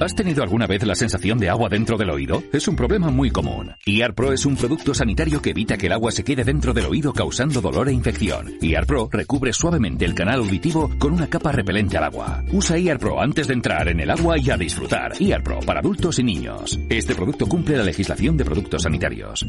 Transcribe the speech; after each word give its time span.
¿Has 0.00 0.14
tenido 0.14 0.42
alguna 0.42 0.66
vez 0.66 0.84
la 0.84 0.94
sensación 0.94 1.38
de 1.38 1.48
agua 1.48 1.68
dentro 1.68 1.96
del 1.96 2.10
oído? 2.10 2.42
Es 2.52 2.68
un 2.68 2.76
problema 2.76 3.10
muy 3.10 3.30
común. 3.30 3.74
IAR 3.84 4.14
Pro 4.14 4.32
es 4.32 4.46
un 4.46 4.56
producto 4.56 4.94
sanitario 4.94 5.42
que 5.42 5.50
evita 5.50 5.76
que 5.76 5.86
el 5.86 5.92
agua 5.92 6.12
se 6.12 6.22
quede 6.22 6.44
dentro 6.44 6.72
del 6.72 6.86
oído 6.86 7.12
causando 7.12 7.60
dolor 7.60 7.88
e 7.88 7.92
infección. 7.92 8.54
IAR 8.60 8.86
Pro 8.86 9.08
recubre 9.10 9.52
suavemente 9.52 10.04
el 10.04 10.14
canal 10.14 10.40
auditivo 10.40 10.90
con 10.98 11.12
una 11.12 11.28
capa 11.28 11.50
repelente 11.50 11.96
al 11.96 12.04
agua. 12.04 12.44
Usa 12.52 12.78
IAR 12.78 12.98
Pro 12.98 13.20
antes 13.20 13.48
de 13.48 13.54
entrar 13.54 13.88
en 13.88 14.00
el 14.00 14.10
agua 14.10 14.38
y 14.38 14.50
a 14.50 14.56
disfrutar. 14.56 15.20
IAR 15.20 15.42
Pro 15.42 15.60
para 15.60 15.80
adultos 15.80 16.18
y 16.20 16.22
niños. 16.22 16.78
Este 16.88 17.14
producto 17.14 17.46
cumple 17.46 17.76
la 17.76 17.84
legislación 17.84 18.36
de 18.36 18.44
productos 18.44 18.82
sanitarios. 18.82 19.44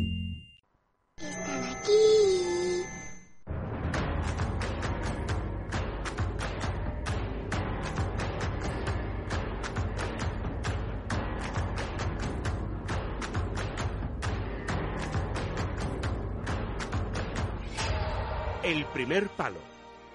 Primer 19.10 19.28
palo 19.30 19.58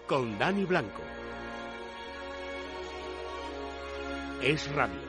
con 0.06 0.38
Dani 0.38 0.64
Blanco. 0.66 1.02
Es 4.40 4.72
radio. 4.72 5.03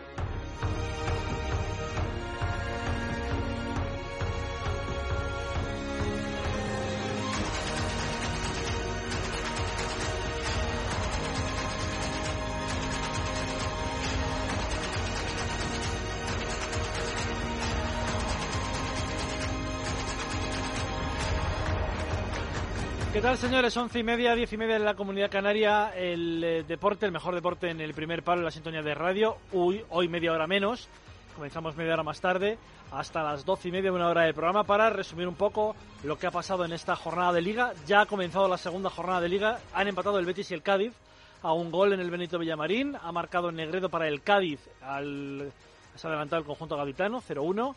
Tal, 23.26 23.38
señores? 23.40 23.76
Once 23.76 23.98
y 23.98 24.04
media, 24.04 24.36
diez 24.36 24.54
y 24.54 24.58
media 24.58 24.76
en 24.76 24.86
la 24.86 24.94
comunidad 24.94 25.32
canaria. 25.32 25.90
El 25.96 26.44
eh, 26.44 26.64
deporte, 26.64 27.08
el 27.08 27.12
mejor 27.12 27.34
deporte 27.34 27.72
en 27.72 27.82
el 27.82 27.96
primer 27.96 28.22
palo 28.22 28.44
la 28.44 28.52
sintonía 28.52 28.84
de 28.84 28.94
radio. 28.94 29.38
Hoy, 29.52 29.84
hoy 29.90 30.08
media 30.08 30.32
hora 30.32 30.46
menos. 30.46 30.88
Comenzamos 31.34 31.76
media 31.76 31.94
hora 31.96 32.04
más 32.04 32.22
tarde, 32.22 32.60
hasta 32.92 33.24
las 33.24 33.44
doce 33.44 33.70
y 33.70 33.72
media, 33.72 33.92
una 33.92 34.10
hora 34.10 34.26
del 34.26 34.36
programa, 34.36 34.64
para 34.64 34.92
resumir 34.92 35.28
un 35.28 35.34
poco 35.34 35.76
lo 36.04 36.20
que 36.20 36.28
ha 36.28 36.32
pasado 36.32 36.66
en 36.66 36.74
esta 36.74 36.96
jornada 36.96 37.34
de 37.34 37.42
liga. 37.42 37.74
Ya 37.88 38.02
ha 38.02 38.06
comenzado 38.06 38.48
la 38.48 38.60
segunda 38.60 38.92
jornada 38.92 39.22
de 39.22 39.30
liga. 39.30 39.60
Han 39.74 39.88
empatado 39.88 40.20
el 40.20 40.26
Betis 40.28 40.52
y 40.52 40.54
el 40.54 40.62
Cádiz 40.62 40.94
a 41.42 41.52
un 41.52 41.72
gol 41.72 41.94
en 41.94 42.02
el 42.02 42.12
Benito 42.12 42.38
Villamarín. 42.38 42.96
Ha 42.96 43.12
marcado 43.12 43.52
Negredo 43.52 43.90
para 43.90 44.08
el 44.08 44.22
Cádiz. 44.22 44.60
Al, 44.84 45.52
se 45.96 46.06
ha 46.06 46.12
adelantado 46.12 46.42
el 46.42 46.46
conjunto 46.46 46.78
gaditano, 46.78 47.24
0-1 47.28 47.74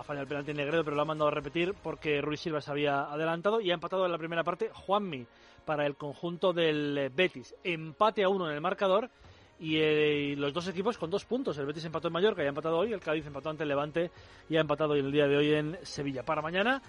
ha 0.00 0.04
fallado 0.04 0.22
el 0.22 0.28
penalti 0.28 0.54
Negredo, 0.54 0.82
pero 0.82 0.96
lo 0.96 1.02
ha 1.02 1.04
mandado 1.04 1.28
a 1.28 1.34
repetir 1.34 1.74
porque 1.82 2.22
Ruiz 2.22 2.40
Silva 2.40 2.60
se 2.60 2.70
había 2.70 3.02
adelantado 3.02 3.60
y 3.60 3.70
ha 3.70 3.74
empatado 3.74 4.06
en 4.06 4.12
la 4.12 4.18
primera 4.18 4.42
parte 4.42 4.70
Juanmi 4.72 5.26
para 5.66 5.86
el 5.86 5.96
conjunto 5.96 6.52
del 6.52 6.96
eh, 6.96 7.10
Betis. 7.14 7.54
Empate 7.62 8.24
a 8.24 8.30
uno 8.30 8.48
en 8.48 8.54
el 8.54 8.62
marcador 8.62 9.10
y, 9.58 9.76
eh, 9.76 10.30
y 10.32 10.36
los 10.36 10.54
dos 10.54 10.66
equipos 10.68 10.96
con 10.96 11.10
dos 11.10 11.26
puntos. 11.26 11.58
El 11.58 11.66
Betis 11.66 11.84
empató 11.84 12.08
en 12.08 12.14
Mallorca 12.14 12.42
y 12.42 12.46
ha 12.46 12.48
empatado 12.48 12.78
hoy, 12.78 12.92
el 12.92 13.00
Cádiz 13.00 13.26
empató 13.26 13.50
ante 13.50 13.64
el 13.64 13.68
Levante 13.68 14.10
y 14.48 14.56
ha 14.56 14.60
empatado 14.60 14.94
hoy 14.94 15.00
el 15.00 15.12
día 15.12 15.26
de 15.26 15.36
hoy 15.36 15.52
en 15.52 15.78
Sevilla. 15.82 16.22
Para 16.22 16.40
mañana, 16.40 16.80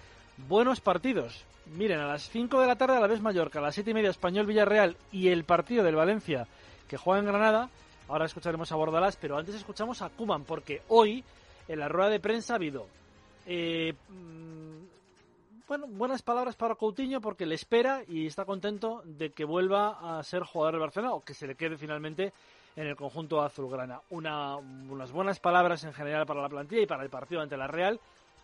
buenos 0.48 0.80
partidos. 0.80 1.46
Miren, 1.66 2.00
a 2.00 2.08
las 2.08 2.30
5 2.30 2.62
de 2.62 2.68
la 2.68 2.78
tarde 2.78 2.96
a 2.96 3.02
la 3.02 3.08
vez 3.08 3.22
Mallorca, 3.22 3.60
a 3.60 3.64
las 3.64 3.76
7 3.76 3.92
y 3.92 3.94
media 3.94 4.10
Español 4.10 4.46
Villarreal 4.46 4.96
y 5.12 5.28
el 5.28 5.44
partido 5.44 5.84
del 5.84 5.96
Valencia 5.96 6.48
que 6.88 6.96
juega 6.96 7.20
en 7.20 7.26
Granada. 7.26 7.70
Ahora 8.08 8.26
escucharemos 8.26 8.72
a 8.72 8.76
Bordalás, 8.76 9.18
pero 9.18 9.38
antes 9.38 9.56
escuchamos 9.56 10.02
a 10.02 10.10
Kuman 10.10 10.44
porque 10.44 10.82
hoy 10.88 11.24
en 11.68 11.80
la 11.80 11.88
rueda 11.88 12.10
de 12.10 12.20
prensa 12.20 12.54
ha 12.54 12.56
habido 12.58 12.88
eh, 13.46 13.94
mm, 14.10 14.62
bueno, 15.68 15.88
buenas 15.88 16.22
palabras 16.22 16.56
para 16.56 16.76
Coutinho 16.76 17.22
porque 17.22 17.46
le 17.46 17.56
espera 17.56 18.04
y 18.08 18.28
está 18.28 18.46
contento 18.46 19.02
de 19.06 19.32
que 19.32 19.46
vuelva 19.46 20.18
a 20.20 20.24
ser 20.24 20.44
jugador 20.44 20.76
de 20.76 20.82
Barcelona 20.82 21.14
o 21.14 21.22
que 21.22 21.34
se 21.34 21.48
le 21.48 21.56
quede 21.56 21.78
finalmente 21.78 22.34
en 22.76 22.88
el 22.88 22.96
conjunto 22.96 23.42
azulgrana. 23.42 24.02
Una, 24.10 24.58
unas 24.58 25.12
buenas 25.12 25.40
palabras 25.40 25.84
en 25.84 25.94
general 25.94 26.26
para 26.26 26.42
la 26.42 26.50
plantilla 26.50 26.82
y 26.82 26.88
para 26.88 27.04
el 27.04 27.10
partido 27.10 27.42
ante 27.42 27.58
la 27.58 27.68
Real 27.68 28.00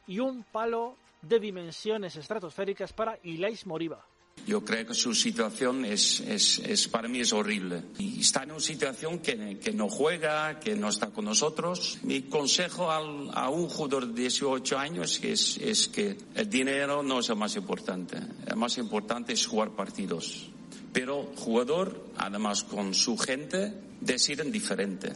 y 0.07 0.19
un 0.19 0.43
palo 0.43 0.95
de 1.21 1.39
dimensiones 1.39 2.15
estratosféricas 2.15 2.93
para 2.93 3.17
Ilais 3.23 3.65
Moriba. 3.65 4.03
Yo 4.45 4.63
creo 4.63 4.85
que 4.85 4.93
su 4.93 5.13
situación 5.13 5.83
es, 5.83 6.21
es, 6.21 6.59
es, 6.59 6.87
para 6.87 7.09
mí 7.09 7.19
es 7.19 7.33
horrible. 7.33 7.83
Y 7.97 8.21
está 8.21 8.43
en 8.43 8.51
una 8.51 8.59
situación 8.61 9.19
que, 9.19 9.59
que 9.59 9.73
no 9.73 9.89
juega, 9.89 10.59
que 10.59 10.75
no 10.75 10.87
está 10.87 11.09
con 11.09 11.25
nosotros. 11.25 11.99
Mi 12.03 12.23
consejo 12.23 12.89
al, 12.89 13.29
a 13.33 13.49
un 13.49 13.67
jugador 13.67 14.07
de 14.07 14.21
18 14.21 14.77
años 14.77 15.19
es, 15.21 15.57
es 15.57 15.89
que 15.89 16.17
el 16.35 16.49
dinero 16.49 17.03
no 17.03 17.19
es 17.19 17.27
lo 17.27 17.35
más 17.35 17.57
importante. 17.57 18.17
El 18.45 18.55
más 18.55 18.77
importante 18.77 19.33
es 19.33 19.45
jugar 19.45 19.71
partidos. 19.71 20.47
Pero 20.93 21.31
jugador, 21.35 22.05
además 22.17 22.63
con 22.63 22.93
su 22.93 23.17
gente, 23.17 23.73
deciden 23.99 24.51
diferente. 24.51 25.11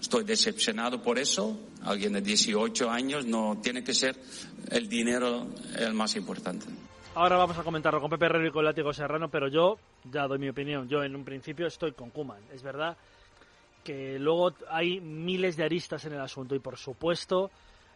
Estoy 0.00 0.24
decepcionado 0.24 1.02
por 1.02 1.18
eso. 1.18 1.58
Alguien 1.82 2.14
de 2.14 2.20
18 2.20 2.90
años 2.90 3.24
no 3.24 3.60
tiene 3.62 3.82
que 3.82 3.94
ser 3.94 4.20
el 4.70 4.88
dinero 4.88 5.46
el 5.78 5.94
más 5.94 6.16
importante. 6.16 6.66
Ahora 7.16 7.38
vamos 7.38 7.56
a 7.56 7.64
comentarlo 7.64 7.98
con 7.98 8.10
Pepe 8.10 8.26
Herrero 8.26 8.46
y 8.46 8.50
con 8.50 8.62
Látigo 8.62 8.92
Serrano, 8.92 9.30
pero 9.30 9.48
yo 9.48 9.78
ya 10.04 10.26
doy 10.26 10.38
mi 10.38 10.50
opinión. 10.50 10.86
Yo 10.86 11.02
en 11.02 11.16
un 11.16 11.24
principio 11.24 11.66
estoy 11.66 11.92
con 11.92 12.10
Kuman. 12.10 12.42
Es 12.52 12.62
verdad 12.62 12.94
que 13.82 14.18
luego 14.18 14.52
hay 14.68 15.00
miles 15.00 15.56
de 15.56 15.64
aristas 15.64 16.04
en 16.04 16.12
el 16.12 16.20
asunto 16.20 16.54
y 16.54 16.58
por 16.58 16.76
supuesto 16.76 17.50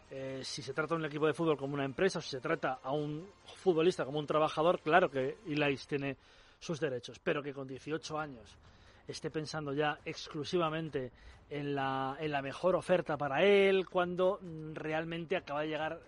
eh, 0.09 0.41
si 0.43 0.63
se 0.63 0.73
trata 0.73 0.95
de 0.95 1.01
un 1.01 1.05
equipo 1.05 1.27
de 1.27 1.35
fútbol 1.35 1.55
como 1.55 1.75
una 1.75 1.85
empresa 1.85 2.17
o 2.17 2.21
si 2.23 2.31
se 2.31 2.39
trata 2.39 2.79
a 2.81 2.93
un 2.93 3.27
futbolista 3.57 4.05
como 4.05 4.17
un 4.17 4.25
trabajador, 4.25 4.79
claro 4.79 5.11
que 5.11 5.37
Ilais 5.45 5.85
tiene 5.85 6.17
sus 6.59 6.79
derechos, 6.79 7.19
pero 7.19 7.43
que 7.43 7.53
con 7.53 7.67
18 7.67 8.17
años 8.17 8.57
esté 9.07 9.29
pensando 9.29 9.71
ya 9.71 9.99
exclusivamente 10.03 11.11
en 11.47 11.75
la, 11.75 12.17
en 12.19 12.31
la 12.31 12.41
mejor 12.41 12.75
oferta 12.75 13.17
para 13.17 13.43
él 13.43 13.87
cuando 13.87 14.39
realmente 14.73 15.37
acaba 15.37 15.61
de 15.61 15.67
llegar 15.67 15.99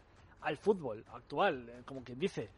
al 0.41 0.57
fútbol 0.57 1.05
actual, 1.13 1.69
eh, 1.69 1.81
como 1.85 2.03
quien 2.03 2.17
dice 2.17 2.49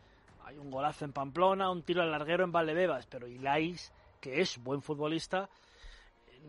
hay 0.45 0.57
un 0.57 0.69
golazo 0.69 1.05
en 1.05 1.11
Pamplona, 1.11 1.71
un 1.71 1.81
tiro 1.81 2.03
al 2.03 2.11
larguero 2.11 2.43
en 2.43 2.51
Valdebebas, 2.51 3.07
pero 3.07 3.27
Ilais, 3.27 3.91
que 4.21 4.41
es 4.41 4.61
buen 4.63 4.81
futbolista, 4.81 5.49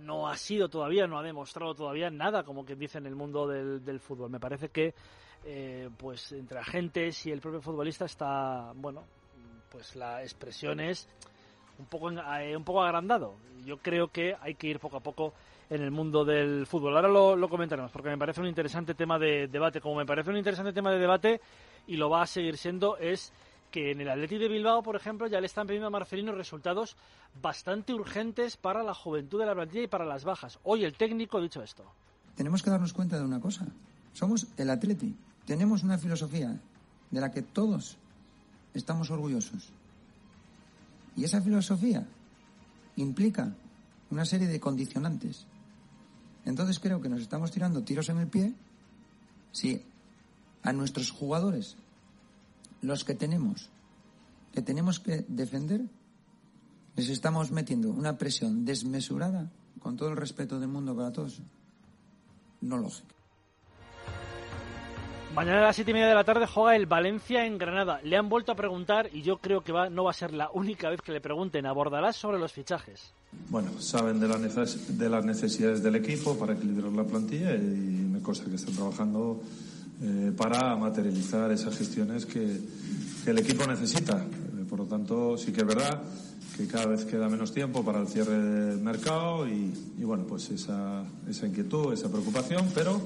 no 0.00 0.28
ha 0.28 0.36
sido 0.36 0.68
todavía, 0.68 1.06
no 1.06 1.18
ha 1.18 1.22
demostrado 1.22 1.74
todavía 1.74 2.10
nada, 2.10 2.44
como 2.44 2.64
que 2.64 2.76
dice 2.76 2.98
en 2.98 3.06
el 3.06 3.14
mundo 3.14 3.48
del, 3.48 3.82
del 3.82 3.98
fútbol. 3.98 4.30
Me 4.30 4.38
parece 4.38 4.68
que, 4.68 4.94
eh, 5.44 5.88
pues, 5.96 6.32
entre 6.32 6.58
agentes 6.58 7.24
y 7.24 7.32
el 7.32 7.40
propio 7.40 7.62
futbolista 7.62 8.04
está, 8.04 8.72
bueno, 8.74 9.04
pues 9.70 9.96
la 9.96 10.22
expresión 10.22 10.80
es 10.80 11.08
un 11.78 11.86
poco, 11.86 12.10
eh, 12.10 12.54
un 12.54 12.64
poco 12.64 12.82
agrandado. 12.82 13.36
Yo 13.64 13.78
creo 13.78 14.08
que 14.08 14.36
hay 14.38 14.54
que 14.54 14.66
ir 14.66 14.78
poco 14.78 14.98
a 14.98 15.00
poco 15.00 15.32
en 15.70 15.82
el 15.82 15.90
mundo 15.90 16.24
del 16.24 16.66
fútbol. 16.66 16.94
Ahora 16.94 17.08
lo, 17.08 17.34
lo 17.34 17.48
comentaremos, 17.48 17.90
porque 17.90 18.10
me 18.10 18.18
parece 18.18 18.42
un 18.42 18.46
interesante 18.46 18.94
tema 18.94 19.18
de 19.18 19.48
debate. 19.48 19.80
Como 19.80 19.96
me 19.96 20.06
parece 20.06 20.30
un 20.30 20.36
interesante 20.36 20.74
tema 20.74 20.92
de 20.92 20.98
debate, 20.98 21.40
y 21.86 21.96
lo 21.96 22.10
va 22.10 22.22
a 22.22 22.26
seguir 22.26 22.56
siendo, 22.56 22.96
es 22.98 23.32
que 23.70 23.90
en 23.90 24.00
el 24.00 24.08
Athletic 24.08 24.38
de 24.38 24.48
Bilbao, 24.48 24.82
por 24.82 24.96
ejemplo, 24.96 25.26
ya 25.26 25.40
le 25.40 25.46
están 25.46 25.66
pidiendo 25.66 25.88
a 25.88 25.90
Marcelino 25.90 26.32
resultados 26.32 26.96
bastante 27.40 27.92
urgentes 27.94 28.56
para 28.56 28.82
la 28.82 28.94
juventud 28.94 29.38
de 29.38 29.46
la 29.46 29.54
plantilla 29.54 29.84
y 29.84 29.88
para 29.88 30.04
las 30.04 30.24
bajas. 30.24 30.58
Hoy 30.62 30.84
el 30.84 30.94
técnico 30.94 31.38
ha 31.38 31.42
dicho 31.42 31.62
esto. 31.62 31.84
Tenemos 32.34 32.62
que 32.62 32.70
darnos 32.70 32.92
cuenta 32.92 33.18
de 33.18 33.24
una 33.24 33.40
cosa. 33.40 33.66
Somos 34.12 34.46
el 34.56 34.70
Atleti. 34.70 35.14
Tenemos 35.44 35.82
una 35.82 35.98
filosofía 35.98 36.58
de 37.10 37.20
la 37.20 37.30
que 37.30 37.42
todos 37.42 37.96
estamos 38.74 39.10
orgullosos. 39.10 39.70
Y 41.16 41.24
esa 41.24 41.40
filosofía 41.40 42.06
implica 42.96 43.54
una 44.10 44.24
serie 44.24 44.48
de 44.48 44.60
condicionantes. 44.60 45.46
Entonces 46.44 46.78
creo 46.78 47.00
que 47.00 47.08
nos 47.08 47.22
estamos 47.22 47.50
tirando 47.50 47.82
tiros 47.82 48.08
en 48.08 48.18
el 48.18 48.28
pie 48.28 48.54
si 49.52 49.82
a 50.62 50.72
nuestros 50.72 51.10
jugadores 51.10 51.76
los 52.82 53.04
que 53.04 53.14
tenemos, 53.14 53.70
que 54.52 54.62
tenemos 54.62 55.00
que 55.00 55.24
defender, 55.28 55.82
les 56.96 57.08
estamos 57.08 57.50
metiendo 57.50 57.90
una 57.90 58.16
presión 58.16 58.64
desmesurada, 58.64 59.50
con 59.80 59.96
todo 59.96 60.08
el 60.08 60.16
respeto 60.16 60.58
del 60.58 60.68
mundo 60.68 60.96
para 60.96 61.12
todos, 61.12 61.40
no 62.60 62.78
lógica. 62.78 63.14
Mañana 65.36 65.58
a 65.58 65.64
las 65.64 65.76
siete 65.76 65.90
y 65.90 65.94
media 65.94 66.08
de 66.08 66.14
la 66.14 66.24
tarde 66.24 66.46
juega 66.46 66.74
el 66.76 66.86
Valencia 66.86 67.44
en 67.44 67.58
Granada. 67.58 68.00
Le 68.02 68.16
han 68.16 68.30
vuelto 68.30 68.52
a 68.52 68.54
preguntar, 68.54 69.10
y 69.12 69.20
yo 69.20 69.36
creo 69.36 69.62
que 69.62 69.70
va, 69.70 69.90
no 69.90 70.04
va 70.04 70.10
a 70.10 70.14
ser 70.14 70.32
la 70.32 70.50
única 70.50 70.88
vez 70.88 71.02
que 71.02 71.12
le 71.12 71.20
pregunten, 71.20 71.66
abordarás 71.66 72.16
sobre 72.16 72.38
los 72.38 72.54
fichajes. 72.54 73.12
Bueno, 73.50 73.78
saben 73.78 74.18
de, 74.18 74.28
la 74.28 74.38
de 74.38 75.08
las 75.10 75.24
necesidades 75.26 75.82
del 75.82 75.96
equipo 75.96 76.38
para 76.38 76.54
equilibrar 76.54 76.90
la 76.90 77.04
plantilla 77.04 77.54
y 77.54 77.58
me 77.58 78.22
consta 78.22 78.48
que 78.48 78.56
están 78.56 78.76
trabajando 78.76 79.42
eh, 80.02 80.32
para 80.36 80.76
materializar 80.76 81.50
esas 81.52 81.76
gestiones 81.76 82.26
que, 82.26 82.60
el 83.26 83.38
equipo 83.38 83.66
necesita. 83.66 84.18
Eh, 84.18 84.64
por 84.68 84.78
lo 84.78 84.84
tanto, 84.84 85.36
sí 85.36 85.52
que 85.52 85.62
es 85.62 85.66
verdad 85.66 86.00
que 86.56 86.66
cada 86.66 86.86
vez 86.86 87.04
queda 87.04 87.28
menos 87.28 87.52
tiempo 87.52 87.84
para 87.84 88.00
el 88.00 88.08
cierre 88.08 88.38
del 88.38 88.78
mercado 88.78 89.46
y, 89.46 89.72
bueno, 89.98 90.24
pues 90.26 90.48
esa, 90.50 91.04
esa 91.28 91.46
inquietud, 91.46 91.92
esa 91.92 92.10
preocupación, 92.10 92.70
pero 92.74 93.00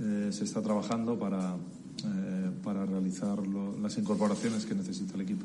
eh, 0.00 0.32
se 0.32 0.44
está 0.44 0.60
trabajando 0.60 1.16
para, 1.16 1.54
eh, 1.54 2.50
para 2.64 2.84
realizar 2.84 3.38
las 3.46 3.96
incorporaciones 3.96 4.66
que 4.66 4.74
necesita 4.74 5.14
el 5.14 5.20
equipo. 5.20 5.44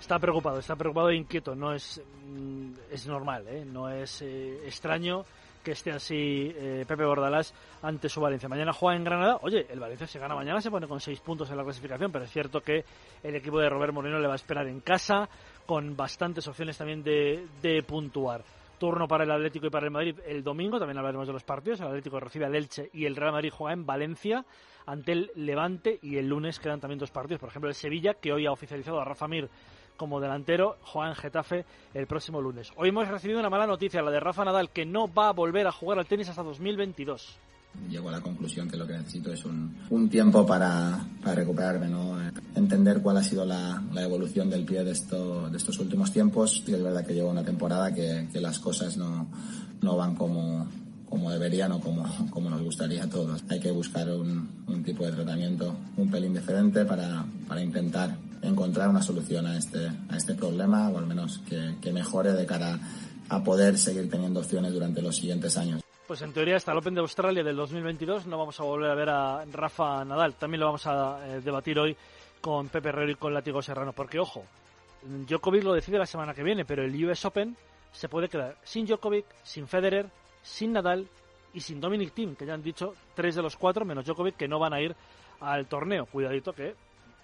Está 0.00 0.18
preocupado, 0.18 0.58
está 0.58 0.74
preocupado 0.74 1.10
e 1.10 1.16
inquieto. 1.16 1.54
No 1.54 1.72
es, 1.72 2.00
mm, 2.26 2.70
es 2.90 3.06
normal, 3.06 3.44
¿eh? 3.48 3.64
no 3.64 3.88
es 3.88 4.22
extraño 4.22 5.24
que 5.66 5.72
esté 5.72 5.90
así 5.90 6.54
Pepe 6.86 7.04
Bordalás 7.04 7.52
ante 7.82 8.08
su 8.08 8.20
Valencia. 8.20 8.48
Mañana 8.48 8.72
juega 8.72 8.96
en 8.96 9.02
Granada. 9.02 9.40
Oye, 9.42 9.66
el 9.68 9.80
Valencia 9.80 10.06
se 10.06 10.20
gana 10.20 10.36
mañana, 10.36 10.60
se 10.60 10.70
pone 10.70 10.86
con 10.86 11.00
seis 11.00 11.18
puntos 11.18 11.50
en 11.50 11.56
la 11.56 11.64
clasificación, 11.64 12.12
pero 12.12 12.24
es 12.24 12.30
cierto 12.30 12.60
que 12.60 12.84
el 13.20 13.34
equipo 13.34 13.58
de 13.58 13.68
Robert 13.68 13.92
Moreno 13.92 14.20
le 14.20 14.28
va 14.28 14.34
a 14.34 14.36
esperar 14.36 14.68
en 14.68 14.78
casa 14.78 15.28
con 15.66 15.96
bastantes 15.96 16.46
opciones 16.46 16.78
también 16.78 17.02
de, 17.02 17.48
de 17.60 17.82
puntuar 17.82 18.44
turno 18.78 19.08
para 19.08 19.24
el 19.24 19.30
Atlético 19.32 19.66
y 19.66 19.70
para 19.70 19.86
el 19.86 19.90
Madrid 19.90 20.20
el 20.24 20.44
domingo, 20.44 20.78
también 20.78 20.98
hablaremos 20.98 21.26
de 21.26 21.32
los 21.32 21.42
partidos, 21.42 21.80
el 21.80 21.88
Atlético 21.88 22.20
recibe 22.20 22.44
al 22.44 22.54
Elche 22.54 22.90
y 22.92 23.06
el 23.06 23.16
Real 23.16 23.32
Madrid 23.32 23.50
juega 23.52 23.72
en 23.72 23.86
Valencia 23.86 24.44
ante 24.86 25.12
el 25.12 25.30
Levante 25.34 25.98
y 26.00 26.16
el 26.18 26.28
lunes 26.28 26.60
quedan 26.60 26.78
también 26.78 27.00
dos 27.00 27.10
partidos, 27.10 27.40
por 27.40 27.48
ejemplo 27.48 27.68
el 27.68 27.74
Sevilla 27.74 28.14
que 28.14 28.32
hoy 28.32 28.46
ha 28.46 28.52
oficializado 28.52 29.00
a 29.00 29.04
Rafa 29.04 29.26
Mir 29.26 29.48
como 29.96 30.20
delantero, 30.20 30.76
juega 30.82 31.10
en 31.10 31.16
Getafe 31.16 31.64
el 31.94 32.06
próximo 32.06 32.40
lunes. 32.40 32.72
Hoy 32.76 32.90
hemos 32.90 33.08
recibido 33.08 33.40
una 33.40 33.50
mala 33.50 33.66
noticia, 33.66 34.02
la 34.02 34.10
de 34.10 34.20
Rafa 34.20 34.44
Nadal, 34.44 34.70
que 34.70 34.84
no 34.84 35.12
va 35.12 35.28
a 35.28 35.32
volver 35.32 35.66
a 35.66 35.72
jugar 35.72 35.98
al 35.98 36.06
tenis 36.06 36.28
hasta 36.28 36.42
2022 36.42 37.38
llego 37.90 38.08
a 38.08 38.12
la 38.12 38.20
conclusión 38.20 38.68
que 38.68 38.76
lo 38.76 38.86
que 38.86 38.94
necesito 38.94 39.32
es 39.32 39.44
un, 39.44 39.74
un 39.90 40.08
tiempo 40.08 40.46
para, 40.46 40.98
para, 41.22 41.34
recuperarme, 41.34 41.88
¿no? 41.88 42.16
entender 42.54 43.00
cuál 43.00 43.18
ha 43.18 43.22
sido 43.22 43.44
la, 43.44 43.82
la, 43.92 44.02
evolución 44.02 44.50
del 44.50 44.64
pie 44.64 44.82
de, 44.82 44.92
esto, 44.92 45.48
de 45.50 45.56
estos 45.56 45.78
últimos 45.78 46.12
tiempos. 46.12 46.62
Y 46.66 46.74
es 46.74 46.82
verdad 46.82 47.04
que 47.06 47.14
llevo 47.14 47.30
una 47.30 47.44
temporada 47.44 47.92
que, 47.92 48.28
que 48.32 48.40
las 48.40 48.58
cosas 48.58 48.96
no, 48.96 49.28
no 49.82 49.96
van 49.96 50.14
como, 50.14 50.66
como 51.08 51.30
deberían 51.30 51.72
o 51.72 51.80
como, 51.80 52.04
como 52.30 52.50
nos 52.50 52.62
gustaría 52.62 53.04
a 53.04 53.08
todos. 53.08 53.44
Hay 53.48 53.60
que 53.60 53.70
buscar 53.70 54.10
un, 54.10 54.64
un 54.66 54.82
tipo 54.82 55.04
de 55.04 55.12
tratamiento 55.12 55.76
un 55.96 56.10
pelín 56.10 56.34
diferente 56.34 56.84
para, 56.84 57.24
para 57.46 57.62
intentar 57.62 58.16
encontrar 58.42 58.88
una 58.88 59.02
solución 59.02 59.46
a 59.46 59.56
este, 59.56 59.86
a 60.08 60.16
este 60.16 60.34
problema 60.34 60.88
o 60.88 60.98
al 60.98 61.06
menos 61.06 61.40
que, 61.48 61.92
mejore 61.92 62.32
de 62.32 62.46
cara 62.46 62.78
a 63.28 63.42
poder 63.42 63.78
seguir 63.78 64.10
teniendo 64.10 64.40
opciones 64.40 64.72
durante 64.72 65.02
los 65.02 65.16
siguientes 65.16 65.56
años. 65.56 65.82
Pues 66.06 66.22
en 66.22 66.32
teoría 66.32 66.56
hasta 66.56 66.72
el 66.72 66.78
Open 66.78 66.94
de 66.94 67.00
Australia 67.00 67.42
del 67.42 67.56
2022 67.56 68.26
no 68.26 68.38
vamos 68.38 68.60
a 68.60 68.62
volver 68.62 68.90
a 68.90 68.94
ver 68.94 69.10
a 69.10 69.44
Rafa 69.46 70.04
Nadal. 70.04 70.34
También 70.34 70.60
lo 70.60 70.66
vamos 70.66 70.86
a 70.86 71.18
eh, 71.26 71.40
debatir 71.40 71.78
hoy 71.78 71.96
con 72.40 72.68
Pepe 72.68 72.90
Herrero 72.90 73.10
y 73.10 73.16
con 73.16 73.34
Látigo 73.34 73.60
Serrano. 73.60 73.92
Porque, 73.92 74.20
ojo, 74.20 74.44
Djokovic 75.02 75.64
lo 75.64 75.72
decide 75.72 75.98
la 75.98 76.06
semana 76.06 76.34
que 76.34 76.44
viene, 76.44 76.64
pero 76.64 76.84
el 76.84 77.04
US 77.04 77.24
Open 77.24 77.56
se 77.92 78.08
puede 78.08 78.28
quedar 78.28 78.56
sin 78.62 78.86
Djokovic, 78.86 79.24
sin 79.42 79.66
Federer, 79.66 80.08
sin 80.42 80.72
Nadal 80.72 81.08
y 81.54 81.60
sin 81.60 81.80
Dominic 81.80 82.12
Thiem, 82.12 82.36
que 82.36 82.46
ya 82.46 82.54
han 82.54 82.62
dicho 82.62 82.94
tres 83.14 83.34
de 83.34 83.42
los 83.42 83.56
cuatro, 83.56 83.84
menos 83.84 84.04
Djokovic, 84.04 84.36
que 84.36 84.46
no 84.46 84.58
van 84.58 84.74
a 84.74 84.80
ir 84.80 84.94
al 85.40 85.66
torneo. 85.66 86.06
Cuidadito 86.06 86.52
que, 86.52 86.74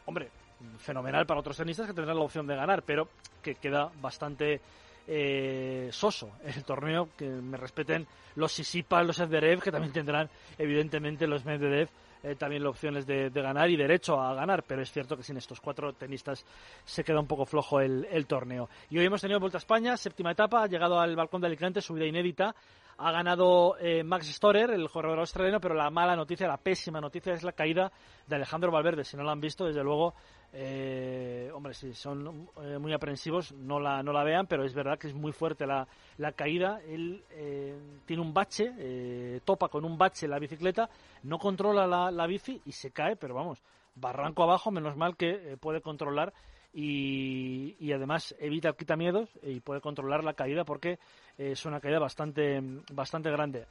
hombre, 0.07 0.31
fenomenal 0.79 1.27
para 1.27 1.41
otros 1.41 1.57
tenistas 1.57 1.87
que 1.87 1.95
tendrán 1.95 2.17
la 2.17 2.25
opción 2.25 2.47
de 2.47 2.57
ganar, 2.57 2.83
pero 2.83 3.09
que 3.43 3.55
queda 3.57 3.91
bastante 4.01 4.61
eh, 5.07 5.89
soso 5.93 6.33
el 6.45 6.65
torneo, 6.65 7.09
que 7.17 7.27
me 7.27 7.57
respeten 7.57 8.07
los 8.37 8.53
Sisipa, 8.53 9.03
los 9.03 9.19
Edverev, 9.19 9.61
que 9.61 9.73
también 9.73 9.93
tendrán 9.93 10.31
evidentemente 10.59 11.27
los 11.27 11.45
Medvedev 11.45 11.89
eh, 12.23 12.37
también 12.37 12.63
las 12.63 12.71
opciones 12.71 13.05
de, 13.05 13.31
ganar 13.31 13.69
y 13.69 13.77
derecho 13.77 14.21
a 14.21 14.33
ganar, 14.35 14.63
pero 14.63 14.81
es 14.81 14.93
cierto 14.93 15.17
que 15.17 15.25
sin 15.25 15.37
estos 15.37 15.61
cuatro 15.61 15.93
tenistas 15.93 16.45
se 16.85 17.03
queda 17.03 17.19
un 17.19 17.27
poco 17.27 17.45
flojo 17.45 17.81
el, 17.81 18.27
torneo. 18.27 18.69
Y 18.91 18.99
hoy 18.99 19.07
hemos 19.07 19.21
tenido 19.21 19.41
Vuelta 19.41 19.59
a 19.59 19.61
España, 19.61 19.97
séptima 19.97 20.31
etapa, 20.31 20.63
ha 20.63 20.67
llegado 20.69 21.01
al 21.01 21.17
balcón 21.17 21.41
de 21.41 21.49
Alicante, 21.49 21.81
subida 21.81 22.07
inédita, 22.07 22.55
ha 22.99 23.13
ganado 23.13 23.77
eh, 23.79 24.03
Max 24.03 24.27
Storer, 24.29 24.71
el 24.71 24.89
corredor 24.91 25.21
australiano, 25.21 25.61
pero 25.61 25.75
la 25.75 25.91
mala 25.91 26.17
noticia, 26.17 26.47
la 26.47 26.57
pésima 26.57 27.01
noticia 27.01 27.33
es 27.33 27.43
la 27.43 27.53
caída 27.53 27.91
de 28.27 28.37
Alejandro 28.37 28.71
Valverde. 28.71 29.05
Si 29.05 29.17
no 29.17 29.23
lo 29.23 29.31
han 29.31 29.41
visto, 29.41 29.67
desde 29.67 29.83
luego 29.83 30.15
eh, 30.55 31.51
hombre, 31.55 31.73
si 31.73 31.95
son 31.95 32.49
eh, 32.63 32.79
muy 32.79 32.93
aprensivos, 32.93 33.53
no 33.53 33.81
la, 33.81 34.03
no 34.03 34.13
la 34.13 34.23
vean, 34.23 34.47
pero 34.47 34.65
es 34.65 34.75
verdad 34.75 34.99
que 34.99 35.09
es 35.09 35.15
muy 35.15 35.33
fuerte 35.33 35.67
la, 35.67 35.89
la 36.19 36.33
caída. 36.33 36.81
Él 36.87 37.25
eh, 37.31 37.79
tiene 38.05 38.23
un 38.23 38.35
bache, 38.35 38.73
eh, 38.79 39.41
topa 39.45 39.69
con 39.69 39.85
un 39.85 39.97
bache 39.97 40.29
la 40.29 40.39
bicicleta, 40.39 40.91
no 41.23 41.39
controla 41.39 41.87
la, 41.87 42.11
la, 42.11 42.27
bici 42.27 42.61
y 42.67 42.73
se 42.73 42.91
cae, 42.91 43.17
pero 43.17 43.35
vamos, 43.35 43.63
barranco 43.95 44.43
abajo, 44.43 44.71
menos 44.71 44.95
mal 44.97 45.17
que 45.17 45.57
puede 45.59 45.81
controlar 45.81 46.35
y, 46.73 47.77
y, 47.79 47.93
además 47.93 48.35
evita 48.39 48.69
el 48.69 48.77
quitamiedos 48.77 49.29
y 49.43 49.61
puede 49.61 49.81
controlar 49.81 50.25
la 50.25 50.35
caída 50.35 50.65
porque 50.65 50.99
es 51.37 51.65
una 51.67 51.81
caída 51.81 51.99
bastante, 51.99 52.61
bastante 52.93 53.31
grande. 53.31 53.67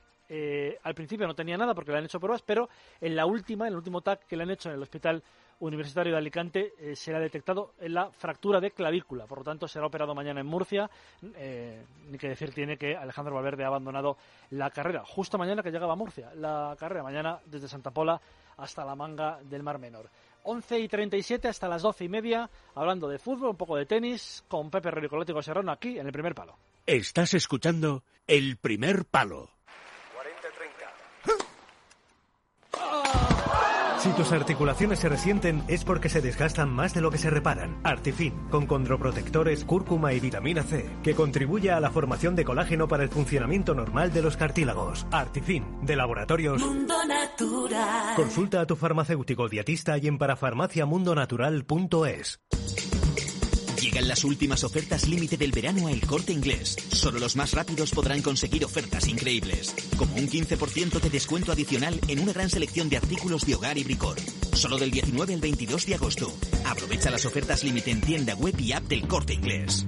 al 0.83 0.95
principio 0.95 1.27
no 1.27 1.35
tenía 1.35 1.57
nada 1.57 1.73
porque 1.73 1.91
le 1.91 1.97
han 1.97 2.05
hecho 2.05 2.19
pruebas, 2.19 2.43
pero 2.43 2.69
en 2.99 3.15
la 3.15 3.25
última, 3.25 3.67
en 3.67 3.73
el 3.73 3.77
último 3.77 4.01
TAC 4.01 4.27
que 4.27 4.37
le 4.37 4.43
han 4.43 4.51
hecho 4.51 4.69
en 4.69 4.75
el 4.75 4.81
hospital 4.81 5.23
Universitario 5.61 6.13
de 6.13 6.17
Alicante 6.17 6.73
eh, 6.79 6.95
será 6.95 7.19
detectado 7.19 7.73
en 7.79 7.93
la 7.93 8.09
fractura 8.11 8.59
de 8.59 8.71
clavícula. 8.71 9.27
Por 9.27 9.39
lo 9.39 9.43
tanto, 9.43 9.67
será 9.67 9.85
operado 9.85 10.15
mañana 10.15 10.41
en 10.41 10.47
Murcia. 10.47 10.89
Eh, 11.35 11.85
ni 12.09 12.17
que 12.17 12.29
decir 12.29 12.51
tiene 12.51 12.77
que 12.77 12.95
Alejandro 12.95 13.35
Valverde 13.35 13.63
ha 13.63 13.67
abandonado 13.67 14.17
la 14.49 14.71
carrera. 14.71 15.03
Justo 15.05 15.37
mañana 15.37 15.61
que 15.61 15.71
llegaba 15.71 15.93
a 15.93 15.95
Murcia. 15.95 16.31
La 16.35 16.75
carrera 16.79 17.03
mañana 17.03 17.39
desde 17.45 17.67
Santa 17.67 17.91
Pola 17.91 18.19
hasta 18.57 18.83
la 18.83 18.95
manga 18.95 19.39
del 19.43 19.61
Mar 19.61 19.77
Menor. 19.77 20.09
11 20.43 20.79
y 20.79 20.87
37 20.87 21.47
hasta 21.47 21.67
las 21.67 21.81
12 21.81 22.05
y 22.05 22.09
media, 22.09 22.49
hablando 22.75 23.07
de 23.07 23.19
fútbol, 23.19 23.49
un 23.49 23.57
poco 23.57 23.75
de 23.75 23.85
tenis, 23.85 24.43
con 24.47 24.69
Pepe 24.69 24.91
Ricolático 24.91 25.41
Serrano 25.41 25.71
aquí 25.71 25.99
en 25.99 26.05
el 26.05 26.11
primer 26.11 26.35
palo. 26.35 26.57
Estás 26.85 27.33
escuchando 27.33 28.03
el 28.27 28.57
primer 28.57 29.05
palo. 29.05 29.49
Si 34.01 34.09
tus 34.13 34.31
articulaciones 34.31 34.97
se 34.97 35.09
resienten 35.09 35.61
es 35.67 35.83
porque 35.83 36.09
se 36.09 36.21
desgastan 36.21 36.71
más 36.71 36.95
de 36.95 37.01
lo 37.01 37.11
que 37.11 37.19
se 37.19 37.29
reparan. 37.29 37.79
Artifin, 37.83 38.33
con 38.49 38.65
condroprotectores, 38.65 39.63
cúrcuma 39.63 40.11
y 40.13 40.19
vitamina 40.19 40.63
C, 40.63 40.89
que 41.03 41.13
contribuye 41.13 41.69
a 41.69 41.79
la 41.79 41.91
formación 41.91 42.35
de 42.35 42.43
colágeno 42.43 42.87
para 42.87 43.03
el 43.03 43.09
funcionamiento 43.09 43.75
normal 43.75 44.11
de 44.11 44.23
los 44.23 44.37
cartílagos. 44.37 45.05
Artifin, 45.11 45.85
de 45.85 45.95
laboratorios 45.95 46.59
Mundo 46.59 46.95
Natural. 47.05 48.15
Consulta 48.15 48.61
a 48.61 48.65
tu 48.65 48.75
farmacéutico 48.75 49.47
dietista 49.47 49.99
y 49.99 50.07
en 50.07 50.17
parafarmaciamundonatural.es. 50.17 52.39
Llegan 53.81 54.07
las 54.07 54.23
últimas 54.23 54.63
ofertas 54.63 55.07
límite 55.07 55.37
del 55.37 55.51
verano 55.51 55.87
a 55.87 55.91
El 55.91 56.05
Corte 56.05 56.31
Inglés. 56.31 56.77
Solo 56.91 57.17
los 57.17 57.35
más 57.35 57.53
rápidos 57.53 57.89
podrán 57.89 58.21
conseguir 58.21 58.63
ofertas 58.63 59.07
increíbles, 59.07 59.73
como 59.97 60.13
un 60.17 60.29
15% 60.29 60.99
de 60.99 61.09
descuento 61.09 61.51
adicional 61.51 61.99
en 62.07 62.19
una 62.19 62.31
gran 62.31 62.51
selección 62.51 62.89
de 62.89 62.97
artículos 62.97 63.43
de 63.43 63.55
hogar 63.55 63.79
y 63.79 63.83
bricor. 63.83 64.17
Solo 64.53 64.77
del 64.77 64.91
19 64.91 65.33
al 65.33 65.41
22 65.41 65.87
de 65.87 65.95
agosto. 65.95 66.31
Aprovecha 66.63 67.09
las 67.09 67.25
ofertas 67.25 67.63
límite 67.63 67.89
en 67.89 68.01
tienda 68.01 68.35
web 68.35 68.53
y 68.59 68.71
app 68.73 68.83
del 68.83 69.07
Corte 69.07 69.33
Inglés. 69.33 69.87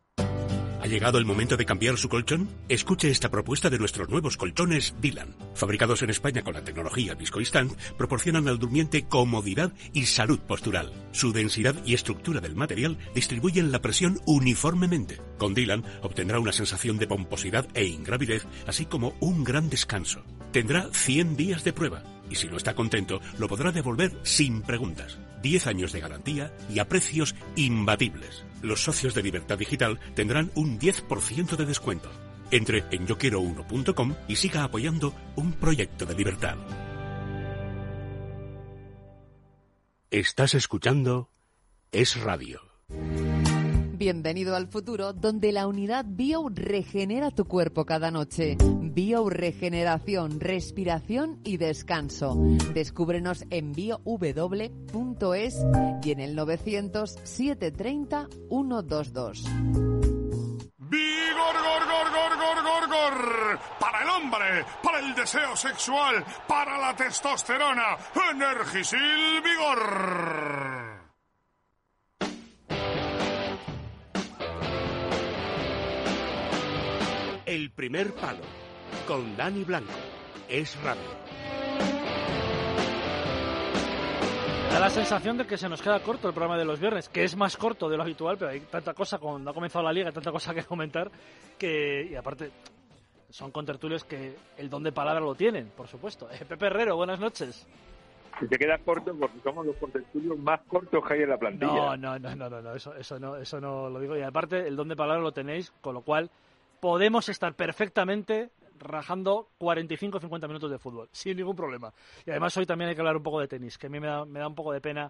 ¿Ha 0.81 0.87
llegado 0.87 1.19
el 1.19 1.25
momento 1.25 1.57
de 1.57 1.65
cambiar 1.65 1.95
su 1.97 2.09
colchón? 2.09 2.49
Escuche 2.67 3.11
esta 3.11 3.29
propuesta 3.29 3.69
de 3.69 3.77
nuestros 3.77 4.09
nuevos 4.09 4.35
colchones 4.35 4.95
Dylan. 4.99 5.35
Fabricados 5.53 6.01
en 6.01 6.09
España 6.09 6.41
con 6.41 6.55
la 6.55 6.63
tecnología 6.63 7.13
Viscoistant, 7.13 7.71
proporcionan 7.99 8.47
al 8.47 8.57
durmiente 8.57 9.03
comodidad 9.03 9.73
y 9.93 10.07
salud 10.07 10.39
postural. 10.39 10.91
Su 11.11 11.33
densidad 11.33 11.75
y 11.85 11.93
estructura 11.93 12.41
del 12.41 12.55
material 12.55 12.97
distribuyen 13.13 13.71
la 13.71 13.79
presión 13.79 14.21
uniformemente. 14.25 15.21
Con 15.37 15.53
Dylan 15.53 15.83
obtendrá 16.01 16.39
una 16.39 16.51
sensación 16.51 16.97
de 16.97 17.05
pomposidad 17.05 17.67
e 17.75 17.85
ingravidez, 17.85 18.47
así 18.65 18.87
como 18.87 19.13
un 19.19 19.43
gran 19.43 19.69
descanso. 19.69 20.23
Tendrá 20.51 20.89
100 20.91 21.37
días 21.37 21.63
de 21.63 21.73
prueba 21.73 22.01
y 22.27 22.35
si 22.37 22.47
no 22.47 22.57
está 22.57 22.73
contento, 22.73 23.21
lo 23.37 23.47
podrá 23.47 23.71
devolver 23.71 24.17
sin 24.23 24.63
preguntas. 24.63 25.19
10 25.41 25.67
años 25.67 25.91
de 25.91 25.99
garantía 25.99 26.53
y 26.69 26.79
a 26.79 26.87
precios 26.87 27.35
imbatibles. 27.55 28.45
Los 28.61 28.83
socios 28.83 29.13
de 29.13 29.23
Libertad 29.23 29.57
Digital 29.57 29.99
tendrán 30.15 30.51
un 30.55 30.79
10% 30.79 31.55
de 31.55 31.65
descuento. 31.65 32.11
Entre 32.51 32.83
en 32.91 33.07
yo 33.07 33.17
y 34.27 34.35
siga 34.35 34.63
apoyando 34.63 35.13
un 35.35 35.53
proyecto 35.53 36.05
de 36.05 36.15
libertad. 36.15 36.57
Estás 40.11 40.55
escuchando 40.55 41.29
Es 41.93 42.19
Radio. 42.19 42.59
Bienvenido 44.01 44.55
al 44.55 44.67
futuro, 44.67 45.13
donde 45.13 45.51
la 45.51 45.67
unidad 45.67 46.05
Bio 46.07 46.47
regenera 46.49 47.29
tu 47.29 47.45
cuerpo 47.45 47.85
cada 47.85 48.09
noche. 48.09 48.57
Bio 48.59 49.29
Regeneración, 49.29 50.39
respiración 50.39 51.39
y 51.43 51.57
descanso. 51.57 52.35
Descúbrenos 52.73 53.45
en 53.51 53.73
biow.es 53.73 55.55
y 56.01 56.11
en 56.11 56.19
el 56.19 56.35
900 56.35 57.11
730 57.11 58.27
122. 58.49 59.43
¡Vigor, 60.79 61.55
gor, 61.61 61.85
gor, 61.85 62.09
gor, 62.09 62.37
gor, 62.39 62.63
gor, 62.63 62.87
gor! 62.89 63.59
Para 63.79 64.01
el 64.01 64.09
hombre, 64.09 64.65
para 64.81 64.97
el 64.97 65.13
deseo 65.13 65.55
sexual, 65.55 66.25
para 66.47 66.79
la 66.79 66.95
testosterona. 66.95 67.97
Energisil 68.31 69.43
Vigor. 69.43 70.90
El 77.51 77.69
primer 77.69 78.13
palo 78.13 78.39
con 79.05 79.35
Dani 79.35 79.65
Blanco. 79.65 79.91
Es 80.47 80.81
Radio. 80.81 81.01
Da 84.71 84.79
la 84.79 84.89
sensación 84.89 85.37
de 85.37 85.45
que 85.45 85.57
se 85.57 85.67
nos 85.67 85.81
queda 85.81 85.99
corto 86.01 86.29
el 86.29 86.33
programa 86.33 86.57
de 86.57 86.63
los 86.63 86.79
viernes, 86.79 87.09
que 87.09 87.25
es 87.25 87.35
más 87.35 87.57
corto 87.57 87.89
de 87.89 87.97
lo 87.97 88.03
habitual, 88.03 88.37
pero 88.37 88.51
hay 88.51 88.61
tanta 88.61 88.93
cosa 88.93 89.17
cuando 89.17 89.51
ha 89.51 89.53
comenzado 89.53 89.83
la 89.83 89.91
liga, 89.91 90.07
hay 90.07 90.13
tanta 90.13 90.31
cosa 90.31 90.53
que 90.53 90.63
comentar, 90.63 91.11
que 91.57 92.07
y 92.09 92.15
aparte 92.15 92.51
son 93.29 93.51
contertulios 93.51 94.05
que 94.05 94.33
el 94.55 94.69
don 94.69 94.83
de 94.83 94.93
palabra 94.93 95.19
lo 95.19 95.35
tienen, 95.35 95.73
por 95.75 95.89
supuesto. 95.89 96.29
Eh, 96.31 96.45
Pepe 96.47 96.67
Herrero, 96.67 96.95
buenas 96.95 97.19
noches. 97.19 97.67
Si 98.39 98.47
te 98.47 98.57
queda 98.57 98.77
corto 98.77 99.13
porque 99.13 99.41
somos 99.43 99.65
los 99.65 99.75
contertulios 99.75 100.39
más 100.39 100.61
cortos 100.69 101.05
que 101.05 101.15
hay 101.15 101.23
en 101.23 101.29
la 101.29 101.37
plantilla. 101.37 101.97
No, 101.97 101.97
no, 101.97 102.17
no, 102.17 102.33
no, 102.33 102.49
no, 102.49 102.61
no, 102.61 102.75
eso, 102.75 102.95
eso 102.95 103.19
no, 103.19 103.35
eso 103.35 103.59
no 103.59 103.89
lo 103.89 103.99
digo. 103.99 104.15
Y 104.15 104.21
aparte 104.21 104.65
el 104.65 104.77
don 104.77 104.87
de 104.87 104.95
palabra 104.95 105.21
lo 105.21 105.33
tenéis, 105.33 105.73
con 105.81 105.95
lo 105.95 106.01
cual 106.01 106.29
podemos 106.81 107.29
estar 107.29 107.53
perfectamente 107.53 108.49
rajando 108.79 109.49
45 109.59 110.17
o 110.17 110.19
50 110.19 110.47
minutos 110.47 110.71
de 110.71 110.79
fútbol, 110.79 111.07
sin 111.13 111.37
ningún 111.37 111.55
problema. 111.55 111.93
Y 112.25 112.31
además 112.31 112.57
hoy 112.57 112.65
también 112.65 112.89
hay 112.89 112.95
que 112.95 113.01
hablar 113.01 113.15
un 113.15 113.23
poco 113.23 113.39
de 113.39 113.47
tenis, 113.47 113.77
que 113.77 113.87
a 113.87 113.89
mí 113.89 114.01
me 114.01 114.07
da, 114.07 114.25
me 114.25 114.39
da 114.39 114.47
un 114.47 114.55
poco 114.55 114.73
de 114.73 114.81
pena 114.81 115.09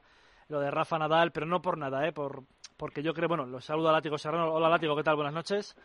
lo 0.49 0.59
de 0.59 0.69
Rafa 0.69 0.99
Nadal, 0.99 1.31
pero 1.31 1.45
no 1.47 1.61
por 1.61 1.77
nada, 1.77 2.05
¿eh? 2.05 2.11
por, 2.11 2.43
porque 2.75 3.01
yo 3.01 3.13
creo, 3.13 3.29
bueno, 3.29 3.45
los 3.45 3.63
saludo 3.63 3.89
a 3.89 3.93
Látigo 3.93 4.17
Serrano. 4.17 4.53
Hola 4.53 4.69
Látigo, 4.69 4.95
¿qué 4.97 5.03
tal? 5.03 5.15
Buenas 5.15 5.33
noches. 5.33 5.77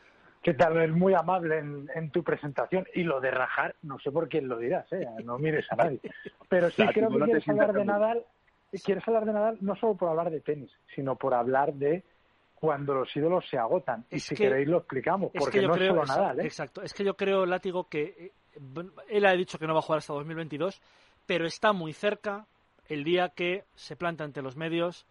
¿Qué 0.43 0.55
tal? 0.55 0.77
Es 0.83 0.91
muy 0.91 1.15
amable 1.15 1.59
en, 1.59 1.89
en, 1.95 2.11
tu 2.11 2.23
presentación. 2.23 2.85
Y 2.95 3.05
lo 3.05 3.21
de 3.21 3.31
rajar, 3.31 3.77
no 3.83 3.99
sé 4.01 4.11
por 4.11 4.29
quién 4.29 4.49
lo 4.49 4.59
dirás, 4.59 4.93
¿eh? 4.93 5.07
no 5.25 5.39
mires 5.39 5.67
a 5.71 5.77
nadie. 5.77 6.01
Pero 6.49 6.69
sí 6.71 6.85
creo 6.93 7.11
que 7.11 7.19
quieres 7.21 7.49
hablar 7.49 7.73
de 7.73 7.85
Nadal, 7.85 8.25
quieres 8.85 9.07
hablar 9.07 9.25
de 9.25 9.33
Nadal 9.33 9.59
no 9.61 9.77
solo 9.77 9.95
por 9.95 10.09
hablar 10.09 10.31
de 10.31 10.41
tenis, 10.41 10.71
sino 10.95 11.17
por 11.17 11.35
hablar 11.35 11.75
de 11.75 12.05
cuando 12.59 12.95
los 12.95 13.15
ídolos 13.15 13.45
se 13.49 13.59
agotan. 13.59 14.05
y 14.11 14.19
si 14.19 14.35
queréis 14.35 14.67
lo 14.67 14.79
explicamos, 14.79 15.31
porque 15.39 15.63
no 15.63 15.75
creo, 15.75 16.03
es 16.03 16.09
solo 16.09 16.21
Nadal. 16.21 16.41
¿eh? 16.41 16.45
Exacto, 16.47 16.83
es 16.83 16.93
que 16.93 17.05
yo 17.05 17.15
creo, 17.15 17.47
Látigo, 17.47 17.85
que 17.89 18.03
eh, 18.19 18.33
él 19.09 19.27
ha 19.27 19.33
dicho 19.33 19.59
que 19.59 19.67
no 19.67 19.75
va 19.75 19.81
a 19.81 19.83
jugar 19.83 19.99
hasta 19.99 20.15
2022, 20.15 20.81
pero 21.27 21.47
está 21.47 21.73
muy 21.73 21.93
cerca 21.93 22.47
el 22.89 23.05
día 23.05 23.29
que 23.29 23.65
se 23.75 23.95
planta 23.97 24.25
ante 24.25 24.43
los 24.43 24.57
medios 24.57 25.07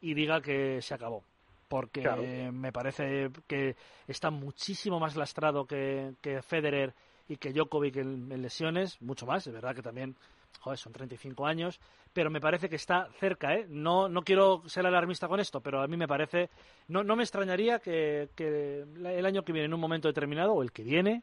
y 0.00 0.14
diga 0.14 0.40
que 0.40 0.82
se 0.82 0.94
acabó. 0.94 1.22
Porque 1.68 2.00
Claro. 2.00 2.22
me 2.52 2.72
parece 2.72 3.30
que 3.46 3.76
está 4.06 4.30
muchísimo 4.30 4.98
más 4.98 5.16
lastrado 5.16 5.66
que, 5.66 6.14
que 6.22 6.40
Federer 6.42 6.94
y 7.28 7.36
que 7.36 7.52
Djokovic 7.52 7.96
en, 7.96 8.32
en 8.32 8.42
lesiones, 8.42 9.00
mucho 9.02 9.26
más, 9.26 9.46
es 9.46 9.52
verdad 9.52 9.74
que 9.74 9.82
también, 9.82 10.16
joder, 10.60 10.78
son 10.78 10.92
35 10.92 11.46
años, 11.46 11.80
pero 12.12 12.30
me 12.30 12.40
parece 12.40 12.68
que 12.68 12.76
está 12.76 13.08
cerca, 13.18 13.54
¿eh? 13.54 13.66
No, 13.68 14.08
no 14.08 14.22
quiero 14.22 14.62
ser 14.66 14.86
alarmista 14.86 15.28
con 15.28 15.40
esto, 15.40 15.60
pero 15.60 15.80
a 15.82 15.86
mí 15.86 15.96
me 15.96 16.08
parece, 16.08 16.50
no, 16.88 17.04
no 17.04 17.16
me 17.16 17.22
extrañaría 17.22 17.78
que, 17.78 18.28
que 18.34 18.84
el 19.04 19.26
año 19.26 19.44
que 19.44 19.52
viene, 19.52 19.66
en 19.66 19.74
un 19.74 19.80
momento 19.80 20.08
determinado, 20.08 20.52
o 20.54 20.62
el 20.62 20.72
que 20.72 20.82
viene, 20.82 21.22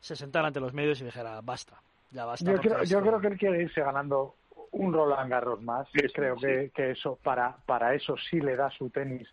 se 0.00 0.16
sentara 0.16 0.48
ante 0.48 0.60
los 0.60 0.72
medios 0.72 1.00
y 1.00 1.04
dijera, 1.04 1.40
basta, 1.40 1.80
ya 2.10 2.24
basta. 2.24 2.50
Yo 2.50 2.60
creo, 2.60 2.82
yo 2.84 3.00
creo 3.00 3.20
que 3.20 3.26
él 3.28 3.38
quiere 3.38 3.62
irse 3.62 3.80
ganando 3.80 4.34
un 4.72 4.92
Roland 4.92 5.30
Garros 5.30 5.62
más. 5.62 5.88
creo 6.12 6.36
que, 6.36 6.70
que 6.74 6.90
eso 6.90 7.18
para, 7.22 7.56
para 7.64 7.94
eso 7.94 8.16
sí 8.30 8.40
le 8.40 8.56
da 8.56 8.70
su 8.70 8.90
tenis 8.90 9.28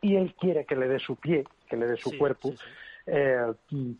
y 0.00 0.16
él 0.16 0.34
quiere 0.38 0.64
que 0.64 0.76
le 0.76 0.86
dé 0.86 0.98
su 1.00 1.16
pie, 1.16 1.44
que 1.68 1.76
le 1.76 1.86
dé 1.86 1.96
su 1.96 2.10
Sí, 2.10 2.18
cuerpo. 2.18 2.52
Eh, 3.06 3.52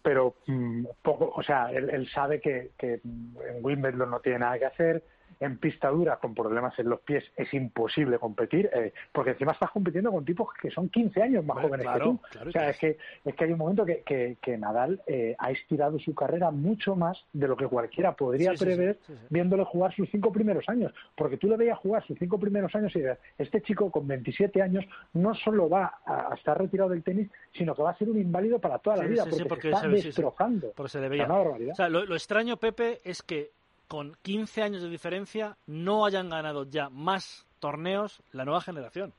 pero 0.03 0.37
mm, 0.47 0.87
poco, 1.03 1.33
o 1.35 1.43
sea, 1.43 1.71
él, 1.71 1.91
él 1.91 2.09
sabe 2.09 2.41
que, 2.41 2.73
que 2.77 3.01
mm, 3.03 3.37
en 3.51 3.65
Wimbledon 3.65 4.11
no 4.11 4.21
tiene 4.21 4.41
nada 4.41 4.59
que 4.59 4.67
hacer. 4.67 5.05
En 5.39 5.59
pista 5.59 5.89
dura, 5.91 6.17
con 6.17 6.35
problemas 6.35 6.79
en 6.79 6.89
los 6.89 7.01
pies, 7.01 7.25
es 7.37 7.53
imposible 7.53 8.19
competir, 8.19 8.71
eh, 8.75 8.93
porque 9.13 9.31
encima 9.33 9.53
estás 9.53 9.71
compitiendo 9.71 10.11
con 10.11 10.25
tipos 10.25 10.49
que 10.61 10.71
son 10.71 10.89
15 10.89 11.23
años 11.23 11.45
más 11.45 11.59
jóvenes 11.59 11.83
claro, 11.87 11.99
que 11.99 12.05
tú. 12.05 12.21
claro 12.31 12.49
o 12.49 12.53
sea, 12.53 12.71
es 12.71 12.79
que, 12.79 12.99
es 13.25 13.35
que 13.35 13.45
hay 13.45 13.53
un 13.53 13.59
momento 13.59 13.85
que, 13.85 14.03
que, 14.03 14.39
que 14.41 14.57
Nadal 14.57 15.01
eh, 15.07 15.35
ha 15.39 15.51
estirado 15.51 15.99
su 15.99 16.15
carrera 16.15 16.51
mucho 16.51 16.97
más 16.97 17.23
de 17.33 17.49
lo 17.49 17.57
que 17.57 17.67
cualquiera 17.67 18.15
podría 18.17 18.53
Sí, 18.57 18.65
prever 18.65 18.99
sí, 19.07 19.13
sí. 19.13 19.27
viéndole 19.31 19.65
jugar 19.65 19.95
sus 19.95 20.09
cinco 20.11 20.33
primeros 20.33 20.69
años. 20.69 20.93
Porque 21.15 21.37
tú 21.37 21.49
le 21.49 21.57
veías 21.57 21.79
jugar 21.79 22.07
sus 22.07 22.19
cinco 22.19 22.39
primeros 22.39 22.75
años 22.75 22.95
y 22.97 23.01
dices, 23.01 23.19
este 23.39 23.61
chico 23.63 23.91
con 23.91 24.07
27 24.07 24.63
años 24.63 24.85
no 25.13 25.35
solo 25.35 25.69
va 25.69 26.01
a, 26.05 26.33
a 26.33 26.35
estar 26.35 26.57
retirado 26.59 26.91
del 26.91 27.03
tenis, 27.03 27.29
sino 27.53 27.75
que 27.75 27.83
va 27.83 27.91
a 27.91 27.99
ser 27.99 28.09
un 28.09 28.19
inválido 28.19 28.59
para 28.59 28.79
toda 28.79 28.97
la 28.97 29.05
vida, 29.05 29.25
porque, 29.29 29.45
porque 29.47 29.69
se 29.71 29.75
está 29.75 29.89
destrozando. 29.89 30.73
Porque 30.75 30.91
se 30.91 31.01
le 31.01 31.09
veía. 31.09 31.25
Es 31.25 31.29
una 31.29 31.39
barbaridad. 31.39 31.73
O 31.73 31.77
sea, 31.77 31.89
lo, 31.89 32.05
lo 32.05 32.15
extraño, 32.15 32.57
Pepe, 32.57 33.01
es 33.05 33.23
que 33.23 33.51
con 33.89 34.17
15 34.23 34.63
años 34.63 34.83
de 34.83 34.91
diferencia 34.91 35.57
no 35.67 36.05
hayan 36.05 36.29
ganado 36.31 36.65
ya 36.69 36.89
más 36.91 37.47
torneos 37.61 38.23
la 38.33 38.45
nueva 38.45 38.61
generación. 38.61 39.13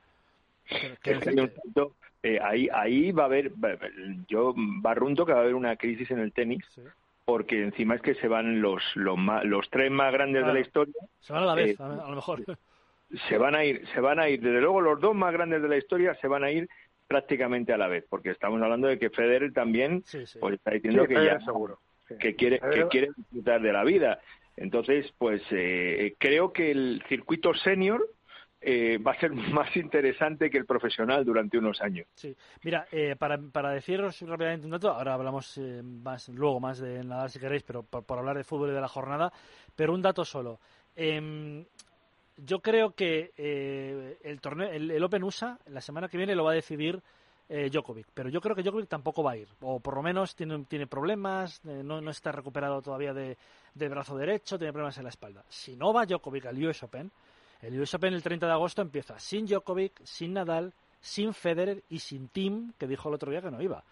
Que- 0.68 0.96
que 1.02 1.50
eh, 2.22 2.38
ahí, 2.42 2.68
ahí 2.72 3.12
va 3.12 3.22
a 3.22 3.26
haber, 3.26 3.52
yo 4.28 4.52
barrunto 4.56 5.24
que 5.24 5.32
va 5.32 5.38
a 5.38 5.42
haber 5.42 5.54
una 5.54 5.76
crisis 5.76 6.10
en 6.10 6.18
el 6.18 6.32
tenis, 6.32 6.64
porque 7.24 7.62
encima 7.62 7.94
es 7.94 8.02
que 8.02 8.14
se 8.16 8.26
van 8.28 8.60
los 8.60 8.82
los, 8.96 9.16
ma- 9.16 9.44
los 9.44 9.70
tres 9.70 9.90
más 9.90 10.12
grandes 10.12 10.44
de 10.44 10.52
la 10.52 10.60
historia, 10.60 10.94
Se 11.20 11.32
van 11.32 11.44
a 11.44 11.46
la 11.46 11.54
vez, 11.54 11.78
Eh, 11.78 11.82
a, 11.82 11.88
lo 12.08 12.16
mejor. 12.16 12.42
se 13.28 13.38
van 13.38 13.54
a 13.54 13.64
ir, 13.64 13.86
se 13.94 14.00
van 14.00 14.18
a 14.18 14.28
ir, 14.28 14.40
desde 14.40 14.60
luego 14.60 14.80
los 14.80 15.00
dos 15.00 15.14
más 15.14 15.32
grandes 15.32 15.62
de 15.62 15.68
la 15.68 15.76
historia 15.76 16.14
se 16.20 16.26
van 16.28 16.42
a 16.44 16.50
ir 16.50 16.68
prácticamente 17.06 17.72
a 17.72 17.78
la 17.78 17.86
vez, 17.88 18.04
porque 18.10 18.30
estamos 18.30 18.60
hablando 18.60 18.88
de 18.88 18.98
que 18.98 19.08
Federer 19.10 19.52
también 19.52 20.02
pues 20.40 20.54
está 20.54 20.72
diciendo 20.72 21.04
Sí, 21.06 21.14
que 21.14 21.24
ya 21.24 21.40
seguro. 21.40 21.78
que 22.18 22.34
quiere 22.34 22.58
que 22.60 22.88
quiere 22.88 23.08
disfrutar 23.16 23.62
de 23.62 23.72
la 23.72 23.84
vida. 23.84 24.20
Entonces, 24.60 25.12
pues 25.18 25.42
eh, 25.50 26.14
creo 26.18 26.52
que 26.52 26.70
el 26.70 27.02
circuito 27.08 27.54
senior 27.54 28.04
eh, 28.60 28.98
va 28.98 29.12
a 29.12 29.20
ser 29.20 29.32
más 29.54 29.74
interesante 29.76 30.50
que 30.50 30.58
el 30.58 30.66
profesional 30.66 31.24
durante 31.24 31.58
unos 31.58 31.80
años. 31.80 32.06
Sí. 32.14 32.36
Mira, 32.62 32.86
eh, 32.90 33.14
para, 33.16 33.38
para 33.38 33.70
deciros 33.70 34.20
rápidamente 34.22 34.66
un 34.66 34.72
dato, 34.72 34.90
ahora 34.90 35.14
hablamos 35.14 35.56
eh, 35.58 35.82
más 35.82 36.28
luego 36.28 36.58
más 36.58 36.78
de 36.78 37.04
Nadal 37.04 37.30
si 37.30 37.38
queréis, 37.38 37.62
pero 37.62 37.82
por, 37.84 38.18
hablar 38.18 38.36
de 38.36 38.44
fútbol 38.44 38.70
y 38.70 38.74
de 38.74 38.80
la 38.80 38.88
jornada, 38.88 39.32
pero 39.76 39.94
un 39.94 40.02
dato 40.02 40.24
solo. 40.24 40.58
Em, 40.96 41.64
yo 42.36 42.60
creo 42.60 42.92
que 42.92 43.32
eh, 43.36 44.18
el 44.22 44.40
torneo, 44.40 44.70
el, 44.70 44.90
el 44.90 45.04
Open 45.04 45.22
USA 45.22 45.58
la 45.66 45.80
semana 45.80 46.08
que 46.08 46.16
viene 46.16 46.34
lo 46.34 46.44
va 46.44 46.52
a 46.52 46.54
decidir 46.54 47.00
eh, 47.48 47.70
pero 48.12 48.28
yo 48.28 48.40
creo 48.40 48.54
que 48.54 48.62
Djokovic 48.62 48.88
tampoco 48.88 49.22
va 49.22 49.32
a 49.32 49.36
ir, 49.36 49.48
o 49.62 49.80
por 49.80 49.94
lo 49.94 50.02
menos 50.02 50.36
tiene, 50.36 50.64
tiene 50.64 50.86
problemas, 50.86 51.62
eh, 51.64 51.82
no, 51.82 51.98
está 52.10 52.30
recuperado 52.30 52.82
todavía 52.82 53.14
de, 53.14 53.38
de 53.74 53.88
brazo 53.88 54.16
derecho, 54.16 54.58
tiene 54.58 54.72
problemas 54.72 54.98
en 54.98 55.04
la 55.04 55.10
espalda. 55.10 55.44
Si 55.48 55.74
no 55.74 55.92
va 55.92 56.04
Djokovic 56.04 56.46
al 56.46 56.62
US 56.66 56.82
Open, 56.82 57.10
el 57.62 57.80
US 57.80 57.94
Open 57.94 58.12
el 58.12 58.22
30 58.22 58.46
de 58.46 58.52
agosto 58.52 58.82
empieza 58.82 59.18
sin 59.18 59.46
Djokovic, 59.46 60.04
sin 60.04 60.34
Nadal, 60.34 60.74
sin 61.00 61.32
Federer 61.32 61.82
y 61.88 62.00
sin 62.00 62.28
Tim, 62.28 62.72
que 62.76 62.86
dijo 62.86 63.08
el 63.08 63.14
otro 63.14 63.30
día 63.30 63.40
que 63.40 63.50
no 63.50 63.62
iba. 63.62 63.82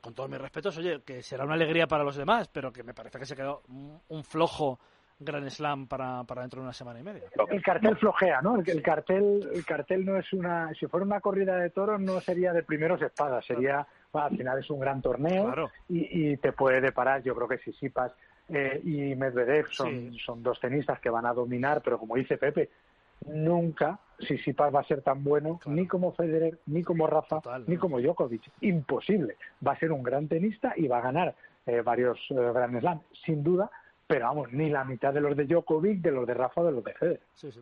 Con 0.00 0.14
todos 0.14 0.30
mis 0.30 0.40
respetos, 0.40 0.76
oye, 0.78 1.02
que 1.02 1.22
será 1.22 1.44
una 1.44 1.54
alegría 1.54 1.86
para 1.86 2.04
los 2.04 2.16
demás, 2.16 2.48
pero 2.48 2.72
que 2.72 2.82
me 2.82 2.94
parece 2.94 3.18
que 3.18 3.26
se 3.26 3.36
quedó 3.36 3.62
un 4.08 4.24
flojo 4.24 4.80
Grand 5.24 5.48
Slam 5.50 5.86
para, 5.86 6.24
para 6.24 6.42
dentro 6.42 6.60
de 6.60 6.64
una 6.64 6.72
semana 6.72 7.00
y 7.00 7.02
media. 7.02 7.22
El 7.50 7.62
cartel 7.62 7.96
flojea, 7.96 8.40
¿no? 8.42 8.56
El, 8.56 8.68
el 8.68 8.82
cartel, 8.82 9.48
el 9.54 9.64
cartel 9.64 10.04
no 10.04 10.16
es 10.16 10.32
una. 10.32 10.72
Si 10.74 10.86
fuera 10.86 11.04
una 11.06 11.20
corrida 11.20 11.56
de 11.56 11.70
toros, 11.70 12.00
no 12.00 12.20
sería 12.20 12.52
de 12.52 12.62
primeros 12.62 13.00
espadas, 13.02 13.44
sería. 13.44 13.86
bueno, 14.12 14.28
al 14.28 14.36
final 14.36 14.58
es 14.58 14.70
un 14.70 14.80
gran 14.80 15.00
torneo 15.02 15.44
Claro. 15.46 15.70
y, 15.88 16.32
y 16.32 16.36
te 16.36 16.52
puede 16.52 16.80
deparar, 16.80 17.22
yo 17.22 17.34
creo 17.34 17.48
que 17.48 17.58
Sisipas 17.58 18.12
eh, 18.48 18.80
y 18.84 19.14
Medvedev 19.14 19.68
son, 19.70 20.12
son 20.14 20.42
dos 20.42 20.60
tenistas 20.60 21.00
que 21.00 21.08
van 21.10 21.24
a 21.26 21.32
dominar, 21.32 21.80
pero 21.82 21.98
como 21.98 22.16
dice 22.16 22.36
Pepe, 22.36 22.68
nunca 23.26 23.98
Sisipas 24.18 24.74
va 24.74 24.80
a 24.80 24.84
ser 24.84 25.02
tan 25.02 25.22
bueno 25.24 25.60
ni 25.66 25.86
como 25.86 26.12
Federer, 26.12 26.58
ni 26.66 26.82
como 26.82 27.06
Rafa, 27.06 27.40
ni 27.66 27.76
como 27.76 28.00
Djokovic. 28.00 28.42
Imposible. 28.60 29.36
Va 29.66 29.72
a 29.72 29.78
ser 29.78 29.92
un 29.92 30.02
gran 30.02 30.28
tenista 30.28 30.74
y 30.76 30.86
va 30.88 30.98
a 30.98 31.02
ganar 31.02 31.34
eh, 31.66 31.80
varios 31.80 32.18
eh, 32.30 32.34
Grand 32.34 32.78
Slam, 32.80 33.00
sin 33.24 33.42
duda, 33.42 33.70
pero 34.12 34.26
vamos, 34.26 34.52
ni 34.52 34.68
la 34.68 34.84
mitad 34.84 35.10
de 35.10 35.22
los 35.22 35.34
de 35.34 35.46
Djokovic, 35.46 36.02
de 36.02 36.12
los 36.12 36.26
de 36.26 36.34
Rafa 36.34 36.62
de 36.62 36.70
los 36.70 36.84
de 36.84 36.92
Federer. 36.92 37.20
Sí, 37.32 37.50
sí. 37.50 37.60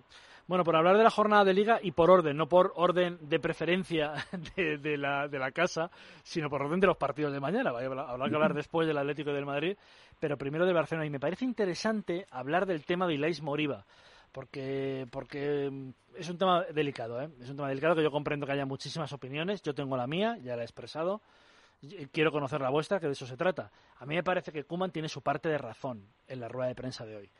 Bueno, 0.49 0.65
por 0.65 0.75
hablar 0.75 0.97
de 0.97 1.05
la 1.05 1.11
jornada 1.11 1.45
de 1.45 1.55
liga 1.55 1.79
y 1.81 1.93
por 1.93 2.11
orden, 2.11 2.37
no 2.37 2.49
por 2.49 2.73
orden 2.75 3.19
de 3.21 3.39
preferencia 3.39 4.15
de, 4.57 4.79
de 4.79 4.97
la, 4.97 5.29
de 5.29 5.39
la 5.39 5.53
casa, 5.53 5.93
sino 6.25 6.51
por 6.51 6.61
orden 6.63 6.81
de 6.81 6.89
los 6.89 6.97
partidos 6.97 7.33
de 7.33 7.39
mañana. 7.39 7.71
Vaya, 7.71 7.87
Habrá 7.87 8.29
que 8.29 8.35
hablar 8.35 8.55
después 8.55 8.89
del 8.89 8.99
Atlético 8.99 9.31
y 9.31 9.35
del 9.35 9.47
Madrid, 9.47 9.77
pero 10.19 10.37
primero 10.37 10.67
de 10.67 10.73
Barcelona. 10.73 11.07
Y 11.07 11.11
me 11.11 11.21
parece 11.21 11.45
interesante 11.45 12.27
hablar 12.33 12.67
del 12.67 12.85
tema 12.85 13.07
de 13.07 13.15
Ilais 13.15 13.41
Moriba, 13.43 13.87
porque 14.33 15.07
porque 15.13 15.71
es 16.17 16.29
un 16.31 16.37
tema 16.37 16.65
delicado, 16.65 17.23
¿eh? 17.23 17.29
Es 17.41 17.49
un 17.49 17.55
tema 17.55 17.69
delicado 17.69 17.95
que 17.95 18.03
yo 18.03 18.11
comprendo 18.11 18.45
que 18.45 18.53
haya 18.55 18.67
muchísimas 18.67 19.13
opiniones. 19.13 19.63
Yo 19.63 19.73
tengo 19.73 19.97
la 19.97 20.09
mía, 20.09 20.37
ya 20.43 20.57
la 20.57 20.63
he 20.63 20.65
expresado. 20.65 21.21
Quiero 22.13 22.31
conocer 22.31 22.61
la 22.61 22.71
vuestra, 22.71 23.01
que 23.01 23.07
de 23.07 23.13
eso 23.13 23.27
se 23.27 23.37
trata. 23.37 23.71
A 23.99 24.07
mí 24.07 24.15
me 24.15 24.23
parece 24.23 24.53
que 24.53 24.65
Kuman 24.65 24.91
tiene 24.91 25.09
su 25.09 25.23
parte 25.23 25.49
de 25.49 25.59
razón 25.59 26.07
en 26.29 26.41
la 26.41 26.49
rueda 26.49 26.69
de 26.69 26.75
prensa 26.75 27.07
de 27.07 27.17
hoy. 27.17 27.31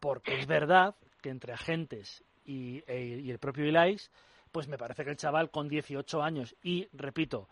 Porque 0.00 0.38
es 0.38 0.46
verdad 0.46 0.94
que 1.22 1.30
entre 1.30 1.52
agentes 1.52 2.24
y, 2.44 2.82
e, 2.86 3.20
y 3.22 3.30
el 3.30 3.38
propio 3.38 3.64
Ilais, 3.64 4.10
pues 4.50 4.68
me 4.68 4.76
parece 4.78 5.04
que 5.04 5.10
el 5.10 5.16
chaval 5.16 5.50
con 5.50 5.68
18 5.68 6.22
años 6.22 6.56
y, 6.62 6.88
repito, 6.92 7.48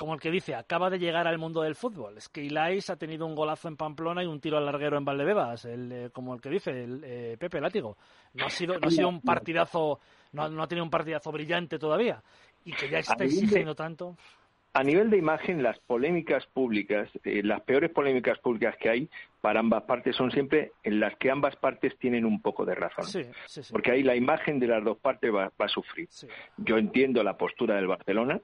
como 0.00 0.14
el 0.14 0.20
que 0.20 0.30
dice, 0.30 0.54
acaba 0.54 0.88
de 0.88 0.98
llegar 0.98 1.26
al 1.26 1.36
mundo 1.36 1.60
del 1.60 1.74
fútbol. 1.74 2.16
Es 2.16 2.30
que 2.30 2.42
Ilais 2.42 2.88
ha 2.88 2.96
tenido 2.96 3.26
un 3.26 3.34
golazo 3.34 3.68
en 3.68 3.76
Pamplona 3.76 4.24
y 4.24 4.26
un 4.26 4.40
tiro 4.40 4.56
al 4.56 4.64
larguero 4.64 4.96
en 4.96 5.04
Valdebebas, 5.04 5.66
el, 5.66 5.92
eh, 5.92 6.10
como 6.10 6.32
el 6.32 6.40
que 6.40 6.48
dice, 6.48 6.70
el 6.70 7.02
eh, 7.04 7.36
Pepe 7.38 7.60
Látigo. 7.60 7.98
No 8.32 8.46
ha 8.46 8.48
sido, 8.48 8.78
no 8.78 8.88
ha 8.88 8.90
sido 8.90 9.10
un 9.10 9.20
partidazo, 9.20 10.00
no, 10.32 10.48
no, 10.48 10.62
ha 10.62 10.66
tenido 10.66 10.84
un 10.84 10.90
partidazo 10.90 11.30
brillante 11.30 11.78
todavía. 11.78 12.22
Y 12.64 12.72
que 12.72 12.88
ya 12.88 13.00
está 13.00 13.22
exigiendo 13.22 13.74
tanto. 13.74 14.16
A 14.72 14.84
nivel 14.84 15.10
de 15.10 15.16
imagen, 15.16 15.62
las 15.62 15.78
polémicas 15.80 16.46
públicas, 16.46 17.08
eh, 17.24 17.42
las 17.42 17.60
peores 17.62 17.90
polémicas 17.90 18.38
públicas 18.38 18.76
que 18.76 18.88
hay 18.88 19.08
para 19.40 19.60
ambas 19.60 19.82
partes 19.82 20.14
son 20.14 20.30
siempre 20.30 20.72
en 20.84 21.00
las 21.00 21.16
que 21.16 21.30
ambas 21.30 21.56
partes 21.56 21.98
tienen 21.98 22.24
un 22.24 22.40
poco 22.40 22.64
de 22.64 22.76
razón. 22.76 23.04
Sí, 23.04 23.24
sí, 23.46 23.64
sí. 23.64 23.72
Porque 23.72 23.90
ahí 23.90 24.02
la 24.02 24.14
imagen 24.14 24.60
de 24.60 24.68
las 24.68 24.84
dos 24.84 24.98
partes 24.98 25.34
va, 25.34 25.50
va 25.60 25.66
a 25.66 25.68
sufrir. 25.68 26.08
Yo 26.58 26.78
entiendo 26.78 27.24
la 27.24 27.36
postura 27.36 27.76
del 27.76 27.88
Barcelona, 27.88 28.40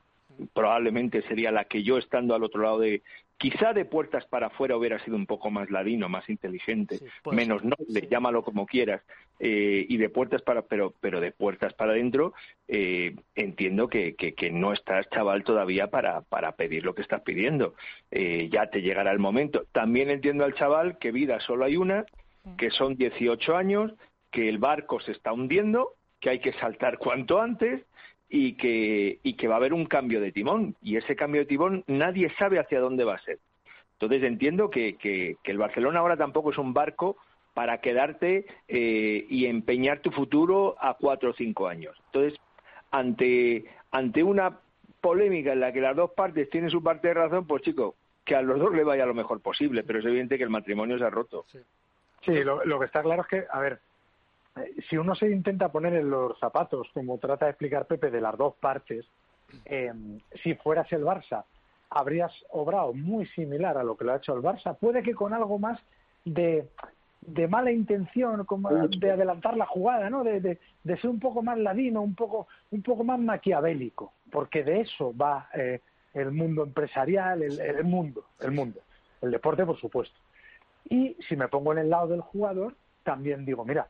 probablemente 0.52 1.23
sería 1.23 1.50
la 1.50 1.64
que 1.64 1.83
yo 1.83 1.99
estando 1.99 2.35
al 2.35 2.45
otro 2.45 2.62
lado 2.62 2.80
de 2.80 3.02
quizá 3.38 3.73
de 3.73 3.85
puertas 3.85 4.26
para 4.26 4.49
afuera 4.49 4.76
hubiera 4.76 4.99
sido 5.04 5.16
un 5.16 5.26
poco 5.26 5.50
más 5.50 5.71
ladino, 5.71 6.09
más 6.09 6.28
inteligente, 6.28 7.00
menos 7.30 7.62
noble, 7.64 8.09
llámalo 8.11 8.42
como 8.42 8.66
quieras, 8.66 9.02
eh, 9.38 9.85
y 9.88 9.97
de 9.99 10.09
puertas 10.09 10.40
para 10.43 10.62
pero 10.62 10.95
pero 11.00 11.21
de 11.21 11.31
puertas 11.31 11.75
para 11.75 11.93
adentro 11.93 12.33
eh, 12.69 13.14
entiendo 13.35 13.88
que, 13.88 14.14
que, 14.14 14.35
que, 14.35 14.50
no 14.50 14.73
estás 14.73 15.09
chaval 15.11 15.45
todavía 15.45 15.88
para 15.88 16.23
para 16.23 16.52
pedir 16.52 16.85
lo 16.85 16.95
que 16.95 17.02
estás 17.02 17.21
pidiendo, 17.21 17.75
eh, 18.11 18.49
ya 18.50 18.71
te 18.71 18.81
llegará 18.81 19.12
el 19.12 19.19
momento. 19.19 19.66
También 19.73 20.11
entiendo 20.11 20.45
al 20.45 20.55
chaval 20.55 20.99
que 20.99 21.12
vida 21.12 21.38
solo 21.40 21.64
hay 21.64 21.76
una, 21.76 22.07
que 22.57 22.71
son 22.71 22.97
18 22.97 23.57
años, 23.57 23.93
que 24.31 24.49
el 24.49 24.59
barco 24.59 25.00
se 25.00 25.12
está 25.12 25.33
hundiendo, 25.33 25.95
que 26.21 26.31
hay 26.31 26.38
que 26.40 26.52
saltar 26.55 26.99
cuanto 26.99 27.40
antes 27.40 27.83
y 28.28 28.55
que, 28.55 29.21
y 29.23 29.35
que 29.35 29.49
va 29.49 29.55
a 29.55 29.59
haber 29.59 29.73
un 29.73 29.87
cambio 29.87 30.21
de 30.21 30.33
timón. 30.33 30.76
Y 30.83 30.97
ese 30.97 31.16
cambio 31.16 31.43
de 31.43 31.47
timón 31.47 31.85
nadie 31.87 32.33
sabe 32.38 32.59
hacia 32.59 32.81
dónde 32.81 33.05
va 33.05 33.14
a 33.14 33.23
ser. 33.23 33.38
Entonces 33.93 34.23
entiendo 34.23 34.71
que, 34.71 34.97
que, 34.97 35.37
que 35.43 35.50
el 35.50 35.59
Barcelona 35.59 36.00
ahora 36.00 36.16
tampoco 36.16 36.50
es 36.50 36.59
un 36.59 36.75
barco 36.75 37.16
para 37.56 37.78
quedarte 37.78 38.44
eh, 38.68 39.26
y 39.30 39.46
empeñar 39.46 40.00
tu 40.00 40.10
futuro 40.10 40.76
a 40.78 40.92
cuatro 40.92 41.30
o 41.30 41.32
cinco 41.32 41.68
años. 41.68 41.96
Entonces, 42.04 42.38
ante, 42.90 43.64
ante 43.92 44.22
una 44.22 44.58
polémica 45.00 45.54
en 45.54 45.60
la 45.60 45.72
que 45.72 45.80
las 45.80 45.96
dos 45.96 46.10
partes 46.10 46.50
tienen 46.50 46.68
su 46.68 46.82
parte 46.82 47.08
de 47.08 47.14
razón, 47.14 47.46
pues 47.46 47.62
chicos, 47.62 47.94
que 48.26 48.36
a 48.36 48.42
los 48.42 48.58
dos 48.58 48.75
le 48.75 48.84
vaya 48.84 49.06
lo 49.06 49.14
mejor 49.14 49.40
posible, 49.40 49.84
pero 49.84 50.00
es 50.00 50.04
evidente 50.04 50.36
que 50.36 50.44
el 50.44 50.50
matrimonio 50.50 50.98
se 50.98 51.04
ha 51.04 51.08
roto. 51.08 51.46
Sí, 51.50 51.58
sí 52.26 52.44
lo, 52.44 52.62
lo 52.66 52.78
que 52.78 52.84
está 52.84 53.02
claro 53.02 53.22
es 53.22 53.28
que, 53.28 53.44
a 53.50 53.58
ver, 53.58 53.80
si 54.90 54.98
uno 54.98 55.14
se 55.14 55.30
intenta 55.30 55.72
poner 55.72 55.94
en 55.94 56.10
los 56.10 56.38
zapatos, 56.38 56.90
como 56.92 57.16
trata 57.16 57.46
de 57.46 57.52
explicar 57.52 57.86
Pepe, 57.86 58.10
de 58.10 58.20
las 58.20 58.36
dos 58.36 58.54
partes, 58.56 59.06
eh, 59.64 59.94
si 60.42 60.56
fueras 60.56 60.92
el 60.92 61.04
Barça, 61.04 61.44
habrías 61.88 62.32
obrado 62.50 62.92
muy 62.92 63.25
similar 63.28 63.78
a 63.78 63.82
lo 63.82 63.96
que 63.96 64.04
lo 64.04 64.12
ha 64.12 64.16
hecho 64.16 64.34
el 64.34 64.42
Barça. 64.42 64.76
Puede 64.76 65.02
que 65.02 65.14
con 65.14 65.32
algo 65.32 65.58
más 65.58 65.80
de, 66.26 66.68
de 67.26 67.49
mala 67.49 67.73
intención, 67.73 68.45
como 68.45 68.71
de 68.71 69.11
adelantar 69.11 69.56
la 69.56 69.66
jugada, 69.66 70.09
¿no? 70.09 70.25
De, 70.25 70.40
de, 70.40 70.59
de, 70.85 70.97
ser 70.99 71.11
un 71.11 71.21
poco 71.21 71.42
más 71.42 71.59
ladino, 71.59 72.02
un 72.02 72.14
poco, 72.14 72.46
un 72.70 72.83
poco 72.83 73.05
más 73.05 73.18
maquiavélico, 73.18 74.12
porque 74.31 74.62
de 74.62 74.81
eso 74.81 75.14
va 75.16 75.48
eh, 75.55 75.81
el 76.14 76.31
mundo 76.33 76.62
empresarial, 76.62 77.42
el, 77.42 77.61
el 77.61 77.85
mundo, 77.85 78.24
el 78.40 78.53
mundo, 78.53 78.81
el 79.20 79.31
deporte, 79.31 79.66
por 79.66 79.79
supuesto. 79.79 80.16
Y 80.88 81.16
si 81.29 81.37
me 81.37 81.48
pongo 81.48 81.72
en 81.72 81.79
el 81.79 81.90
lado 81.90 82.09
del 82.09 82.20
jugador, 82.20 82.74
también 83.03 83.44
digo, 83.44 83.64
mira, 83.64 83.88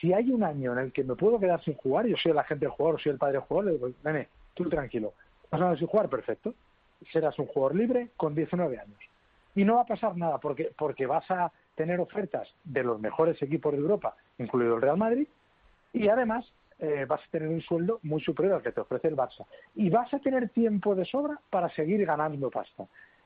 si 0.00 0.12
hay 0.12 0.30
un 0.30 0.44
año 0.44 0.72
en 0.72 0.78
el 0.78 0.92
que 0.92 1.04
me 1.04 1.16
puedo 1.16 1.40
quedar 1.40 1.62
sin 1.64 1.74
jugar, 1.74 2.06
yo 2.06 2.16
soy 2.16 2.32
el 2.32 2.38
agente 2.38 2.66
del 2.66 2.72
jugador, 2.72 3.00
soy 3.00 3.12
el 3.12 3.18
padre 3.18 3.34
del 3.34 3.42
jugador, 3.42 3.64
le 3.66 3.78
digo, 3.78 3.90
nene, 4.04 4.28
tú 4.54 4.68
tranquilo, 4.68 5.14
vas 5.50 5.62
a 5.62 5.76
sin 5.76 5.86
jugar, 5.86 6.08
perfecto. 6.08 6.54
Serás 7.12 7.38
un 7.38 7.46
jugador 7.46 7.76
libre 7.76 8.10
con 8.16 8.34
19 8.34 8.78
años. 8.78 8.98
Y 9.54 9.64
no 9.64 9.76
va 9.76 9.82
a 9.82 9.86
pasar 9.86 10.16
nada 10.16 10.38
porque, 10.38 10.70
porque 10.76 11.06
vas 11.06 11.28
a 11.30 11.50
tener 11.80 11.98
ofertas 11.98 12.46
de 12.62 12.84
los 12.84 13.00
mejores 13.00 13.40
equipos 13.40 13.72
de 13.72 13.78
Europa, 13.78 14.14
incluido 14.36 14.74
el 14.74 14.82
Real 14.82 14.98
Madrid, 14.98 15.26
y 15.94 16.08
además 16.08 16.44
eh, 16.78 17.06
vas 17.08 17.22
a 17.22 17.30
tener 17.30 17.48
un 17.48 17.62
sueldo 17.62 18.00
muy 18.02 18.20
superior 18.20 18.56
al 18.56 18.62
que 18.62 18.70
te 18.70 18.82
ofrece 18.82 19.08
el 19.08 19.16
Barça. 19.16 19.46
Y 19.74 19.88
vas 19.88 20.12
a 20.12 20.18
tener 20.18 20.50
tiempo 20.50 20.94
de 20.94 21.06
sobra 21.06 21.40
para 21.48 21.70
seguir 21.70 22.04
ganando 22.04 22.50
pasta. 22.50 22.84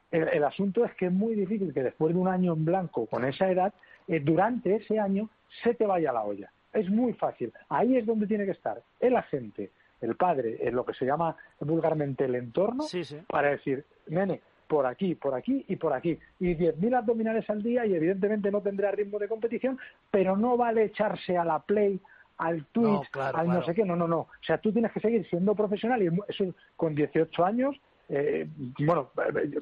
El, 0.08 0.28
el 0.28 0.44
asunto 0.44 0.84
es 0.84 0.94
que 0.94 1.06
es 1.06 1.12
muy 1.12 1.34
difícil 1.34 1.74
que 1.74 1.82
después 1.82 2.14
de 2.14 2.20
un 2.20 2.28
año 2.28 2.52
en 2.52 2.64
blanco 2.64 3.06
con 3.06 3.24
esa 3.24 3.50
edad, 3.50 3.74
eh, 4.06 4.20
durante 4.20 4.76
ese 4.76 5.00
año 5.00 5.28
se 5.64 5.74
te 5.74 5.84
vaya 5.84 6.12
la 6.12 6.22
olla. 6.22 6.48
Es 6.72 6.88
muy 6.88 7.12
fácil. 7.14 7.52
Ahí 7.68 7.96
es 7.96 8.06
donde 8.06 8.28
tiene 8.28 8.44
que 8.44 8.52
estar 8.52 8.80
el 9.00 9.16
agente, 9.16 9.72
el 10.00 10.14
padre, 10.14 10.58
en 10.60 10.76
lo 10.76 10.84
que 10.84 10.94
se 10.94 11.06
llama 11.06 11.34
vulgarmente 11.58 12.26
el 12.26 12.36
entorno, 12.36 12.84
sí, 12.84 13.02
sí. 13.02 13.18
para 13.26 13.50
decir, 13.50 13.84
nene, 14.06 14.42
por 14.66 14.87
aquí, 14.87 15.14
por 15.14 15.35
aquí 15.35 15.64
y 15.68 15.77
por 15.77 15.92
aquí. 15.92 16.18
Y 16.40 16.55
10.000 16.55 16.96
abdominales 16.96 17.48
al 17.50 17.62
día 17.62 17.87
y 17.87 17.94
evidentemente 17.94 18.50
no 18.50 18.61
tendrá 18.61 18.90
ritmo 18.90 19.18
de 19.18 19.29
competición, 19.29 19.79
pero 20.11 20.37
no 20.37 20.57
vale 20.57 20.85
echarse 20.85 21.37
a 21.37 21.44
la 21.44 21.59
play, 21.61 22.00
al 22.38 22.64
Twitch, 22.66 22.87
no, 22.87 23.03
claro, 23.11 23.38
al 23.38 23.44
claro. 23.44 23.61
no 23.61 23.66
sé 23.66 23.74
qué. 23.74 23.85
No, 23.85 23.96
no, 23.96 24.09
no. 24.09 24.18
O 24.18 24.29
sea, 24.42 24.59
tú 24.59 24.72
tienes 24.72 24.92
que 24.92 25.00
seguir 25.00 25.27
siendo 25.29 25.55
profesional 25.55 26.03
y 26.03 26.11
eso 26.29 26.55
con 26.77 26.94
18 26.94 27.44
años. 27.44 27.77
Eh, 28.09 28.48
bueno, 28.81 29.11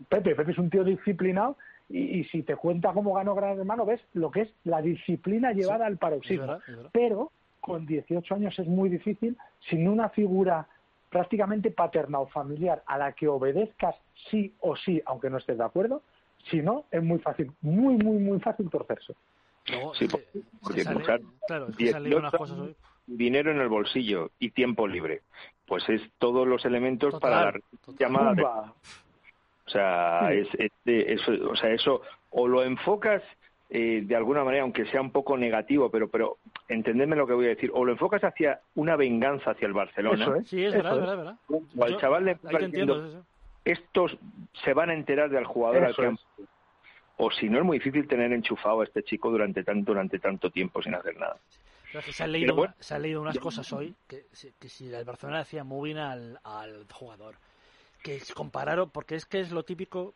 Pepe, 0.09 0.35
Pepe 0.35 0.53
es 0.53 0.59
un 0.59 0.71
tío 0.71 0.83
disciplinado 0.83 1.57
y, 1.89 2.21
y, 2.21 2.25
si 2.25 2.43
te 2.43 2.57
cuenta 2.57 2.93
cómo 2.93 3.15
ganó 3.15 3.35
Gran 3.35 3.59
Hermano, 3.59 3.85
ves 3.85 4.01
lo 4.15 4.31
que 4.31 4.43
es 4.43 4.55
la 4.65 4.83
disciplina 4.83 5.53
llevada 5.53 5.85
sí, 5.85 5.93
al 5.93 5.99
paroxismo. 5.99 6.45
Es 6.45 6.49
verdad, 6.49 6.63
es 6.67 6.77
verdad. 6.77 6.91
Pero 6.93 7.33
con 7.61 7.87
18 7.87 8.35
años 8.35 8.59
es 8.59 8.67
muy 8.67 8.89
difícil, 8.89 9.37
sin 9.71 9.87
una 9.87 10.09
figura 10.09 10.67
prácticamente 11.13 11.71
paterna 11.71 12.19
o 12.21 12.27
familiar 12.27 12.83
a 12.87 12.97
la 12.97 13.13
que 13.13 13.29
obedezcas 13.29 13.95
sí 14.31 14.55
o 14.61 14.75
sí, 14.75 15.01
aunque 15.05 15.29
no 15.29 15.37
estés 15.37 15.59
de 15.59 15.65
acuerdo, 15.65 16.03
si 16.51 16.63
no, 16.63 16.87
es 16.91 17.03
muy 17.03 17.19
fácil, 17.19 17.53
muy, 17.61 17.97
muy, 17.97 18.19
muy 18.19 18.41
fácil 18.41 18.71
torcerse. 18.71 19.15
No, 19.71 19.93
sí, 19.95 20.09
porque, 20.09 20.41
porque 20.61 20.83
sale, 20.83 21.05
claro, 21.47 21.69
es 21.69 21.77
que 21.77 21.85
18, 21.85 22.19
unas 22.19 22.33
cosas 22.33 22.59
hoy. 22.59 22.75
dinero 23.07 23.53
en 23.53 23.61
el 23.61 23.69
bolsillo 23.69 24.31
y 24.39 24.51
tiempo 24.51 24.89
libre, 24.89 25.21
pues 25.67 25.87
es 25.91 26.01
todos 26.19 26.49
los 26.49 26.65
elementos 26.65 27.13
total, 27.13 27.31
para 27.31 27.53
la 27.53 27.61
total. 27.85 27.97
llamada 27.99 28.35
de... 28.35 28.43
O 28.43 29.71
sea, 29.71 30.29
sí. 30.31 30.39
es, 30.39 30.49
es, 30.59 30.73
es, 30.85 31.29
o 31.29 31.55
sea, 31.55 31.71
eso 31.71 32.01
o 32.31 32.49
lo 32.49 32.65
enfocas 32.65 33.23
eh, 33.75 34.03
de 34.05 34.17
alguna 34.17 34.45
manera, 34.45 34.65
aunque 34.65 34.85
sea 34.85 35.01
un 35.01 35.11
poco 35.11 35.35
negativo, 35.35 35.91
pero, 35.91 36.07
pero 36.07 36.37
entendedme 36.69 37.17
lo 37.17 37.27
que 37.27 37.33
voy 37.33 37.47
a 37.47 37.51
decir, 37.51 37.71
o 37.73 37.87
lo 37.87 37.93
enfocas 37.93 38.23
hacia 38.23 38.61
una 38.75 38.97
venganza 38.97 39.53
hacia 39.53 39.67
el 39.67 39.73
Barcelona. 39.73 40.25
Eso 40.25 40.35
es, 40.37 40.49
sí, 40.49 40.63
es 40.63 40.75
verdad, 40.75 40.93
es 40.93 41.01
verdad, 41.01 41.17
verdad. 41.17 41.37
O 41.49 41.85
al 41.85 41.97
chaval 41.97 42.25
le 42.27 42.37
estos 43.65 44.19
se 44.63 44.75
van 44.75 44.91
a 44.91 44.95
enterar 44.95 45.31
del 45.31 45.47
jugador 45.47 45.85
al 45.85 45.97
campo. 45.97 46.21
O 47.17 47.31
si 47.31 47.49
no, 47.49 47.61
es 47.61 47.65
muy 47.65 47.79
difícil 47.79 48.07
tener 48.07 48.31
enchufado 48.35 48.83
a 48.83 48.85
este 48.85 49.05
chico 49.05 49.31
durante 49.31 49.65
tanto, 49.65 49.93
durante 49.93 50.19
tanto 50.19 50.51
tiempo 50.51 50.83
sin 50.83 50.95
hacer 50.95 51.17
nada. 51.17 51.39
Pero 51.93 52.05
que 52.05 52.13
se, 52.13 52.25
han 52.25 52.33
leído, 52.33 52.55
bueno, 52.55 52.75
se 52.79 52.95
han 52.95 53.01
leído 53.01 53.23
unas 53.23 53.39
cosas 53.39 53.73
hoy 53.73 53.95
que, 54.07 54.27
que 54.59 54.69
si 54.69 54.93
el 54.93 55.05
Barcelona 55.07 55.39
decía 55.39 55.65
muy 55.65 55.91
bien 55.91 55.99
al, 55.99 56.39
al 56.45 56.87
jugador, 56.93 57.37
que 58.03 58.21
compararon, 58.35 58.91
porque 58.91 59.15
es 59.15 59.25
que 59.25 59.41
es 59.41 59.51
lo 59.51 59.63
típico, 59.63 60.13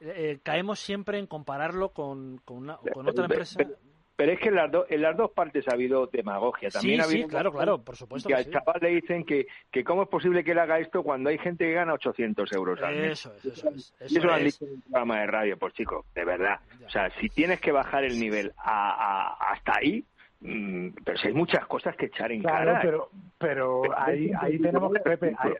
eh, 0.00 0.38
caemos 0.42 0.78
siempre 0.80 1.18
en 1.18 1.26
compararlo 1.26 1.90
con, 1.90 2.38
con, 2.44 2.58
una, 2.58 2.76
con 2.92 3.08
otra 3.08 3.24
empresa. 3.24 3.54
Pero, 3.58 3.76
pero 4.16 4.32
es 4.32 4.40
que 4.40 4.48
en 4.48 4.54
las, 4.54 4.72
do, 4.72 4.86
en 4.88 5.02
las, 5.02 5.14
dos 5.16 5.30
partes 5.30 5.68
ha 5.68 5.74
habido 5.74 6.06
demagogia. 6.06 6.70
También 6.70 6.96
sí, 6.96 7.00
ha 7.00 7.04
habido 7.04 7.26
sí, 7.26 7.30
claro, 7.30 7.52
claro, 7.52 7.84
por 7.84 7.96
supuesto. 7.96 8.28
Que, 8.28 8.34
que 8.34 8.38
al 8.38 8.44
sí. 8.46 8.50
chaval 8.50 8.78
le 8.80 8.88
dicen 8.88 9.24
que, 9.24 9.46
que 9.70 9.84
cómo 9.84 10.04
es 10.04 10.08
posible 10.08 10.42
que 10.42 10.52
él 10.52 10.58
haga 10.58 10.78
esto 10.78 11.02
cuando 11.02 11.28
hay 11.28 11.38
gente 11.38 11.66
que 11.66 11.72
gana 11.74 11.92
800 11.92 12.50
euros 12.52 12.80
al 12.82 12.96
mes. 12.96 13.12
Eso 13.12 13.34
es, 13.36 13.44
eso 13.44 13.70
es. 13.70 13.94
Eso 14.00 14.14
y 14.14 14.16
eso 14.16 14.26
lo 14.26 14.32
han 14.32 14.44
dicho 14.44 14.64
en 14.64 14.72
un 14.72 14.80
programa 14.80 15.20
de 15.20 15.26
radio, 15.26 15.58
pues 15.58 15.74
chico, 15.74 16.06
de 16.14 16.24
verdad. 16.24 16.60
O 16.86 16.90
sea, 16.90 17.10
si 17.20 17.28
tienes 17.28 17.60
que 17.60 17.72
bajar 17.72 18.04
el 18.04 18.18
nivel 18.18 18.52
a, 18.56 19.34
a, 19.34 19.52
hasta 19.52 19.72
ahí, 19.78 20.02
mmm, 20.40 20.88
pero 21.04 21.18
si 21.18 21.28
hay 21.28 21.34
muchas 21.34 21.66
cosas 21.66 21.94
que 21.96 22.06
echar 22.06 22.32
en 22.32 22.40
claro, 22.40 22.72
cara. 22.72 22.80
Pero, 22.80 23.10
pero, 23.36 23.82
pero 23.82 23.98
ahí, 23.98 24.30
ahí 24.40 24.58
tenemos 24.58 24.94
que, 24.94 25.00
Pepe, 25.00 25.34
ahí, 25.38 25.52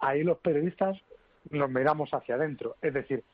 ahí 0.00 0.22
los 0.22 0.36
periodistas 0.38 0.98
nos 1.48 1.70
miramos 1.70 2.10
hacia 2.10 2.34
adentro. 2.34 2.76
Es 2.82 2.92
decir, 2.92 3.24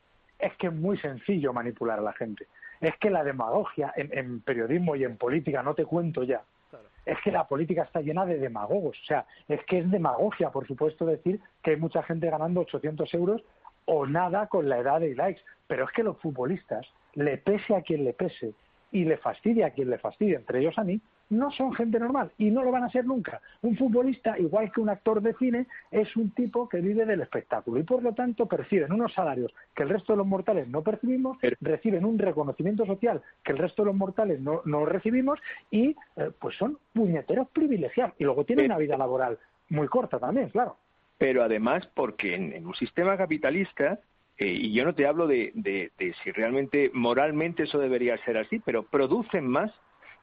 es 0.43 0.55
que 0.57 0.67
es 0.67 0.73
muy 0.73 0.97
sencillo 0.97 1.53
manipular 1.53 1.99
a 1.99 2.01
la 2.01 2.13
gente. 2.13 2.47
Es 2.81 2.95
que 2.97 3.09
la 3.09 3.23
demagogia 3.23 3.93
en, 3.95 4.09
en 4.17 4.41
periodismo 4.41 4.95
y 4.95 5.03
en 5.03 5.17
política, 5.17 5.63
no 5.63 5.73
te 5.73 5.85
cuento 5.85 6.23
ya, 6.23 6.41
claro. 6.69 6.85
es 7.05 7.17
que 7.23 7.31
la 7.31 7.47
política 7.47 7.83
está 7.83 8.01
llena 8.01 8.25
de 8.25 8.37
demagogos. 8.37 8.99
O 9.01 9.05
sea, 9.05 9.25
es 9.47 9.63
que 9.65 9.79
es 9.79 9.89
demagogia, 9.89 10.51
por 10.51 10.67
supuesto, 10.67 11.05
decir 11.05 11.39
que 11.61 11.71
hay 11.71 11.77
mucha 11.77 12.03
gente 12.03 12.29
ganando 12.29 12.61
800 12.61 13.13
euros 13.13 13.41
o 13.85 14.05
nada 14.05 14.47
con 14.47 14.67
la 14.67 14.79
edad 14.79 14.99
de 14.99 15.15
likes. 15.15 15.41
Pero 15.67 15.85
es 15.85 15.91
que 15.91 16.03
los 16.03 16.17
futbolistas, 16.19 16.85
le 17.13 17.37
pese 17.37 17.75
a 17.75 17.81
quien 17.81 18.03
le 18.03 18.13
pese, 18.13 18.53
y 18.91 19.05
le 19.05 19.17
fastidia 19.17 19.67
a 19.67 19.71
quien 19.71 19.89
le 19.89 19.97
fastidia, 19.97 20.37
entre 20.37 20.59
ellos 20.59 20.77
a 20.77 20.83
mí, 20.83 21.01
no 21.33 21.51
son 21.51 21.73
gente 21.73 21.99
normal 21.99 22.31
y 22.37 22.51
no 22.51 22.63
lo 22.63 22.71
van 22.71 22.83
a 22.83 22.89
ser 22.89 23.05
nunca. 23.05 23.41
Un 23.61 23.77
futbolista, 23.77 24.37
igual 24.39 24.71
que 24.71 24.81
un 24.81 24.89
actor 24.89 25.21
de 25.21 25.33
cine, 25.33 25.67
es 25.91 26.15
un 26.15 26.31
tipo 26.31 26.69
que 26.69 26.79
vive 26.79 27.05
del 27.05 27.21
espectáculo 27.21 27.79
y 27.79 27.83
por 27.83 28.03
lo 28.03 28.13
tanto 28.13 28.45
perciben 28.45 28.91
unos 28.91 29.13
salarios 29.13 29.53
que 29.75 29.83
el 29.83 29.89
resto 29.89 30.13
de 30.13 30.17
los 30.17 30.27
mortales 30.27 30.67
no 30.67 30.81
percibimos, 30.81 31.37
reciben 31.61 32.05
un 32.05 32.17
reconocimiento 32.17 32.85
social 32.85 33.21
que 33.43 33.51
el 33.51 33.57
resto 33.57 33.81
de 33.81 33.87
los 33.87 33.95
mortales 33.95 34.39
no, 34.39 34.61
no 34.65 34.85
recibimos 34.85 35.39
y 35.69 35.95
eh, 36.15 36.31
pues 36.39 36.55
son 36.57 36.77
puñeteros 36.93 37.47
privilegiados 37.49 38.13
y 38.19 38.23
luego 38.23 38.45
tienen 38.45 38.65
una 38.65 38.77
vida 38.77 38.97
laboral 38.97 39.37
muy 39.69 39.87
corta 39.87 40.19
también, 40.19 40.49
claro. 40.49 40.77
Pero 41.17 41.43
además 41.43 41.87
porque 41.93 42.35
en 42.35 42.65
un 42.65 42.75
sistema 42.75 43.17
capitalista 43.17 43.99
eh, 44.37 44.47
y 44.47 44.73
yo 44.73 44.83
no 44.83 44.95
te 44.95 45.05
hablo 45.05 45.27
de, 45.27 45.51
de, 45.53 45.91
si 46.23 46.31
realmente 46.31 46.89
moralmente 46.93 47.63
eso 47.63 47.77
debería 47.77 48.17
ser 48.25 48.37
así, 48.37 48.59
pero 48.59 48.83
producen 48.83 49.47
más 49.47 49.71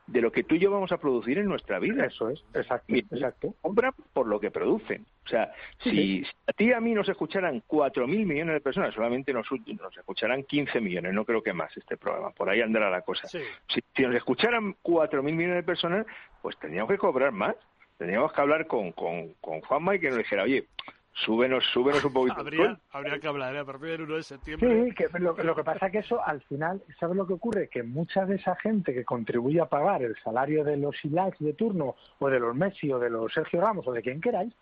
de 0.06 0.20
lo 0.20 0.32
que 0.32 0.42
tú 0.42 0.56
y 0.56 0.58
yo 0.58 0.70
vamos 0.70 0.92
a 0.92 0.98
producir 0.98 1.38
en 1.38 1.46
nuestra 1.46 1.78
vida. 1.78 2.06
Eso 2.06 2.30
es, 2.30 2.42
exacto. 2.54 2.94
exacto. 2.94 3.54
Compran 3.60 3.92
por 4.12 4.26
lo 4.26 4.40
que 4.40 4.50
producen. 4.50 5.06
O 5.24 5.28
sea, 5.28 5.52
si, 5.82 6.24
a 6.46 6.52
ti 6.52 6.64
y 6.64 6.72
a 6.72 6.80
mí 6.80 6.92
nos 6.92 7.08
escucharan 7.08 7.62
4.000 7.68 8.06
millones 8.06 8.54
de 8.54 8.60
personas, 8.60 8.94
solamente 8.94 9.32
nos, 9.32 9.46
nos 9.50 9.96
escucharán 9.96 10.42
15 10.42 10.80
millones, 10.80 11.14
no 11.14 11.24
creo 11.24 11.42
que 11.42 11.52
más 11.52 11.76
este 11.76 11.96
programa, 11.96 12.30
por 12.30 12.48
ahí 12.50 12.60
andará 12.60 12.90
la 12.90 13.02
cosa. 13.02 13.28
Si, 13.28 13.38
si, 13.68 14.02
nos 14.02 14.14
escucharan 14.14 14.74
4.000 14.82 15.22
millones 15.22 15.56
de 15.56 15.62
personas, 15.62 16.06
pues 16.42 16.58
tendríamos 16.58 16.90
que 16.90 16.98
cobrar 16.98 17.32
más. 17.32 17.54
Tendríamos 17.96 18.32
que 18.32 18.40
hablar 18.40 18.66
con, 18.66 18.92
con, 18.92 19.34
con 19.42 19.60
Juanma 19.60 19.94
y 19.94 20.00
que 20.00 20.08
nos 20.08 20.16
dijera, 20.16 20.44
oye, 20.44 20.66
súbenos, 21.12 21.64
súbenos 21.72 22.04
un 22.04 22.12
poquito. 22.12 22.40
habría, 22.40 22.78
habría 22.90 23.18
que 23.18 23.26
hablar 23.26 23.54
¿eh? 23.54 23.60
a 23.60 23.64
partir 23.64 23.90
del 23.90 24.02
1 24.02 24.16
de 24.16 24.22
septiembre. 24.22 24.84
Sí, 24.84 24.94
que 24.94 25.08
lo, 25.18 25.34
que 25.34 25.64
pasa 25.64 25.86
es 25.86 25.92
que 25.92 25.98
eso 25.98 26.24
al 26.24 26.40
final, 26.42 26.82
¿sabes 26.98 27.16
lo 27.16 27.26
que 27.26 27.34
ocurre? 27.34 27.68
Que 27.68 27.82
mucha 27.82 28.24
de 28.26 28.36
esa 28.36 28.56
gente 28.56 28.94
que 28.94 29.04
contribuye 29.04 29.60
a 29.60 29.66
pagar 29.66 30.02
el 30.02 30.16
salario 30.22 30.64
de 30.64 30.76
los 30.76 30.96
Ilax 31.04 31.38
de 31.38 31.52
turno, 31.54 31.96
o 32.18 32.28
de 32.28 32.40
los 32.40 32.54
Messi, 32.54 32.92
o 32.92 32.98
de 32.98 33.10
los 33.10 33.32
Sergio 33.32 33.60
Ramos, 33.60 33.86
o 33.86 33.92
de 33.92 34.02
quien 34.02 34.20
queráis, 34.20 34.54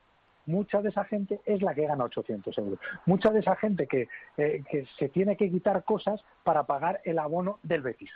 mucha 0.46 0.80
de 0.80 0.88
esa 0.88 1.04
gente 1.04 1.40
es 1.44 1.62
la 1.62 1.74
que 1.74 1.87
gana 1.87 2.04
800 2.04 2.56
euros. 2.58 2.78
Mucha 3.06 3.30
de 3.30 3.40
esa 3.40 3.54
gente 3.56 3.87
que, 3.87 4.08
eh, 4.37 4.62
que 4.68 4.87
se 4.98 5.11
tiene 5.11 5.37
que 5.37 5.50
quitar 5.50 5.84
cosas 5.84 6.20
para 6.42 6.64
pagar 6.64 7.00
el 7.04 7.18
abono 7.18 7.58
del 7.62 7.82
Betis. 7.82 8.11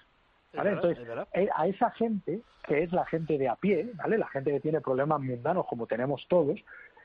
¿Vale? 0.55 0.71
Entonces, 0.71 1.07
eh, 1.33 1.49
a 1.55 1.67
esa 1.67 1.91
gente, 1.93 2.41
que 2.67 2.83
es 2.83 2.93
la 2.93 3.07
gente 3.07 3.39
de 3.39 3.49
a 3.49 3.57
pie, 3.57 3.91
¿vale? 3.95 4.19
La 4.19 4.29
gente 4.29 4.51
que 4.51 4.61
tiene 4.61 4.81
problemas 4.81 5.21
mundanos 5.21 5.67
como 5.67 5.87
tenemos 5.87 6.27
todos, 6.29 6.63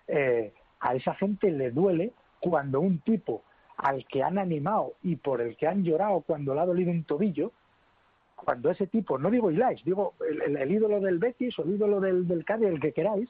eh, 0.07 0.53
a 0.79 0.95
esa 0.95 1.13
gente 1.15 1.51
le 1.51 1.71
duele 1.71 2.13
cuando 2.39 2.81
un 2.81 2.99
tipo 2.99 3.43
al 3.77 4.05
que 4.05 4.23
han 4.23 4.37
animado 4.37 4.93
y 5.03 5.15
por 5.15 5.41
el 5.41 5.55
que 5.55 5.67
han 5.67 5.83
llorado 5.83 6.21
cuando 6.21 6.53
le 6.53 6.61
ha 6.61 6.65
dolido 6.65 6.91
un 6.91 7.03
tobillo, 7.03 7.51
cuando 8.35 8.69
ese 8.69 8.87
tipo, 8.87 9.17
no 9.17 9.29
digo 9.29 9.51
Ilais, 9.51 9.83
digo 9.83 10.13
el, 10.27 10.71
ídolo 10.71 10.99
del 10.99 11.19
Betis 11.19 11.57
o 11.59 11.63
el 11.63 11.75
ídolo 11.75 11.99
del, 11.99 12.27
del 12.27 12.45
Cádiz, 12.45 12.67
el 12.67 12.79
que 12.79 12.93
queráis, 12.93 13.29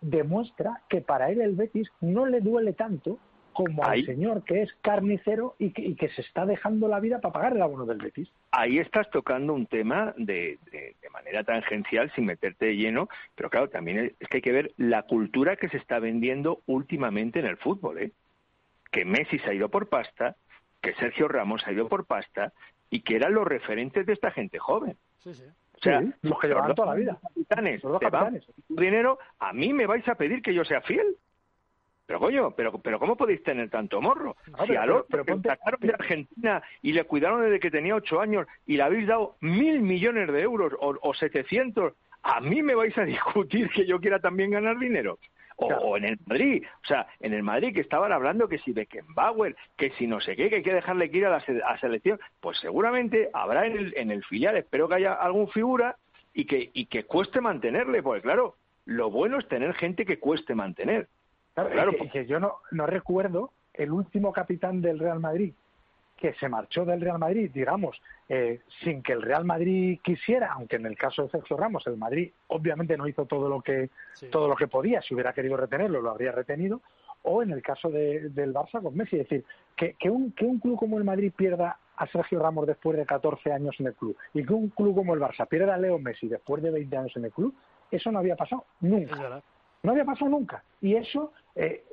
demuestra 0.00 0.82
que 0.88 1.00
para 1.00 1.30
él 1.30 1.40
el 1.40 1.54
Betis 1.54 1.88
no 2.00 2.26
le 2.26 2.40
duele 2.40 2.72
tanto 2.72 3.18
como 3.52 3.84
al 3.84 4.04
señor 4.04 4.44
que 4.44 4.62
es 4.62 4.72
carnicero 4.80 5.54
y 5.58 5.70
que, 5.70 6.08
se 6.08 6.20
está 6.22 6.46
dejando 6.46 6.88
la 6.88 7.00
vida 7.00 7.20
para 7.20 7.32
pagar 7.32 7.52
el 7.54 7.62
abono 7.62 7.86
del 7.86 7.98
Betis. 7.98 8.30
Ahí 8.50 8.78
estás 8.78 9.08
tocando 9.10 9.52
un 9.52 9.66
tema 9.66 10.14
de, 10.16 10.58
de, 10.72 10.94
manera 11.10 11.44
tangencial 11.44 12.10
sin 12.14 12.26
meterte 12.26 12.66
de 12.66 12.76
lleno, 12.76 13.08
pero 13.34 13.50
claro, 13.50 13.68
también 13.68 14.14
es 14.18 14.28
que 14.28 14.38
hay 14.38 14.42
que 14.42 14.52
ver 14.52 14.72
la 14.76 15.02
cultura 15.02 15.56
que 15.56 15.68
se 15.68 15.76
está 15.76 15.98
vendiendo 15.98 16.62
últimamente 16.66 17.40
en 17.40 17.46
el 17.46 17.56
fútbol, 17.56 17.98
¿eh? 17.98 18.12
Que 18.90 19.04
Messi 19.04 19.38
se 19.38 19.50
ha 19.50 19.54
ido 19.54 19.68
por 19.68 19.88
pasta, 19.88 20.36
que 20.80 20.94
Sergio 20.94 21.28
Ramos 21.28 21.66
ha 21.66 21.72
ido 21.72 21.88
por 21.88 22.06
pasta 22.06 22.52
y 22.90 23.02
que 23.02 23.16
eran 23.16 23.34
los 23.34 23.46
referentes 23.46 24.06
de 24.06 24.12
esta 24.12 24.30
gente 24.30 24.58
joven. 24.58 24.96
Sí, 25.18 25.34
sí. 25.34 25.44
O 25.80 25.82
sea, 25.82 26.02
los 26.22 26.38
que 26.38 26.48
llevan 26.48 26.74
toda 26.74 26.88
la 26.88 26.94
vida. 26.94 27.18
Capitanes, 27.22 27.82
los 27.82 28.00
capitanes. 28.00 28.44
dinero, 28.68 29.18
a 29.38 29.52
mí 29.52 29.72
me 29.72 29.86
vais 29.86 30.06
a 30.08 30.14
pedir 30.14 30.42
que 30.42 30.52
yo 30.52 30.64
sea 30.64 30.82
fiel. 30.82 31.16
Pero 32.10 32.18
coño, 32.18 32.50
pero, 32.56 32.76
pero 32.82 32.98
¿cómo 32.98 33.16
podéis 33.16 33.40
tener 33.44 33.70
tanto 33.70 34.00
morro? 34.00 34.36
si 34.66 34.74
al 34.74 34.90
otro 34.90 35.24
sacaron 35.44 35.78
de 35.78 35.94
Argentina 35.94 36.60
y 36.82 36.92
le 36.92 37.04
cuidaron 37.04 37.42
desde 37.42 37.60
que 37.60 37.70
tenía 37.70 37.94
ocho 37.94 38.20
años 38.20 38.48
y 38.66 38.76
le 38.76 38.82
habéis 38.82 39.06
dado 39.06 39.36
mil 39.38 39.80
millones 39.80 40.26
de 40.26 40.40
euros 40.40 40.72
o, 40.80 40.98
o 41.00 41.14
700, 41.14 41.92
¿a 42.24 42.40
mí 42.40 42.64
me 42.64 42.74
vais 42.74 42.98
a 42.98 43.04
discutir 43.04 43.70
que 43.70 43.86
yo 43.86 44.00
quiera 44.00 44.18
también 44.18 44.50
ganar 44.50 44.76
dinero? 44.76 45.20
O, 45.54 45.96
en 45.96 46.04
el 46.04 46.18
Madrid, 46.26 46.64
o 46.82 46.86
sea, 46.88 47.06
en 47.20 47.32
el 47.32 47.44
Madrid 47.44 47.72
que 47.72 47.80
estaban 47.80 48.10
hablando 48.10 48.48
que 48.48 48.58
si 48.58 48.72
Beckenbauer, 48.72 49.54
que 49.76 49.90
si 49.90 50.08
no 50.08 50.20
sé 50.20 50.34
qué, 50.34 50.50
que 50.50 50.56
hay 50.56 50.62
que 50.64 50.74
dejarle 50.74 51.12
que 51.12 51.18
ir 51.18 51.26
a 51.26 51.30
la, 51.30 51.78
selección, 51.78 52.18
pues 52.40 52.58
seguramente 52.58 53.30
habrá 53.32 53.68
en 53.68 53.78
el, 53.78 53.94
en 53.96 54.10
el 54.10 54.24
filial, 54.24 54.56
espero 54.56 54.88
que 54.88 54.96
haya 54.96 55.12
algún 55.12 55.46
figura 55.46 55.94
y 56.34 56.44
que, 56.46 56.70
y 56.72 56.86
que 56.86 57.04
cueste 57.04 57.40
mantenerle, 57.40 58.02
porque 58.02 58.22
claro, 58.22 58.56
lo 58.84 59.12
bueno 59.12 59.38
es 59.38 59.46
tener 59.46 59.74
gente 59.74 60.04
que 60.04 60.18
cueste 60.18 60.56
mantener. 60.56 61.06
Claro, 61.68 61.92
porque 61.96 62.26
yo 62.26 62.40
no, 62.40 62.56
no 62.70 62.86
recuerdo 62.86 63.52
el 63.74 63.92
último 63.92 64.32
capitán 64.32 64.80
del 64.80 64.98
Real 64.98 65.20
Madrid 65.20 65.52
que 66.20 66.34
se 66.34 66.50
marchó 66.50 66.84
del 66.84 67.00
Real 67.00 67.18
Madrid, 67.18 67.50
digamos, 67.52 68.00
eh, 68.28 68.60
sin 68.84 69.02
que 69.02 69.14
el 69.14 69.22
Real 69.22 69.44
Madrid 69.46 69.98
quisiera, 70.04 70.52
aunque 70.52 70.76
en 70.76 70.84
el 70.84 70.96
caso 70.96 71.22
de 71.22 71.30
Sergio 71.30 71.56
Ramos 71.56 71.86
el 71.86 71.96
Madrid 71.96 72.30
obviamente 72.48 72.96
no 72.98 73.08
hizo 73.08 73.24
todo 73.24 73.48
lo 73.48 73.62
que 73.62 73.88
todo 74.30 74.46
lo 74.46 74.54
que 74.54 74.68
podía, 74.68 75.00
si 75.00 75.14
hubiera 75.14 75.32
querido 75.32 75.56
retenerlo 75.56 76.02
lo 76.02 76.10
habría 76.10 76.30
retenido, 76.30 76.82
o 77.22 77.42
en 77.42 77.50
el 77.50 77.62
caso 77.62 77.88
del 77.88 78.54
Barça 78.54 78.82
con 78.82 78.94
Messi, 78.94 79.16
es 79.16 79.28
decir, 79.28 79.44
que, 79.74 79.94
que, 79.94 80.10
un, 80.10 80.32
que 80.32 80.44
un 80.44 80.58
club 80.58 80.78
como 80.78 80.98
el 80.98 81.04
Madrid 81.04 81.32
pierda 81.34 81.78
a 81.96 82.06
Sergio 82.06 82.38
Ramos 82.38 82.66
después 82.66 82.96
de 82.98 83.06
14 83.06 83.52
años 83.52 83.74
en 83.78 83.86
el 83.86 83.94
club 83.94 84.16
y 84.34 84.44
que 84.44 84.52
un 84.52 84.68
club 84.68 84.94
como 84.94 85.14
el 85.14 85.20
Barça 85.20 85.48
pierda 85.48 85.74
a 85.74 85.78
Leo 85.78 85.98
Messi 85.98 86.28
después 86.28 86.62
de 86.62 86.70
20 86.70 86.96
años 86.96 87.16
en 87.16 87.24
el 87.24 87.32
club, 87.32 87.54
eso 87.90 88.12
no 88.12 88.18
había 88.18 88.36
pasado 88.36 88.66
nunca. 88.80 89.42
No 89.82 89.92
había 89.92 90.04
pasado 90.04 90.30
nunca. 90.30 90.62
Y 90.82 90.94
eso, 90.94 91.32
eh, 91.54 91.84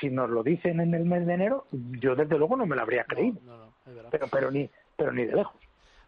si 0.00 0.10
nos 0.10 0.30
lo 0.30 0.42
dicen 0.42 0.80
en 0.80 0.94
el 0.94 1.04
mes 1.04 1.26
de 1.26 1.34
enero, 1.34 1.66
yo 1.72 2.14
desde 2.14 2.38
luego 2.38 2.56
no 2.56 2.66
me 2.66 2.76
lo 2.76 2.82
habría 2.82 3.04
creído. 3.04 3.40
pero, 4.10 4.26
pero, 4.30 4.50
ni, 4.50 4.68
pero 4.96 5.12
ni 5.12 5.24
de 5.24 5.36
lejos. 5.36 5.56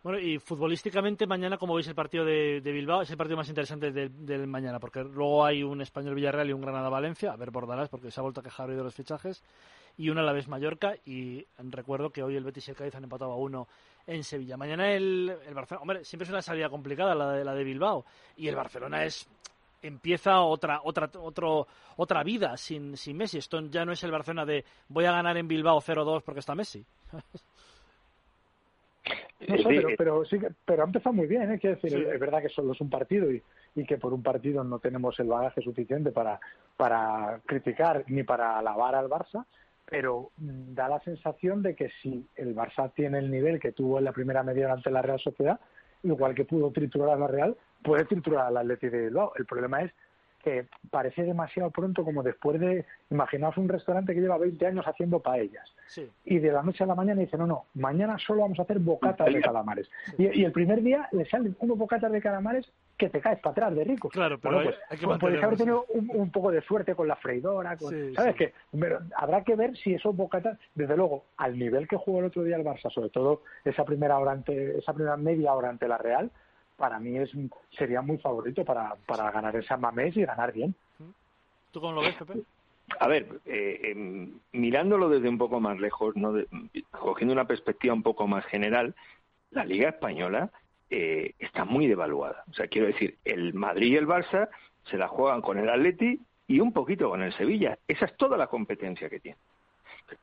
Bueno, 0.02 0.20
y 0.20 0.38
futbolísticamente 0.38 1.26
mañana, 1.26 1.58
como 1.58 1.74
veis 1.74 1.88
el 1.88 1.94
partido 1.96 2.24
de, 2.24 2.60
Bilbao, 2.64 3.02
es 3.02 3.10
el 3.10 3.16
partido 3.16 3.36
más 3.36 3.48
interesante 3.48 3.90
del, 3.90 4.46
mañana, 4.46 4.78
porque 4.78 5.02
luego 5.02 5.44
hay 5.44 5.64
un 5.64 5.80
Español-Villarreal 5.80 6.48
y 6.48 6.52
un 6.52 6.60
Granada-Valencia, 6.60 7.32
a 7.32 7.36
ver 7.36 7.50
Bordalás, 7.50 7.88
porque 7.88 8.12
se 8.12 8.20
ha 8.20 8.22
vuelto 8.22 8.40
a 8.40 8.44
quejar 8.44 8.70
hoy 8.70 8.76
de 8.76 8.84
los 8.84 8.94
fichajes, 8.94 9.42
y 9.96 10.10
una 10.10 10.20
a 10.20 10.24
la 10.24 10.32
vez 10.32 10.46
Mallorca, 10.46 10.94
y 11.04 11.44
recuerdo 11.58 12.10
que 12.10 12.22
hoy 12.22 12.36
el 12.36 12.44
Betis 12.44 12.68
y 12.68 12.70
el 12.70 12.76
Cádiz 12.76 12.94
han 12.94 13.04
empatado 13.04 13.32
a 13.32 13.36
uno 13.36 13.66
en 14.06 14.22
Sevilla. 14.22 14.56
Mañana 14.56 14.92
el, 14.92 15.36
el 15.44 15.54
Barcelona, 15.54 15.82
hombre, 15.82 16.04
siempre 16.04 16.24
es 16.24 16.30
una 16.30 16.42
salida 16.42 16.70
complicada 16.70 17.16
la 17.16 17.32
de, 17.32 17.44
la 17.44 17.54
de 17.54 17.64
Bilbao, 17.64 18.04
y 18.36 18.46
el 18.46 18.54
Barcelona 18.54 19.04
es 19.04 19.28
empieza 19.82 20.40
otra 20.40 20.80
otra 20.82 21.10
otro, 21.20 21.66
otra 21.96 22.22
vida 22.22 22.56
sin, 22.56 22.96
sin 22.96 23.16
Messi. 23.16 23.38
Esto 23.38 23.60
ya 23.60 23.84
no 23.84 23.92
es 23.92 24.02
el 24.04 24.10
Barcelona 24.10 24.44
de 24.44 24.64
voy 24.88 25.04
a 25.04 25.12
ganar 25.12 25.36
en 25.36 25.48
Bilbao 25.48 25.80
0-2 25.80 26.22
porque 26.22 26.40
está 26.40 26.54
Messi. 26.54 26.84
pero, 29.38 29.88
pero, 29.96 30.24
sí 30.24 30.38
pero 30.64 30.82
ha 30.82 30.86
empezado 30.86 31.14
muy 31.14 31.26
bien, 31.26 31.50
¿eh? 31.50 31.58
decir, 31.62 31.94
es 31.94 32.20
verdad 32.20 32.42
que 32.42 32.48
solo 32.48 32.72
es 32.72 32.80
un 32.80 32.90
partido 32.90 33.30
y, 33.30 33.42
y, 33.74 33.84
que 33.84 33.96
por 33.96 34.12
un 34.12 34.22
partido 34.22 34.64
no 34.64 34.78
tenemos 34.78 35.18
el 35.20 35.28
bagaje 35.28 35.62
suficiente 35.62 36.10
para, 36.10 36.40
para 36.76 37.40
criticar 37.46 38.04
ni 38.08 38.24
para 38.24 38.58
alabar 38.58 38.94
al 38.94 39.08
Barça, 39.08 39.46
pero 39.86 40.30
mm, 40.36 40.74
da 40.74 40.88
la 40.88 41.00
sensación 41.00 41.62
de 41.62 41.74
que 41.74 41.90
si 42.02 42.26
el 42.36 42.54
Barça 42.54 42.92
tiene 42.94 43.18
el 43.18 43.30
nivel 43.30 43.60
que 43.60 43.72
tuvo 43.72 43.98
en 43.98 44.04
la 44.04 44.12
primera 44.12 44.42
media 44.42 44.72
ante 44.72 44.90
la 44.90 45.02
Real 45.02 45.20
Sociedad, 45.20 45.58
igual 46.02 46.34
que 46.34 46.44
pudo 46.44 46.70
triturar 46.70 47.10
a 47.10 47.16
la 47.16 47.26
Real, 47.26 47.56
puede 47.82 48.04
triturar 48.04 48.46
al 48.46 48.56
Atleti 48.56 48.88
de 48.88 49.06
Bilbao. 49.06 49.32
El 49.36 49.46
problema 49.46 49.82
es 49.82 49.92
que 50.42 50.66
parece 50.90 51.24
demasiado 51.24 51.70
pronto 51.70 52.04
como 52.04 52.22
después 52.22 52.60
de, 52.60 52.84
imaginaos 53.10 53.56
un 53.56 53.68
restaurante 53.68 54.14
que 54.14 54.20
lleva 54.20 54.38
20 54.38 54.66
años 54.66 54.86
haciendo 54.86 55.20
paellas 55.20 55.68
y 56.24 56.38
de 56.38 56.52
la 56.52 56.62
noche 56.62 56.84
a 56.84 56.86
la 56.86 56.94
mañana 56.94 57.20
dice, 57.20 57.36
no, 57.36 57.46
no, 57.46 57.64
mañana 57.74 58.18
solo 58.18 58.42
vamos 58.42 58.58
a 58.58 58.62
hacer 58.62 58.78
bocatas 58.78 59.32
de 59.32 59.40
calamares. 59.40 59.90
Y, 60.16 60.44
el 60.44 60.52
primer 60.52 60.82
día 60.82 61.08
le 61.12 61.24
salen 61.26 61.56
unos 61.60 61.78
bocatas 61.78 62.12
de 62.12 62.20
calamares 62.20 62.70
que 62.96 63.08
te 63.08 63.20
caes 63.20 63.38
para 63.40 63.52
atrás 63.52 63.74
de 63.74 63.84
rico. 63.84 64.08
Claro, 64.08 64.38
pero 64.38 64.62
pues, 64.62 64.76
hay, 64.90 64.98
que 64.98 65.06
podéis 65.06 65.42
haber 65.42 65.56
tenido 65.56 65.84
un, 65.88 66.30
poco 66.30 66.50
de 66.50 66.60
suerte 66.62 66.94
con 66.94 67.08
la 67.08 67.16
freidora, 67.16 67.76
¿sabes 68.14 68.36
qué? 68.36 68.52
habrá 69.16 69.42
que 69.44 69.56
ver 69.56 69.76
si 69.76 69.94
esos 69.94 70.14
bocatas, 70.14 70.58
desde 70.74 70.96
luego, 70.96 71.24
al 71.36 71.58
nivel 71.58 71.88
que 71.88 71.96
jugó 71.96 72.20
el 72.20 72.26
otro 72.26 72.42
día 72.44 72.56
el 72.56 72.64
Barça, 72.64 72.90
sobre 72.92 73.10
todo 73.10 73.42
esa 73.64 73.84
primera 73.84 74.18
hora 74.18 74.32
ante, 74.32 74.78
esa 74.78 74.92
primera 74.92 75.16
media 75.16 75.54
hora 75.54 75.68
ante 75.68 75.88
la 75.88 75.98
Real, 75.98 76.30
para 76.78 76.98
mí 76.98 77.18
es 77.18 77.30
sería 77.76 78.00
muy 78.00 78.16
favorito 78.18 78.64
para, 78.64 78.94
para 79.06 79.30
ganar 79.30 79.54
esa 79.56 79.76
Mamés 79.76 80.16
y 80.16 80.24
ganar 80.24 80.52
bien. 80.52 80.74
¿Tú 81.72 81.80
cómo 81.80 81.92
lo 81.92 82.00
ves, 82.00 82.14
Pepe? 82.14 82.40
A 83.00 83.08
ver, 83.08 83.40
eh, 83.44 83.80
em, 83.90 84.38
mirándolo 84.52 85.10
desde 85.10 85.28
un 85.28 85.36
poco 85.36 85.60
más 85.60 85.78
lejos, 85.78 86.16
no 86.16 86.32
cogiendo 86.92 87.34
una 87.34 87.46
perspectiva 87.46 87.92
un 87.92 88.02
poco 88.02 88.26
más 88.26 88.46
general, 88.46 88.94
la 89.50 89.64
Liga 89.64 89.90
Española 89.90 90.50
eh, 90.88 91.32
está 91.38 91.64
muy 91.64 91.86
devaluada. 91.86 92.44
O 92.50 92.54
sea, 92.54 92.68
quiero 92.68 92.86
decir, 92.86 93.18
el 93.24 93.52
Madrid 93.52 93.92
y 93.92 93.96
el 93.96 94.06
Barça 94.06 94.48
se 94.84 94.96
la 94.96 95.08
juegan 95.08 95.42
con 95.42 95.58
el 95.58 95.68
Atleti 95.68 96.20
y 96.46 96.60
un 96.60 96.72
poquito 96.72 97.10
con 97.10 97.22
el 97.22 97.34
Sevilla. 97.34 97.78
Esa 97.86 98.06
es 98.06 98.16
toda 98.16 98.38
la 98.38 98.46
competencia 98.46 99.10
que 99.10 99.20
tiene. 99.20 99.38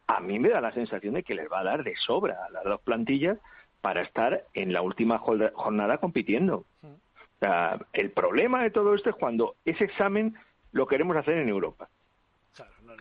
A 0.08 0.20
mí 0.22 0.40
me 0.40 0.50
da 0.50 0.62
la 0.62 0.72
sensación 0.72 1.14
de 1.14 1.24
que 1.24 1.36
les 1.36 1.52
va 1.52 1.60
a 1.60 1.66
dar 1.66 1.84
de 1.84 1.96
sobra 1.98 2.46
a 2.46 2.50
las 2.50 2.64
dos 2.64 2.82
plantillas 2.82 3.38
para 3.86 4.02
estar 4.02 4.46
en 4.56 4.74
la 4.74 4.82
última 4.82 5.20
jornada 5.20 6.00
compitiendo. 6.00 6.66
O 6.82 7.40
sea, 7.40 7.78
el 7.94 8.10
problema 8.10 8.64
de 8.64 8.72
todo 8.72 8.96
esto 8.96 9.12
es 9.12 9.16
cuando 9.16 9.58
ese 9.64 9.84
examen 9.84 10.34
lo 10.72 10.88
queremos 10.88 11.16
hacer 11.16 11.38
en 11.38 11.50
Europa. 11.50 11.88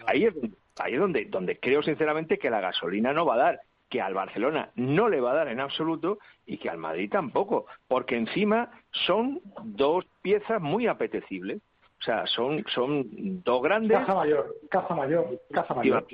Ahí 0.07 0.27
es, 0.27 0.35
ahí 0.79 0.93
es 0.93 1.01
donde, 1.01 1.25
donde 1.25 1.59
creo 1.59 1.83
sinceramente 1.83 2.39
que 2.39 2.51
la 2.51 2.61
gasolina 2.61 3.15
no 3.15 3.25
va 3.25 3.37
a 3.37 3.39
dar, 3.39 3.61
que 3.89 4.03
al 4.03 4.13
Barcelona 4.13 4.73
no 4.75 5.09
le 5.09 5.23
va 5.23 5.31
a 5.31 5.37
dar 5.37 5.49
en 5.49 5.61
absoluto 5.61 6.19
y 6.45 6.59
que 6.59 6.69
al 6.69 6.77
Madrid 6.77 7.09
tampoco, 7.11 7.65
porque 7.89 8.19
encima 8.19 8.71
son 8.91 9.41
dos 9.63 10.05
piezas 10.21 10.61
muy 10.61 10.87
apetecibles. 10.87 11.63
O 11.99 12.03
sea, 12.05 12.27
son, 12.27 12.63
son 12.75 13.07
dos 13.43 13.63
grandes. 13.63 13.97
Caja 14.01 14.17
mayor, 14.17 14.55
caja 14.69 14.95
mayor, 14.95 15.41
caja 15.51 15.73
mayor. 15.73 16.07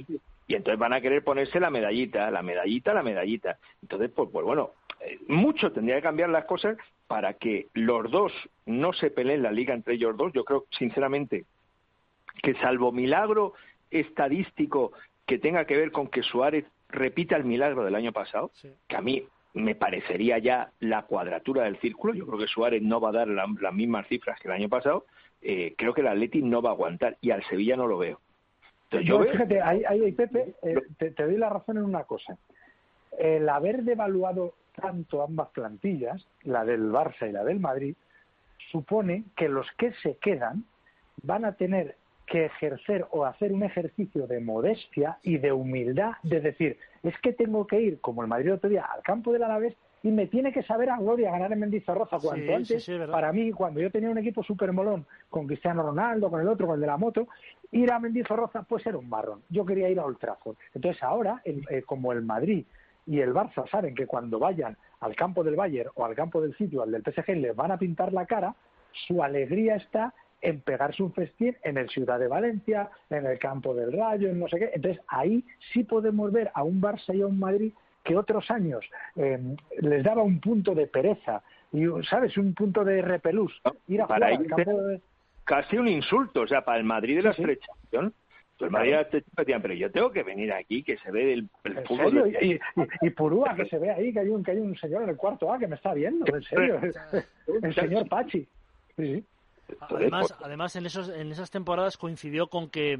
Y 0.50 0.56
entonces 0.56 0.80
van 0.80 0.92
a 0.92 1.00
querer 1.00 1.22
ponerse 1.22 1.60
la 1.60 1.70
medallita, 1.70 2.28
la 2.28 2.42
medallita, 2.42 2.92
la 2.92 3.04
medallita. 3.04 3.56
Entonces, 3.82 4.10
pues, 4.12 4.30
pues 4.32 4.44
bueno, 4.44 4.72
eh, 4.98 5.16
mucho 5.28 5.70
tendría 5.70 5.94
que 5.94 6.02
cambiar 6.02 6.28
las 6.28 6.44
cosas 6.44 6.76
para 7.06 7.34
que 7.34 7.68
los 7.74 8.10
dos 8.10 8.32
no 8.66 8.92
se 8.92 9.12
peleen 9.12 9.44
la 9.44 9.52
liga 9.52 9.74
entre 9.74 9.94
ellos 9.94 10.16
dos. 10.16 10.32
Yo 10.32 10.44
creo, 10.44 10.66
sinceramente, 10.76 11.44
que 12.42 12.54
salvo 12.54 12.90
milagro 12.90 13.52
estadístico 13.92 14.90
que 15.24 15.38
tenga 15.38 15.66
que 15.66 15.76
ver 15.76 15.92
con 15.92 16.08
que 16.08 16.24
Suárez 16.24 16.64
repita 16.88 17.36
el 17.36 17.44
milagro 17.44 17.84
del 17.84 17.94
año 17.94 18.10
pasado, 18.10 18.50
que 18.88 18.96
a 18.96 19.00
mí 19.00 19.22
me 19.54 19.76
parecería 19.76 20.38
ya 20.38 20.72
la 20.80 21.02
cuadratura 21.02 21.62
del 21.62 21.78
círculo, 21.78 22.12
yo 22.12 22.26
creo 22.26 22.40
que 22.40 22.48
Suárez 22.48 22.82
no 22.82 23.00
va 23.00 23.10
a 23.10 23.12
dar 23.12 23.28
las 23.28 23.72
mismas 23.72 24.08
cifras 24.08 24.40
que 24.40 24.48
el 24.48 24.54
año 24.54 24.68
pasado, 24.68 25.06
eh, 25.42 25.74
creo 25.78 25.94
que 25.94 26.00
el 26.00 26.08
Atleti 26.08 26.42
no 26.42 26.60
va 26.60 26.70
a 26.70 26.72
aguantar 26.72 27.18
y 27.20 27.30
al 27.30 27.44
Sevilla 27.44 27.76
no 27.76 27.86
lo 27.86 27.98
veo. 27.98 28.20
Yo, 28.90 29.22
fíjate, 29.22 29.60
ahí, 29.60 29.84
ahí 29.86 30.12
Pepe, 30.12 30.54
eh, 30.62 30.82
te, 30.98 31.10
te, 31.10 31.24
doy 31.24 31.36
la 31.36 31.48
razón 31.48 31.78
en 31.78 31.84
una 31.84 32.04
cosa. 32.04 32.36
El 33.18 33.48
haber 33.48 33.82
devaluado 33.82 34.54
tanto 34.74 35.22
ambas 35.22 35.48
plantillas, 35.48 36.26
la 36.42 36.64
del 36.64 36.90
Barça 36.90 37.28
y 37.28 37.32
la 37.32 37.44
del 37.44 37.60
Madrid, 37.60 37.94
supone 38.70 39.24
que 39.36 39.48
los 39.48 39.66
que 39.78 39.92
se 40.02 40.16
quedan 40.16 40.64
van 41.22 41.44
a 41.44 41.52
tener 41.52 41.96
que 42.26 42.46
ejercer 42.46 43.06
o 43.10 43.24
hacer 43.24 43.52
un 43.52 43.64
ejercicio 43.64 44.26
de 44.26 44.40
modestia 44.40 45.18
y 45.22 45.38
de 45.38 45.52
humildad, 45.52 46.12
de 46.22 46.40
decir, 46.40 46.78
es 47.02 47.18
que 47.18 47.32
tengo 47.32 47.66
que 47.66 47.80
ir, 47.80 48.00
como 48.00 48.22
el 48.22 48.28
Madrid 48.28 48.54
otro 48.54 48.70
día, 48.70 48.84
al 48.84 49.02
campo 49.02 49.32
del 49.32 49.42
Alavés 49.42 49.74
y 50.02 50.10
me 50.10 50.26
tiene 50.26 50.52
que 50.52 50.62
saber 50.62 50.90
a 50.90 50.98
gloria 50.98 51.30
ganar 51.30 51.52
en 51.52 51.60
Mendizorroza 51.60 52.18
cuanto 52.18 52.54
antes. 52.54 52.88
para 53.10 53.32
mí, 53.32 53.50
cuando 53.52 53.80
yo 53.80 53.90
tenía 53.90 54.10
un 54.10 54.18
equipo 54.18 54.42
súper 54.42 54.72
molón 54.72 55.04
con 55.28 55.46
Cristiano 55.46 55.82
Ronaldo, 55.82 56.30
con 56.30 56.40
el 56.40 56.48
otro, 56.48 56.66
con 56.66 56.76
el 56.76 56.80
de 56.80 56.86
la 56.86 56.96
moto, 56.96 57.28
ir 57.72 57.92
a 57.92 57.98
Mendizorroza 57.98 58.62
pues 58.62 58.86
era 58.86 58.98
un 58.98 59.08
marrón. 59.08 59.42
Yo 59.48 59.64
quería 59.64 59.88
ir 59.88 59.98
a 59.98 60.04
Old 60.04 60.18
Trafford. 60.18 60.56
Entonces 60.74 61.02
ahora, 61.02 61.42
eh, 61.44 61.82
como 61.82 62.12
el 62.12 62.22
Madrid 62.22 62.64
y 63.06 63.20
el 63.20 63.32
Barça 63.32 63.68
saben 63.70 63.94
que 63.94 64.06
cuando 64.06 64.38
vayan 64.38 64.76
al 65.00 65.16
campo 65.16 65.42
del 65.42 65.56
Bayern 65.56 65.90
o 65.94 66.04
al 66.04 66.14
campo 66.14 66.40
del 66.40 66.56
sitio, 66.56 66.82
al 66.82 66.90
del 66.90 67.02
PSG, 67.02 67.36
les 67.36 67.56
van 67.56 67.72
a 67.72 67.78
pintar 67.78 68.12
la 68.12 68.26
cara, 68.26 68.54
su 69.06 69.22
alegría 69.22 69.76
está 69.76 70.12
en 70.42 70.60
pegarse 70.60 71.02
un 71.02 71.12
festín 71.12 71.56
en 71.62 71.76
el 71.76 71.88
Ciudad 71.90 72.18
de 72.18 72.28
Valencia, 72.28 72.90
en 73.10 73.26
el 73.26 73.38
campo 73.38 73.74
del 73.74 73.92
Rayo, 73.92 74.28
en 74.28 74.38
no 74.38 74.48
sé 74.48 74.58
qué. 74.58 74.70
Entonces 74.74 75.02
ahí 75.08 75.44
sí 75.72 75.84
podemos 75.84 76.32
ver 76.32 76.50
a 76.54 76.62
un 76.62 76.80
Barça 76.80 77.14
y 77.14 77.22
a 77.22 77.26
un 77.26 77.38
Madrid 77.38 77.72
que 78.02 78.16
otros 78.16 78.50
años 78.50 78.84
em, 79.16 79.56
les 79.80 80.02
daba 80.02 80.22
un 80.22 80.40
punto 80.40 80.74
de 80.74 80.86
pereza 80.86 81.42
y, 81.72 81.84
¿sabes? 82.08 82.36
Un 82.36 82.54
punto 82.54 82.84
de 82.84 83.02
repelús. 83.02 83.60
Ir 83.88 84.00
a 84.02 84.06
jugar 84.06 84.24
al 84.24 84.46
campo 84.46 84.82
de... 84.82 85.00
Casi 85.44 85.76
un 85.76 85.88
insulto, 85.88 86.42
o 86.42 86.46
sea, 86.46 86.62
para 86.62 86.78
el 86.78 86.84
Madrid 86.84 87.16
de 87.16 87.22
la 87.22 87.32
sí, 87.32 87.42
estrechación. 87.42 88.14
El 88.60 88.70
Madrid 88.70 88.94
decían, 89.36 89.62
pero 89.62 89.74
yo 89.74 89.90
tengo 89.90 90.10
que 90.10 90.22
venir 90.22 90.52
aquí, 90.52 90.82
que 90.82 90.98
se 90.98 91.10
ve 91.10 91.32
el, 91.32 91.48
el 91.64 91.86
fútbol. 91.86 92.34
Y, 92.40 92.52
y, 92.52 92.60
y, 93.00 93.10
Purúa, 93.10 93.54
que 93.56 93.66
se 93.66 93.78
ve 93.78 93.90
ahí, 93.90 94.12
que 94.12 94.20
hay, 94.20 94.28
un, 94.28 94.44
que 94.44 94.50
hay 94.50 94.58
un 94.58 94.76
señor 94.76 95.02
en 95.04 95.10
el 95.10 95.16
cuarto 95.16 95.52
A 95.52 95.58
que 95.58 95.66
me 95.66 95.76
está 95.76 95.94
viendo, 95.94 96.24
en 96.34 96.42
serio. 96.42 96.80
el 97.62 97.74
señor 97.74 98.08
Pachi. 98.08 98.46
Sí, 98.96 99.14
sí. 99.14 99.24
Además, 99.80 100.34
además 100.42 100.76
en, 100.76 100.86
esos, 100.86 101.08
en 101.10 101.30
esas 101.30 101.50
temporadas 101.50 101.96
coincidió 101.96 102.48
con 102.48 102.68
que 102.70 102.98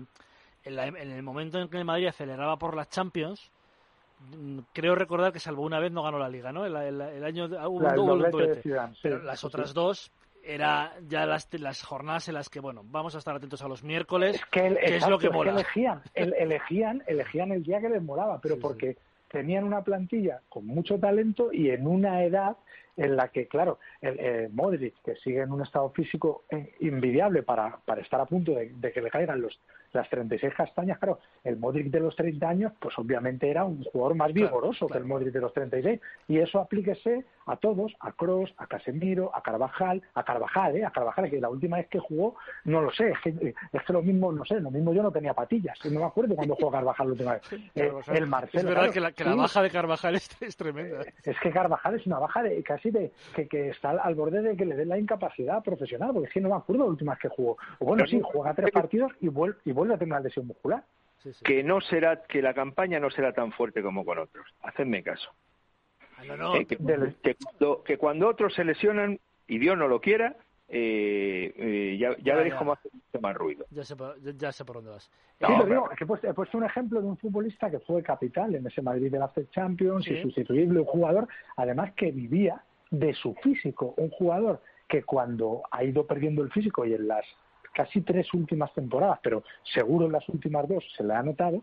en, 0.65 0.77
la, 0.77 0.87
en, 0.87 0.97
el 0.97 1.23
momento 1.23 1.61
en 1.61 1.69
que 1.69 1.79
el 1.79 1.85
Madrid 1.85 2.07
aceleraba 2.07 2.59
por 2.59 2.77
las 2.77 2.89
Champions, 2.89 3.51
mm, 4.37 4.61
creo 4.73 4.95
recordar 4.95 5.33
que 5.33 5.41
salvo 5.41 5.63
una 5.63 5.81
vez 5.81 5.91
no 5.91 6.05
ganó 6.05 6.19
la 6.19 6.29
Liga, 6.29 6.53
¿no? 6.53 6.65
El, 6.65 6.77
el, 6.77 7.01
el 7.01 7.25
año 7.25 7.47
hubo 7.47 7.83
la, 7.83 8.01
un 8.01 8.07
doblete, 8.07 8.63
sí, 8.63 8.71
pero 9.03 9.23
las 9.23 9.43
otras 9.43 9.75
dos 9.75 10.13
era 10.45 10.95
ya 11.09 11.27
las, 11.27 11.49
las 11.61 11.83
jornadas 11.83 12.29
en 12.29 12.35
las 12.35 12.49
que, 12.49 12.61
bueno, 12.61 12.83
vamos 12.85 13.15
a 13.15 13.19
estar 13.19 13.35
atentos 13.35 13.63
a 13.63 13.69
los 13.69 13.83
miércoles, 13.83 14.37
es 14.37 14.45
que, 14.47 14.67
el, 14.67 14.75
que 14.77 14.81
exacto, 14.81 15.05
es 15.05 15.11
lo 15.11 15.19
que 15.19 15.31
mola. 15.31 15.51
Es 15.51 15.57
que 15.57 15.63
elegían, 15.63 16.03
el, 16.15 16.35
elegían, 16.35 17.03
elegían 17.07 17.53
el 17.53 17.63
día 17.63 17.81
que 17.81 17.89
les 17.89 18.03
molaba, 18.03 18.41
pero 18.41 18.57
sí, 18.57 18.61
porque 18.61 18.95
sí. 18.95 18.99
tenían 19.29 19.65
una 19.65 19.83
plantilla 19.83 20.41
con 20.49 20.67
mucho 20.67 20.99
talento 20.99 21.53
y 21.53 21.71
en 21.71 21.87
una 21.87 22.25
edad 22.25 22.57
en 22.97 23.17
la 23.17 23.29
que, 23.29 23.47
claro, 23.47 23.79
el, 24.01 24.17
eh, 24.19 24.49
Modric, 24.53 24.95
que 25.03 25.17
sigue 25.17 25.41
en 25.41 25.53
un 25.53 25.63
estado 25.63 25.91
físico 25.91 26.45
eh, 26.51 26.75
invidiable 26.81 27.43
para, 27.43 27.79
para 27.85 28.03
estar 28.03 28.21
a 28.21 28.27
punto 28.27 28.53
de, 28.53 28.73
de, 28.75 28.93
que 28.93 29.01
le 29.01 29.11
caigan 29.11 29.41
los, 29.41 29.59
las 29.93 30.09
36 30.09 30.55
castañas, 30.55 30.99
claro, 30.99 31.19
el 31.45 31.57
Modric 31.57 31.89
de 31.89 32.01
los 32.01 32.15
30 32.17 32.49
años, 32.49 32.73
pues 32.79 32.99
obviamente 32.99 33.51
era 33.51 33.65
un 33.65 33.83
jugador 33.85 34.17
más 34.17 34.33
vigoroso 34.33 34.87
claro, 34.87 34.89
claro. 34.89 34.93
que 34.93 34.99
el 34.99 35.05
Modric 35.05 35.33
de 35.33 35.41
los 35.41 35.53
36. 35.53 36.01
Y 36.29 36.39
eso 36.39 36.61
aplíquese 36.61 37.25
a 37.47 37.57
todos, 37.57 37.93
a 38.01 38.13
Cross, 38.13 38.55
a 38.59 38.67
Casemiro, 38.67 39.35
a 39.35 39.43
Carvajal, 39.43 40.03
a 40.15 40.23
Carvajal, 40.23 40.77
¿eh? 40.77 40.85
A 40.85 40.91
Carvajal, 40.91 41.29
que 41.29 41.41
la 41.41 41.49
última 41.49 41.79
vez 41.79 41.89
que 41.89 41.99
jugó, 41.99 42.37
no 42.65 42.81
lo 42.81 42.93
sé, 42.93 43.11
es 43.11 43.19
que, 43.21 43.55
es 43.73 43.83
que 43.83 43.93
lo 43.93 44.03
mismo, 44.03 44.31
no 44.31 44.45
sé, 44.45 44.61
lo 44.61 44.71
mismo 44.71 44.93
yo 44.93 45.03
no 45.03 45.11
tenía 45.11 45.35
patillas, 45.35 45.79
no 45.91 46.01
me 46.01 46.07
acuerdo 46.07 46.37
cuando 46.37 46.55
jugó 46.55 46.71
Carvajal 46.71 47.09
la 47.09 47.13
última 47.13 47.33
vez. 47.33 47.43
Eh, 47.75 47.93
el 48.09 48.27
Marcelo. 48.27 48.61
Es 48.61 48.65
verdad 48.65 48.81
claro, 48.81 48.93
que, 48.93 49.01
la, 49.01 49.13
que 49.13 49.25
la 49.25 49.35
baja 49.35 49.63
de 49.63 49.71
Carvajal 49.71 50.15
es, 50.15 50.43
es, 50.43 50.57
tremenda. 50.57 51.01
Es 51.25 51.39
que 51.41 51.51
Carvajal 51.51 51.95
es 51.97 52.07
una 52.07 52.19
baja 52.19 52.43
de 52.43 52.63
casi 52.63 52.91
de 52.91 53.13
que, 53.35 53.49
que 53.49 53.71
está 53.71 53.91
al 53.91 54.15
borde 54.15 54.43
de 54.43 54.57
que 54.57 54.65
le 54.65 54.77
den 54.77 54.89
la 54.89 54.99
incapacidad 54.99 55.63
profesional, 55.63 56.11
porque 56.13 56.29
es 56.29 56.35
que 56.35 56.41
no 56.41 56.51
me 56.51 56.57
acuerdo 56.57 56.85
la 56.85 56.91
última 56.91 57.13
vez 57.13 57.23
que 57.23 57.29
jugó. 57.29 57.57
O 57.79 57.87
bueno, 57.87 58.07
sí, 58.07 58.21
juega 58.23 58.55
tres 58.55 58.71
partidos 58.71 59.13
y 59.21 59.29
vuelve, 59.29 59.59
y 59.65 59.73
vuelve 59.73 59.80
a 59.89 59.99
tener 59.99 60.13
una 60.13 60.21
lesión 60.21 60.47
muscular. 60.47 60.85
Sí, 61.23 61.33
sí. 61.33 61.45
Que 61.45 61.63
no 61.63 61.81
será, 61.81 62.23
que 62.23 62.41
la 62.41 62.55
campaña 62.55 62.99
no 62.99 63.11
será 63.11 63.33
tan 63.33 63.53
fuerte 63.53 63.83
como 63.83 64.05
con 64.05 64.19
otros. 64.19 64.47
Hacedme 64.63 65.03
caso. 65.03 65.31
No, 66.27 66.37
no, 66.37 66.57
eh, 66.57 66.67
que, 66.67 66.77
que, 66.77 67.35
cuando, 67.35 67.83
que, 67.83 67.99
cuando, 67.99 68.29
otros 68.29 68.55
se 68.55 68.65
lesionan 68.65 69.19
y 69.47 69.59
Dios 69.59 69.77
no 69.77 69.89
lo 69.89 70.01
quiera, 70.01 70.37
eh, 70.69 71.53
eh, 71.57 71.97
ya, 71.99 72.11
ya, 72.11 72.23
ya, 72.23 72.35
veréis 72.37 72.55
ya. 72.55 72.59
cómo 72.59 72.73
hace 72.73 72.89
más 73.21 73.35
ruido. 73.35 73.67
Ya 73.71 73.85
sé, 73.85 73.97
por, 73.97 74.17
ya 74.37 74.53
sé 74.53 74.65
por 74.65 74.77
dónde 74.77 74.91
vas. 74.91 75.11
No, 75.41 75.49
sí, 75.49 75.55
lo 75.59 75.67
digo, 75.67 75.89
que 75.97 76.05
he 76.05 76.07
puesto, 76.07 76.29
he 76.29 76.35
puesto, 76.35 76.59
un 76.59 76.65
ejemplo 76.65 77.01
de 77.01 77.09
un 77.09 77.17
futbolista 77.17 77.71
que 77.71 77.81
fue 77.81 78.03
capital 78.03 78.55
en 78.55 78.67
ese 78.67 78.83
Madrid 78.83 79.11
de 79.11 79.19
la 79.19 79.33
Champions, 79.51 80.05
sí. 80.05 80.15
insustituible, 80.15 80.81
un 80.81 80.87
jugador, 80.87 81.27
además 81.57 81.93
que 81.95 82.11
vivía 82.11 82.63
de 82.91 83.15
su 83.15 83.35
físico, 83.37 83.95
un 83.97 84.11
jugador 84.11 84.63
que 84.89 85.03
cuando 85.05 85.63
ha 85.71 85.85
ido 85.85 86.07
perdiendo 86.07 86.43
el 86.43 86.51
físico 86.51 86.85
y 86.85 86.95
en 86.95 87.09
las 87.09 87.25
casi 87.81 88.03
tres 88.03 88.33
últimas 88.35 88.71
temporadas, 88.75 89.21
pero 89.23 89.43
seguro 89.73 90.05
en 90.05 90.13
las 90.13 90.29
últimas 90.29 90.69
dos 90.69 90.85
se 90.95 91.03
le 91.03 91.15
ha 91.15 91.23
notado, 91.23 91.63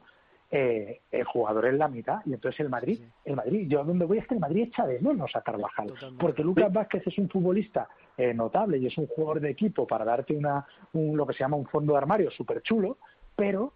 eh, 0.49 1.01
el 1.11 1.25
jugador 1.25 1.67
es 1.67 1.75
la 1.75 1.87
mitad 1.87 2.21
y 2.25 2.33
entonces 2.33 2.59
el 2.61 2.69
Madrid, 2.69 2.97
sí. 2.97 3.07
el 3.25 3.35
Madrid, 3.35 3.67
yo 3.69 3.83
donde 3.83 4.05
voy 4.05 4.17
es 4.17 4.25
que 4.25 4.33
el 4.33 4.39
Madrid 4.39 4.63
echa 4.63 4.87
de 4.87 4.99
menos 4.99 5.35
a 5.35 5.41
Carvajal, 5.41 5.89
Totalmente. 5.89 6.19
porque 6.19 6.43
Lucas 6.43 6.73
Vázquez 6.73 7.05
es 7.05 7.17
un 7.19 7.29
futbolista 7.29 7.87
eh, 8.17 8.33
notable 8.33 8.79
y 8.79 8.87
es 8.87 8.97
un 8.97 9.05
jugador 9.05 9.41
de 9.41 9.51
equipo 9.51 9.85
para 9.85 10.05
darte 10.05 10.33
una 10.33 10.65
un, 10.93 11.15
lo 11.15 11.27
que 11.27 11.33
se 11.33 11.39
llama 11.39 11.57
un 11.57 11.67
fondo 11.67 11.93
de 11.93 11.99
armario 11.99 12.31
súper 12.31 12.63
chulo, 12.63 12.97
pero 13.35 13.73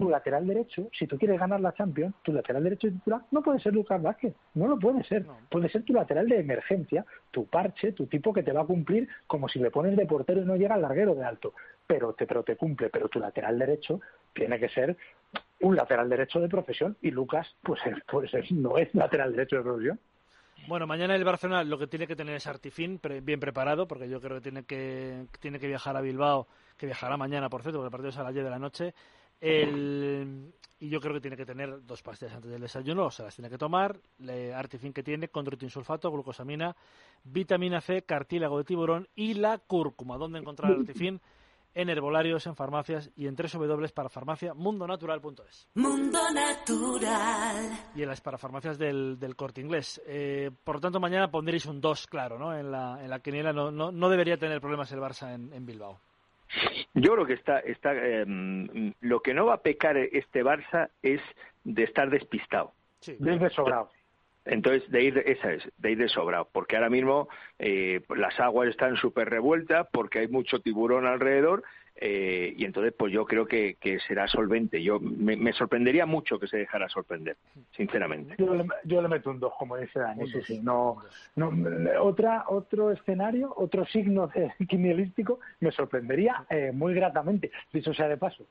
tu 0.00 0.08
lateral 0.08 0.46
derecho, 0.46 0.88
si 0.98 1.06
tú 1.06 1.18
quieres 1.18 1.38
ganar 1.38 1.60
la 1.60 1.74
Champions, 1.74 2.14
tu 2.22 2.32
lateral 2.32 2.64
derecho 2.64 2.88
titular 2.88 3.20
no 3.30 3.42
puede 3.42 3.60
ser 3.60 3.74
Lucas 3.74 4.00
Vázquez, 4.00 4.34
no 4.54 4.66
lo 4.66 4.78
puede 4.78 5.04
ser. 5.04 5.26
No. 5.26 5.36
Puede 5.50 5.68
ser 5.68 5.82
tu 5.82 5.92
lateral 5.92 6.26
de 6.26 6.40
emergencia, 6.40 7.04
tu 7.30 7.44
parche, 7.44 7.92
tu 7.92 8.06
tipo 8.06 8.32
que 8.32 8.42
te 8.42 8.52
va 8.52 8.62
a 8.62 8.66
cumplir 8.66 9.08
como 9.26 9.46
si 9.46 9.58
le 9.58 9.70
pones 9.70 9.96
de 9.96 10.06
portero 10.06 10.40
y 10.40 10.46
no 10.46 10.56
llega 10.56 10.74
al 10.74 10.82
larguero 10.82 11.14
de 11.14 11.24
alto, 11.24 11.52
pero 11.90 12.12
te, 12.12 12.24
pero 12.24 12.44
te 12.44 12.54
cumple. 12.54 12.88
Pero 12.88 13.08
tu 13.08 13.18
lateral 13.18 13.58
derecho 13.58 14.00
tiene 14.32 14.60
que 14.60 14.68
ser 14.68 14.96
un 15.58 15.74
lateral 15.74 16.08
derecho 16.08 16.38
de 16.38 16.48
profesión 16.48 16.96
y 17.02 17.10
Lucas, 17.10 17.52
pues, 17.62 17.80
pues 18.10 18.30
no 18.52 18.78
es 18.78 18.94
lateral 18.94 19.32
derecho 19.32 19.56
de 19.56 19.62
profesión. 19.62 20.00
Bueno, 20.68 20.86
mañana 20.86 21.16
el 21.16 21.24
Barcelona 21.24 21.64
lo 21.64 21.78
que 21.78 21.88
tiene 21.88 22.06
que 22.06 22.14
tener 22.14 22.36
es 22.36 22.46
Artifín 22.46 23.00
bien 23.22 23.40
preparado, 23.40 23.88
porque 23.88 24.08
yo 24.08 24.20
creo 24.20 24.36
que 24.36 24.42
tiene 24.42 24.64
que, 24.64 25.26
tiene 25.40 25.58
que 25.58 25.66
viajar 25.66 25.96
a 25.96 26.00
Bilbao, 26.00 26.46
que 26.76 26.86
viajará 26.86 27.16
mañana, 27.16 27.48
por 27.48 27.62
cierto, 27.62 27.78
porque 27.78 27.88
el 27.88 27.90
partido 27.90 28.10
es 28.10 28.18
a 28.18 28.22
las 28.22 28.34
10 28.34 28.44
de 28.44 28.50
la 28.50 28.58
noche. 28.60 28.94
El, 29.40 30.52
y 30.78 30.88
yo 30.90 31.00
creo 31.00 31.14
que 31.14 31.20
tiene 31.20 31.36
que 31.36 31.46
tener 31.46 31.84
dos 31.84 32.02
pastillas 32.02 32.36
antes 32.36 32.52
del 32.52 32.60
desayuno, 32.60 33.06
o 33.06 33.10
se 33.10 33.24
las 33.24 33.34
tiene 33.34 33.50
que 33.50 33.58
tomar. 33.58 33.98
Le, 34.18 34.54
Artifin 34.54 34.92
que 34.92 35.02
tiene, 35.02 35.28
condroitinsulfato, 35.28 36.12
glucosamina, 36.12 36.76
vitamina 37.24 37.80
C, 37.80 38.02
cartílago 38.02 38.58
de 38.58 38.64
tiburón 38.64 39.08
y 39.16 39.34
la 39.34 39.58
cúrcuma. 39.58 40.18
¿Dónde 40.18 40.38
encontrar 40.38 40.72
Artifin? 40.78 41.20
En 41.74 41.88
herbolarios, 41.88 42.46
en 42.46 42.56
farmacias 42.56 43.10
y 43.16 43.26
en 43.26 43.36
tres 43.36 43.52
W 43.52 43.88
para 43.94 44.08
farmacia 44.08 44.54
mundonatural.es. 44.54 45.68
Mundo 45.74 46.18
Natural. 46.34 47.70
Y 47.94 48.02
en 48.02 48.08
las 48.08 48.20
parafarmacias 48.20 48.78
del, 48.78 49.18
del 49.18 49.36
corte 49.36 49.60
inglés. 49.60 50.02
Eh, 50.06 50.50
por 50.64 50.76
lo 50.76 50.80
tanto, 50.80 50.98
mañana 50.98 51.30
pondréis 51.30 51.66
un 51.66 51.80
2, 51.80 52.06
claro, 52.08 52.38
¿no? 52.38 52.56
En 52.56 52.70
la, 52.72 53.02
en 53.02 53.10
la 53.10 53.20
quiniela 53.20 53.52
no, 53.52 53.70
no, 53.70 53.92
no 53.92 54.08
debería 54.08 54.36
tener 54.36 54.60
problemas 54.60 54.90
el 54.92 55.00
Barça 55.00 55.32
en, 55.34 55.52
en 55.52 55.64
Bilbao. 55.64 56.00
Yo 56.94 57.12
creo 57.12 57.26
que 57.26 57.34
está, 57.34 57.60
está 57.60 57.92
eh, 57.94 58.24
lo 59.00 59.20
que 59.20 59.34
no 59.34 59.46
va 59.46 59.54
a 59.54 59.62
pecar 59.62 59.96
este 59.96 60.42
Barça 60.42 60.90
es 61.02 61.20
de 61.64 61.84
estar 61.84 62.10
despistado. 62.10 62.72
Sí, 63.00 63.16
desde 63.18 63.48
sobrado. 63.50 63.90
Entonces, 64.44 64.90
de 64.90 65.02
ir, 65.04 65.18
esa 65.18 65.52
es, 65.52 65.62
de 65.76 65.92
ir 65.92 65.98
de 65.98 66.08
sobrado, 66.08 66.48
porque 66.50 66.76
ahora 66.76 66.88
mismo 66.88 67.28
eh, 67.58 68.00
las 68.16 68.38
aguas 68.40 68.68
están 68.68 68.96
súper 68.96 69.28
revueltas, 69.28 69.86
porque 69.92 70.20
hay 70.20 70.28
mucho 70.28 70.60
tiburón 70.60 71.06
alrededor, 71.06 71.62
eh, 72.02 72.54
y 72.56 72.64
entonces 72.64 72.94
pues 72.96 73.12
yo 73.12 73.26
creo 73.26 73.46
que, 73.46 73.76
será 74.08 74.26
solvente. 74.26 74.82
Yo 74.82 74.98
me, 74.98 75.52
sorprendería 75.52 76.06
mucho 76.06 76.38
que 76.38 76.46
se 76.46 76.56
dejara 76.56 76.88
sorprender, 76.88 77.36
sinceramente. 77.76 78.36
Yo 78.38 79.02
le, 79.02 79.08
meto 79.08 79.30
un 79.30 79.38
2, 79.38 79.52
como 79.58 79.76
dice 79.76 79.98
Dani, 80.00 80.26
sí, 80.30 80.40
sí. 80.42 80.60
No, 80.62 80.96
no, 81.36 81.52
otra, 82.00 82.44
otro 82.48 82.90
escenario, 82.90 83.52
otro 83.54 83.84
signo 83.86 84.30
quinielístico 84.68 85.40
me 85.60 85.70
sorprendería 85.70 86.46
eh, 86.48 86.70
muy 86.72 86.94
gratamente, 86.94 87.50
dicho 87.72 87.92
sea 87.92 88.08
de 88.08 88.16
paso. 88.16 88.46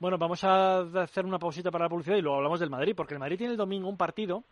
Bueno, 0.00 0.18
vamos 0.18 0.42
a 0.42 0.80
hacer 1.02 1.26
una 1.26 1.38
pausita 1.38 1.70
para 1.70 1.84
la 1.84 1.90
publicidad 1.90 2.16
y 2.16 2.22
luego 2.22 2.38
hablamos 2.38 2.58
del 2.58 2.70
Madrid, 2.70 2.94
porque 2.96 3.14
el 3.14 3.20
Madrid 3.20 3.36
tiene 3.36 3.52
el 3.52 3.58
domingo 3.58 3.88
un 3.88 3.98
partido 3.98 4.42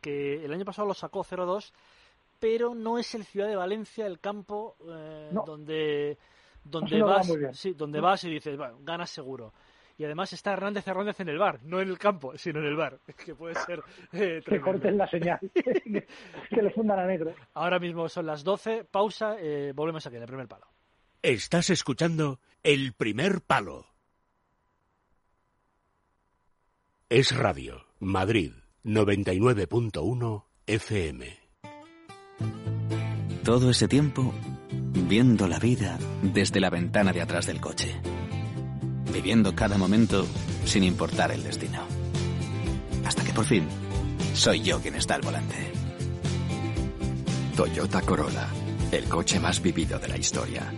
que 0.00 0.44
el 0.44 0.52
año 0.52 0.64
pasado 0.64 0.88
lo 0.88 0.94
sacó 0.94 1.24
0-2, 1.24 1.72
pero 2.38 2.74
no 2.74 2.98
es 2.98 3.14
el 3.14 3.24
Ciudad 3.24 3.48
de 3.48 3.56
Valencia 3.56 4.06
el 4.06 4.20
campo 4.20 4.76
eh, 4.88 5.30
donde 5.46 6.18
donde 6.64 7.02
vas, 7.02 7.30
sí, 7.52 7.74
donde 7.74 8.00
vas 8.00 8.24
y 8.24 8.30
dices, 8.30 8.56
bueno, 8.56 8.78
ganas 8.80 9.10
seguro. 9.10 9.52
Y 9.96 10.04
además 10.04 10.32
está 10.32 10.52
Hernández 10.52 10.88
Hernández 10.88 11.20
en 11.20 11.28
el 11.28 11.38
bar, 11.38 11.60
no 11.62 11.80
en 11.80 11.88
el 11.88 11.98
campo, 11.98 12.36
sino 12.36 12.58
en 12.58 12.66
el 12.66 12.76
bar, 12.76 12.98
que 13.24 13.34
puede 13.34 13.54
ser 13.54 13.82
eh, 14.12 14.42
Que 14.44 14.60
corten 14.60 14.98
la 14.98 15.08
señal, 15.08 15.38
que 15.52 16.62
le 16.62 16.70
fundan 16.70 16.98
a 16.98 17.06
negro. 17.06 17.34
Ahora 17.54 17.78
mismo 17.78 18.08
son 18.08 18.26
las 18.26 18.42
12, 18.42 18.84
pausa, 18.84 19.36
eh, 19.38 19.72
volvemos 19.74 20.04
aquí 20.06 20.16
en 20.16 20.22
el 20.22 20.28
primer 20.28 20.48
palo. 20.48 20.66
Estás 21.22 21.70
escuchando 21.70 22.38
El 22.62 22.92
Primer 22.92 23.40
Palo. 23.40 23.86
Es 27.08 27.34
Radio, 27.34 27.86
Madrid, 27.98 28.52
99.1 28.84 30.44
FM. 30.66 31.38
Todo 33.42 33.70
ese 33.70 33.88
tiempo 33.88 34.34
viendo 35.08 35.48
la 35.48 35.58
vida 35.58 35.98
desde 36.22 36.60
la 36.60 36.68
ventana 36.68 37.14
de 37.14 37.22
atrás 37.22 37.46
del 37.46 37.62
coche, 37.62 37.98
viviendo 39.10 39.54
cada 39.54 39.78
momento 39.78 40.26
sin 40.66 40.84
importar 40.84 41.32
el 41.32 41.42
destino. 41.42 41.80
Hasta 43.06 43.24
que 43.24 43.32
por 43.32 43.46
fin 43.46 43.66
soy 44.34 44.60
yo 44.60 44.82
quien 44.82 44.96
está 44.96 45.14
al 45.14 45.22
volante. 45.22 45.56
Toyota 47.56 48.02
Corolla, 48.02 48.48
el 48.92 49.04
coche 49.04 49.40
más 49.40 49.62
vivido 49.62 49.98
de 49.98 50.08
la 50.08 50.18
historia. 50.18 50.70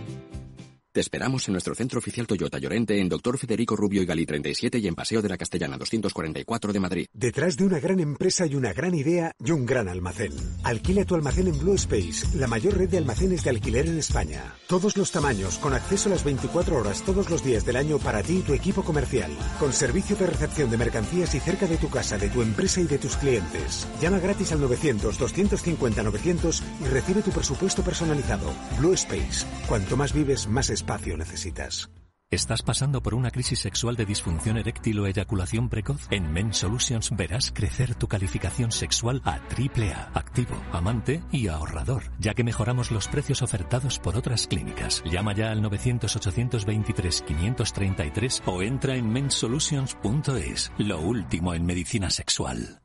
Te 0.97 1.01
esperamos 1.01 1.47
en 1.47 1.51
nuestro 1.51 1.75
centro 1.75 1.99
oficial 1.99 2.25
Toyota 2.25 2.57
Llorente 2.57 2.99
en 2.99 3.07
Doctor 3.07 3.37
Federico 3.37 3.75
Rubio 3.75 4.01
y 4.01 4.07
Gali 4.07 4.25
37 4.25 4.79
y 4.79 4.87
en 4.87 4.95
Paseo 4.95 5.21
de 5.21 5.29
la 5.29 5.37
Castellana 5.37 5.77
244 5.77 6.73
de 6.73 6.79
Madrid. 6.79 7.05
Detrás 7.13 7.55
de 7.55 7.65
una 7.65 7.79
gran 7.79 7.99
empresa 7.99 8.47
y 8.47 8.55
una 8.55 8.73
gran 8.73 8.95
idea 8.95 9.31
y 9.37 9.51
un 9.51 9.67
gran 9.67 9.89
almacén. 9.89 10.33
Alquila 10.63 11.05
tu 11.05 11.13
almacén 11.13 11.49
en 11.49 11.59
Blue 11.59 11.75
Space, 11.75 12.35
la 12.35 12.47
mayor 12.47 12.79
red 12.79 12.89
de 12.89 12.97
almacenes 12.97 13.43
de 13.43 13.51
alquiler 13.51 13.85
en 13.85 13.99
España. 13.99 14.55
Todos 14.65 14.97
los 14.97 15.11
tamaños, 15.11 15.59
con 15.59 15.75
acceso 15.75 16.09
a 16.09 16.13
las 16.13 16.23
24 16.23 16.75
horas 16.75 17.03
todos 17.03 17.29
los 17.29 17.43
días 17.43 17.63
del 17.63 17.75
año 17.75 17.99
para 17.99 18.23
ti 18.23 18.37
y 18.37 18.41
tu 18.41 18.55
equipo 18.55 18.81
comercial. 18.81 19.29
Con 19.59 19.73
servicio 19.73 20.15
de 20.15 20.25
recepción 20.25 20.71
de 20.71 20.77
mercancías 20.77 21.35
y 21.35 21.39
cerca 21.39 21.67
de 21.67 21.77
tu 21.77 21.91
casa, 21.91 22.17
de 22.17 22.29
tu 22.29 22.41
empresa 22.41 22.81
y 22.81 22.87
de 22.87 22.97
tus 22.97 23.17
clientes. 23.17 23.87
Llama 24.01 24.17
gratis 24.17 24.51
al 24.51 24.61
900-250-900 24.61 26.63
y 26.81 26.85
recibe 26.85 27.21
tu 27.21 27.29
presupuesto 27.29 27.83
personalizado. 27.83 28.51
Blue 28.79 28.93
Space. 28.93 29.45
Cuanto 29.67 29.95
más 29.95 30.11
vives, 30.11 30.47
más 30.47 30.71
espacio 30.71 30.86
espacio 30.87 31.17
necesitas. 31.17 31.91
¿Estás 32.29 32.61
pasando 32.61 33.01
por 33.01 33.13
una 33.13 33.29
crisis 33.29 33.59
sexual 33.59 33.97
de 33.97 34.05
disfunción 34.05 34.57
eréctil 34.57 34.99
o 34.99 35.07
eyaculación 35.07 35.67
precoz? 35.69 36.07
En 36.11 36.31
Men 36.31 36.53
Solutions 36.53 37.09
verás 37.15 37.51
crecer 37.53 37.93
tu 37.95 38.07
calificación 38.07 38.71
sexual 38.71 39.21
a 39.25 39.39
triple 39.47 39.91
A, 39.93 40.11
activo, 40.13 40.55
amante 40.71 41.21
y 41.31 41.49
ahorrador, 41.49 42.03
ya 42.19 42.33
que 42.33 42.45
mejoramos 42.45 42.89
los 42.91 43.09
precios 43.09 43.41
ofertados 43.41 43.99
por 43.99 44.15
otras 44.15 44.47
clínicas. 44.47 45.03
Llama 45.05 45.33
ya 45.33 45.51
al 45.51 45.61
900-823-533 45.63 48.43
o 48.45 48.61
entra 48.61 48.95
en 48.95 49.09
mensolutions.es, 49.09 50.71
lo 50.77 51.01
último 51.01 51.53
en 51.53 51.65
medicina 51.65 52.09
sexual. 52.09 52.79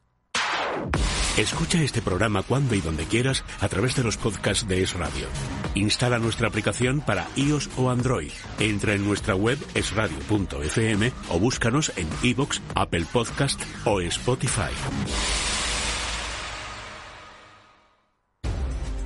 Escucha 1.39 1.83
este 1.83 2.03
programa 2.03 2.43
cuando 2.43 2.75
y 2.75 2.83
donde 2.83 3.05
quieras 3.07 3.43
a 3.61 3.69
través 3.69 3.97
de 3.97 4.05
los 4.05 4.19
podcasts 4.19 4.69
de 4.69 4.83
Es 4.83 4.93
Radio. 4.93 5.27
Instala 5.75 6.19
nuestra 6.19 6.49
aplicación 6.49 7.01
para 7.01 7.27
iOS 7.37 7.71
o 7.79 7.89
Android. 7.89 8.31
Entra 8.61 8.93
en 8.93 9.07
nuestra 9.07 9.35
web 9.35 9.59
esradio.fm 9.75 11.11
o 11.31 11.39
búscanos 11.39 11.91
en 11.97 12.07
iBox, 12.23 12.61
Apple 12.75 13.07
Podcast 13.11 13.59
o 13.87 14.03
Spotify. 14.03 14.73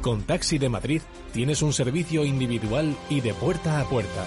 Con 0.00 0.22
Taxi 0.22 0.58
de 0.58 0.68
Madrid 0.68 1.02
tienes 1.32 1.62
un 1.62 1.72
servicio 1.72 2.24
individual 2.24 2.96
y 3.08 3.20
de 3.20 3.34
puerta 3.34 3.80
a 3.80 3.84
puerta 3.88 4.26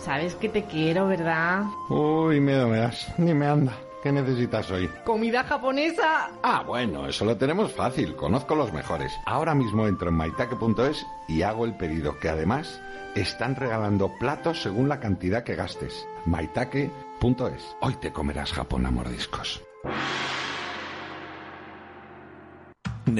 Sabes 0.00 0.34
que 0.34 0.48
te 0.48 0.64
quiero, 0.64 1.06
¿verdad? 1.06 1.64
Uy, 1.88 2.40
miedo 2.40 2.68
me 2.68 2.78
das. 2.78 3.12
Ni 3.18 3.34
me 3.34 3.46
anda. 3.46 3.76
¿Qué 4.02 4.10
necesitas 4.10 4.70
hoy? 4.70 4.88
¿Comida 5.04 5.44
japonesa? 5.44 6.30
Ah, 6.42 6.62
bueno, 6.66 7.06
eso 7.06 7.26
lo 7.26 7.36
tenemos 7.36 7.72
fácil. 7.72 8.16
Conozco 8.16 8.54
los 8.54 8.72
mejores. 8.72 9.12
Ahora 9.26 9.54
mismo 9.54 9.86
entro 9.86 10.08
en 10.08 10.14
maitake.es 10.16 11.06
y 11.28 11.42
hago 11.42 11.66
el 11.66 11.76
pedido, 11.76 12.18
que 12.18 12.30
además 12.30 12.80
están 13.14 13.56
regalando 13.56 14.10
platos 14.18 14.62
según 14.62 14.88
la 14.88 15.00
cantidad 15.00 15.44
que 15.44 15.54
gastes. 15.54 16.06
maitake.es. 16.24 17.76
Hoy 17.80 17.94
te 17.96 18.10
comerás 18.10 18.52
Japón 18.52 18.86
a 18.86 18.90
mordiscos. 18.90 19.62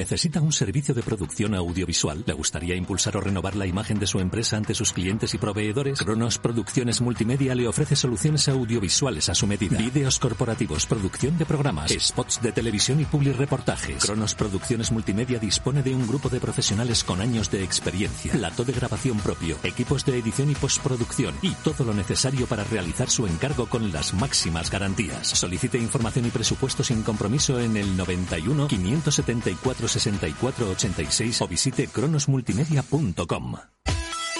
¿Necesita 0.00 0.40
un 0.40 0.50
servicio 0.50 0.94
de 0.94 1.02
producción 1.02 1.54
audiovisual? 1.54 2.24
¿Le 2.26 2.32
gustaría 2.32 2.74
impulsar 2.74 3.18
o 3.18 3.20
renovar 3.20 3.54
la 3.54 3.66
imagen 3.66 3.98
de 3.98 4.06
su 4.06 4.18
empresa 4.18 4.56
ante 4.56 4.74
sus 4.74 4.94
clientes 4.94 5.34
y 5.34 5.38
proveedores? 5.38 5.98
Cronos 5.98 6.38
Producciones 6.38 7.02
Multimedia 7.02 7.54
le 7.54 7.68
ofrece 7.68 7.96
soluciones 7.96 8.48
audiovisuales 8.48 9.28
a 9.28 9.34
su 9.34 9.46
medida. 9.46 9.76
Vídeos 9.76 10.18
corporativos, 10.18 10.86
producción 10.86 11.36
de 11.36 11.44
programas, 11.44 11.90
spots 11.90 12.40
de 12.40 12.50
televisión 12.50 12.98
y 13.00 13.04
public 13.04 13.36
reportajes. 13.36 14.02
Cronos 14.02 14.34
Producciones 14.34 14.90
Multimedia 14.90 15.38
dispone 15.38 15.82
de 15.82 15.94
un 15.94 16.06
grupo 16.06 16.30
de 16.30 16.40
profesionales 16.40 17.04
con 17.04 17.20
años 17.20 17.50
de 17.50 17.62
experiencia, 17.62 18.32
plato 18.32 18.64
de 18.64 18.72
grabación 18.72 19.18
propio, 19.18 19.58
equipos 19.64 20.06
de 20.06 20.18
edición 20.18 20.50
y 20.50 20.54
postproducción 20.54 21.34
y 21.42 21.50
todo 21.62 21.84
lo 21.84 21.92
necesario 21.92 22.46
para 22.46 22.64
realizar 22.64 23.10
su 23.10 23.26
encargo 23.26 23.66
con 23.66 23.92
las 23.92 24.14
máximas 24.14 24.70
garantías. 24.70 25.26
Solicite 25.26 25.76
información 25.76 26.24
y 26.24 26.30
presupuesto 26.30 26.82
sin 26.82 27.02
compromiso 27.02 27.60
en 27.60 27.76
el 27.76 27.98
91 27.98 28.66
574 28.66 29.89
6486 29.90 31.42
o 31.42 31.48
visite 31.48 31.88
cronosmultimedia.com. 31.88 33.56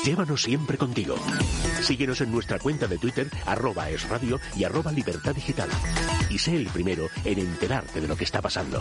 Llévanos 0.05 0.43
siempre 0.43 0.79
contigo. 0.79 1.17
Síguenos 1.83 2.23
en 2.23 2.33
nuestra 2.33 2.59
cuenta 2.59 2.87
de 2.87 2.97
Twitter, 2.97 3.29
arroba 3.45 3.91
es 3.91 4.09
radio 4.09 4.41
y 4.57 4.65
arroba 4.65 4.93
libertad 4.93 5.35
digital. 5.35 5.69
Y 6.31 6.39
sé 6.39 6.57
el 6.57 6.69
primero 6.69 7.07
en 7.25 7.39
enterarte 7.39 8.01
de 8.01 8.09
lo 8.09 8.17
que 8.17 8.25
está 8.25 8.41
pasando. 8.41 8.81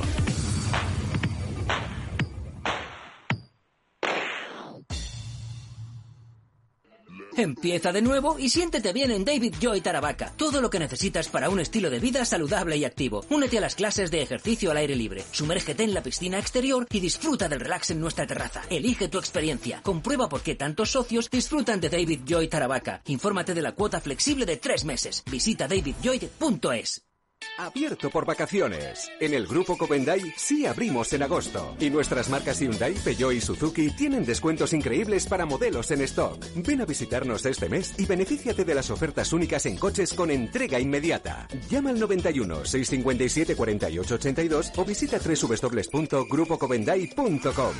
Empieza 7.39 7.93
de 7.93 8.01
nuevo 8.01 8.37
y 8.37 8.49
siéntete 8.49 8.91
bien 8.91 9.11
en 9.11 9.23
David 9.23 9.55
Joy 9.61 9.79
Taravaca. 9.79 10.33
Todo 10.35 10.59
lo 10.59 10.69
que 10.69 10.77
necesitas 10.77 11.29
para 11.29 11.49
un 11.49 11.61
estilo 11.61 11.89
de 11.89 11.99
vida 11.99 12.25
saludable 12.25 12.75
y 12.75 12.83
activo. 12.83 13.23
Únete 13.29 13.59
a 13.59 13.61
las 13.61 13.75
clases 13.75 14.11
de 14.11 14.21
ejercicio 14.21 14.71
al 14.71 14.77
aire 14.77 14.93
libre. 14.93 15.23
Sumérgete 15.31 15.83
en 15.83 15.93
la 15.93 16.03
piscina 16.03 16.37
exterior 16.37 16.85
y 16.91 16.99
disfruta 16.99 17.47
del 17.47 17.61
relax 17.61 17.91
en 17.91 18.01
nuestra 18.01 18.27
terraza. 18.27 18.63
Elige 18.69 19.07
tu 19.07 19.19
experiencia. 19.19 19.81
Comprueba 19.83 20.27
por 20.27 20.41
qué 20.41 20.55
tantos 20.55 20.91
socios 20.91 21.29
disfrutan 21.29 21.79
de 21.79 21.87
David 21.87 22.23
Joy 22.27 22.49
Taravaca. 22.49 23.01
Infórmate 23.05 23.53
de 23.53 23.61
la 23.61 23.71
cuota 23.71 24.01
flexible 24.01 24.45
de 24.45 24.57
tres 24.57 24.83
meses. 24.83 25.23
Visita 25.31 25.65
davidjoy.es. 25.65 27.08
Abierto 27.57 28.09
por 28.09 28.25
vacaciones. 28.25 29.09
En 29.19 29.33
el 29.33 29.45
Grupo 29.45 29.77
Covendai 29.77 30.21
sí 30.37 30.65
abrimos 30.65 31.11
en 31.13 31.23
agosto. 31.23 31.75
Y 31.79 31.89
nuestras 31.89 32.29
marcas 32.29 32.59
Hyundai, 32.59 32.93
Peugeot 32.93 33.33
y 33.33 33.41
Suzuki 33.41 33.89
tienen 33.91 34.25
descuentos 34.25 34.73
increíbles 34.73 35.25
para 35.25 35.45
modelos 35.45 35.89
en 35.91 36.01
stock. 36.01 36.45
Ven 36.55 36.81
a 36.81 36.85
visitarnos 36.85 37.45
este 37.45 37.69
mes 37.69 37.93
y 37.97 38.05
benefíciate 38.05 38.65
de 38.65 38.75
las 38.75 38.89
ofertas 38.89 39.31
únicas 39.33 39.65
en 39.65 39.77
coches 39.77 40.13
con 40.13 40.31
entrega 40.31 40.79
inmediata. 40.79 41.47
Llama 41.69 41.91
al 41.91 41.99
91 41.99 42.65
657 42.65 43.55
48 43.55 44.15
82 44.15 44.71
o 44.77 44.85
visita 44.85 45.19
www.grupocovendai.com. 45.19 47.75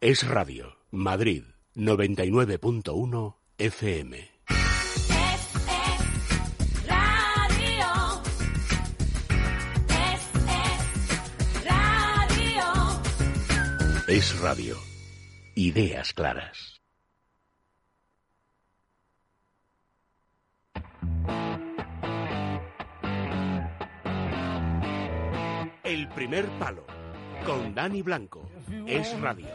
Es 0.00 0.26
Radio, 0.26 0.76
Madrid, 0.90 1.44
99.1 1.74 3.36
FM. 3.56 4.33
Es 14.06 14.38
Radio. 14.40 14.76
Ideas 15.54 16.12
claras. 16.12 16.82
El 25.82 26.06
primer 26.10 26.46
palo. 26.58 26.84
Con 27.46 27.74
Dani 27.74 28.02
Blanco. 28.02 28.46
Es 28.86 29.18
Radio. 29.20 29.48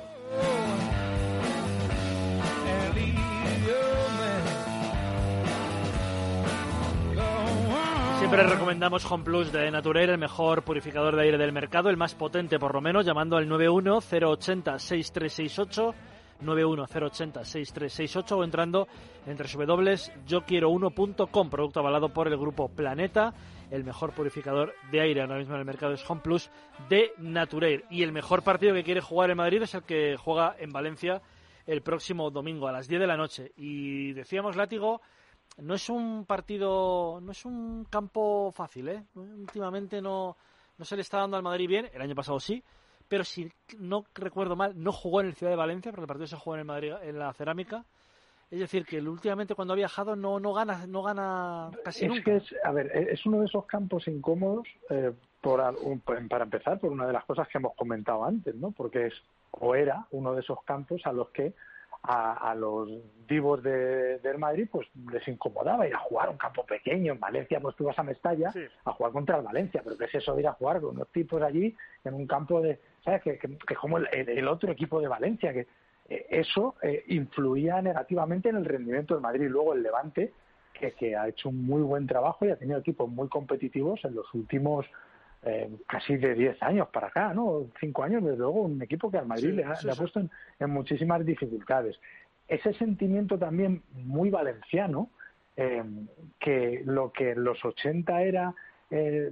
Siempre 8.29 8.47
recomendamos 8.47 9.11
Home 9.11 9.23
Plus 9.23 9.51
de 9.51 9.71
Naturel, 9.71 10.11
el 10.11 10.19
mejor 10.19 10.61
purificador 10.61 11.15
de 11.15 11.23
aire 11.23 11.39
del 11.39 11.51
mercado, 11.51 11.89
el 11.89 11.97
más 11.97 12.13
potente 12.13 12.59
por 12.59 12.75
lo 12.75 12.79
menos, 12.79 13.03
llamando 13.03 13.37
al 13.37 13.49
910806368, 13.49 15.95
910806368 16.43 18.31
o 18.33 18.43
entrando 18.43 18.87
en 19.25 19.35
www.yoquiero1.com, 19.35 21.49
producto 21.49 21.79
avalado 21.79 22.09
por 22.09 22.27
el 22.27 22.37
grupo 22.37 22.69
Planeta. 22.69 23.33
El 23.71 23.83
mejor 23.83 24.13
purificador 24.13 24.75
de 24.91 25.01
aire 25.01 25.21
ahora 25.21 25.39
mismo 25.39 25.55
en 25.55 25.61
el 25.61 25.65
mercado 25.65 25.93
es 25.93 26.07
Home 26.07 26.21
Plus 26.21 26.51
de 26.87 27.13
Naturel. 27.17 27.83
Y 27.89 28.03
el 28.03 28.11
mejor 28.11 28.43
partido 28.43 28.75
que 28.75 28.83
quiere 28.83 29.01
jugar 29.01 29.31
en 29.31 29.37
Madrid 29.37 29.63
es 29.63 29.73
el 29.73 29.81
que 29.81 30.17
juega 30.17 30.55
en 30.59 30.71
Valencia 30.71 31.23
el 31.65 31.81
próximo 31.81 32.29
domingo 32.29 32.67
a 32.67 32.73
las 32.73 32.87
10 32.87 33.01
de 33.01 33.07
la 33.07 33.17
noche. 33.17 33.53
Y 33.57 34.13
decíamos, 34.13 34.55
Látigo, 34.55 35.01
no 35.61 35.75
es 35.75 35.89
un 35.89 36.25
partido, 36.25 37.19
no 37.21 37.31
es 37.31 37.45
un 37.45 37.85
campo 37.85 38.51
fácil, 38.51 38.89
¿eh? 38.89 39.03
Últimamente 39.15 40.01
no, 40.01 40.35
no 40.77 40.85
se 40.85 40.95
le 40.95 41.01
está 41.01 41.19
dando 41.19 41.37
al 41.37 41.43
Madrid 41.43 41.67
bien, 41.67 41.89
el 41.93 42.01
año 42.01 42.15
pasado 42.15 42.39
sí, 42.39 42.63
pero 43.07 43.23
si 43.23 43.51
no 43.77 44.05
recuerdo 44.13 44.55
mal, 44.55 44.73
no 44.75 44.91
jugó 44.91 45.21
en 45.21 45.27
el 45.27 45.35
Ciudad 45.35 45.51
de 45.51 45.57
Valencia, 45.57 45.91
porque 45.91 46.03
el 46.03 46.07
partido 46.07 46.27
se 46.27 46.37
jugó 46.37 46.55
en 46.55 46.59
el 46.61 46.65
Madrid, 46.65 46.93
en 47.01 47.19
la 47.19 47.33
Cerámica. 47.33 47.85
Es 48.51 48.59
decir, 48.59 48.83
que 48.83 48.99
últimamente 48.99 49.53
cuando 49.53 49.73
ha 49.73 49.77
viajado 49.77 50.15
no, 50.15 50.39
no 50.39 50.53
gana 50.53 50.87
no 50.87 51.03
gana 51.03 51.69
casi 51.83 52.05
es 52.05 52.09
nunca. 52.09 52.23
Que 52.23 52.37
es, 52.37 52.55
a 52.63 52.71
ver, 52.71 52.87
es 52.95 53.23
uno 53.25 53.41
de 53.41 53.45
esos 53.45 53.65
campos 53.65 54.07
incómodos, 54.07 54.67
eh, 54.89 55.11
por, 55.39 55.61
para 56.27 56.43
empezar, 56.43 56.79
por 56.79 56.91
una 56.91 57.05
de 57.05 57.13
las 57.13 57.25
cosas 57.25 57.47
que 57.47 57.59
hemos 57.59 57.75
comentado 57.75 58.25
antes, 58.25 58.55
¿no? 58.55 58.71
Porque 58.71 59.07
es 59.07 59.13
o 59.51 59.75
era 59.75 60.05
uno 60.11 60.33
de 60.33 60.41
esos 60.41 60.63
campos 60.63 61.01
a 61.05 61.11
los 61.11 61.29
que 61.29 61.53
a, 62.03 62.55
los 62.55 62.89
divos 63.27 63.61
de, 63.61 64.19
del 64.19 64.37
Madrid 64.37 64.67
pues 64.71 64.87
les 65.11 65.27
incomodaba 65.27 65.87
ir 65.87 65.93
a 65.93 65.99
jugar 65.99 66.29
un 66.29 66.37
campo 66.37 66.65
pequeño. 66.65 67.13
En 67.13 67.19
Valencia 67.19 67.59
pues 67.59 67.75
tú 67.75 67.85
vas 67.85 67.99
a 67.99 68.03
Mestalla 68.03 68.51
a 68.85 68.91
jugar 68.93 69.11
contra 69.11 69.37
el 69.37 69.43
Valencia 69.43 69.81
pero 69.83 69.97
qué 69.97 70.05
es 70.05 70.15
eso 70.15 70.33
de 70.33 70.41
ir 70.41 70.47
a 70.47 70.53
jugar 70.53 70.81
con 70.81 70.95
unos 70.95 71.09
tipos 71.09 71.41
allí 71.41 71.75
en 72.03 72.13
un 72.13 72.25
campo 72.25 72.61
de 72.61 72.79
sabes 73.03 73.21
que, 73.21 73.37
que, 73.37 73.75
como 73.75 73.97
el, 73.97 74.47
otro 74.47 74.71
equipo 74.71 74.99
de 75.01 75.07
Valencia 75.07 75.53
que 75.53 75.67
eh, 76.09 76.25
eso 76.29 76.75
eh, 76.81 77.03
influía 77.07 77.81
negativamente 77.81 78.49
en 78.49 78.55
el 78.55 78.65
rendimiento 78.65 79.13
del 79.13 79.21
Madrid. 79.21 79.47
Luego 79.49 79.73
el 79.73 79.83
Levante 79.83 80.33
que, 80.73 80.93
que 80.93 81.15
ha 81.15 81.27
hecho 81.27 81.49
un 81.49 81.65
muy 81.65 81.81
buen 81.81 82.07
trabajo 82.07 82.45
y 82.45 82.49
ha 82.49 82.55
tenido 82.55 82.79
equipos 82.79 83.09
muy 83.09 83.27
competitivos 83.27 84.03
en 84.05 84.15
los 84.15 84.33
últimos 84.33 84.85
eh, 85.43 85.69
casi 85.87 86.17
de 86.17 86.33
10 86.33 86.61
años 86.63 86.89
para 86.89 87.07
acá, 87.07 87.33
¿no? 87.33 87.67
5 87.79 88.03
años, 88.03 88.23
desde 88.23 88.37
luego, 88.37 88.61
un 88.63 88.81
equipo 88.81 89.09
que 89.09 89.17
al 89.17 89.27
Madrid 89.27 89.53
le, 89.53 89.63
ha, 89.63 89.75
puesto 89.97 90.19
en, 90.19 90.69
muchísimas 90.69 91.25
dificultades. 91.25 91.99
Ese 92.47 92.73
sentimiento 92.73 93.37
también 93.37 93.83
muy 93.93 94.29
valenciano, 94.29 95.09
eh, 95.55 95.83
que 96.39 96.81
lo 96.85 97.11
que 97.11 97.31
en 97.31 97.43
los 97.43 97.63
80 97.63 98.21
era 98.21 98.53
eh, 98.91 99.31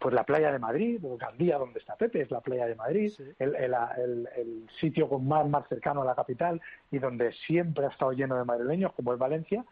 pues 0.00 0.12
la 0.12 0.24
playa 0.24 0.50
de 0.50 0.58
Madrid, 0.58 1.00
Gandía, 1.18 1.56
donde 1.56 1.78
está 1.78 1.94
Pepe, 1.94 2.22
es 2.22 2.30
la 2.32 2.40
playa 2.40 2.66
de 2.66 2.74
Madrid, 2.74 3.12
el, 3.38 3.54
el, 3.54 4.66
sitio 4.80 5.08
con 5.08 5.26
más, 5.26 5.48
más 5.48 5.68
cercano 5.68 6.02
a 6.02 6.04
la 6.04 6.16
capital 6.16 6.60
y 6.90 6.98
donde 6.98 7.32
siempre 7.46 7.86
ha 7.86 7.90
estado 7.90 8.12
lleno 8.12 8.36
de 8.36 8.44
madrileños, 8.44 8.92
como 8.94 9.12
es 9.12 9.20
Valencia, 9.20 9.64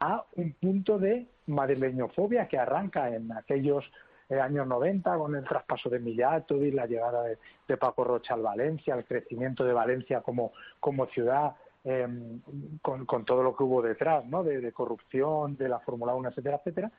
a 0.00 0.24
un 0.36 0.52
punto 0.54 0.98
de 0.98 1.26
madrileñofobia 1.46 2.48
que 2.48 2.58
arranca 2.58 3.14
en 3.14 3.32
aquellos 3.32 3.84
eh, 4.28 4.40
años 4.40 4.66
90 4.66 5.16
con 5.18 5.34
el 5.34 5.44
traspaso 5.44 5.90
de 5.90 5.98
y 5.98 6.70
la 6.70 6.86
llegada 6.86 7.24
de, 7.24 7.76
Paco 7.76 8.04
Rocha 8.04 8.34
al 8.34 8.42
Valencia, 8.42 8.94
el 8.94 9.04
crecimiento 9.04 9.64
de 9.64 9.72
Valencia 9.72 10.20
como, 10.20 10.52
como 10.80 11.06
ciudad, 11.06 11.54
em, 11.84 12.40
con, 12.80 13.04
con, 13.04 13.24
todo 13.24 13.42
lo 13.42 13.56
que 13.56 13.64
hubo 13.64 13.82
detrás, 13.82 14.24
¿no? 14.24 14.42
De, 14.42 14.72
corrupción, 14.72 15.56
de 15.56 15.68
la 15.68 15.80
Fórmula 15.80 16.14
1, 16.14 16.28
etcétera, 16.30 16.56
etcétera. 16.56 16.90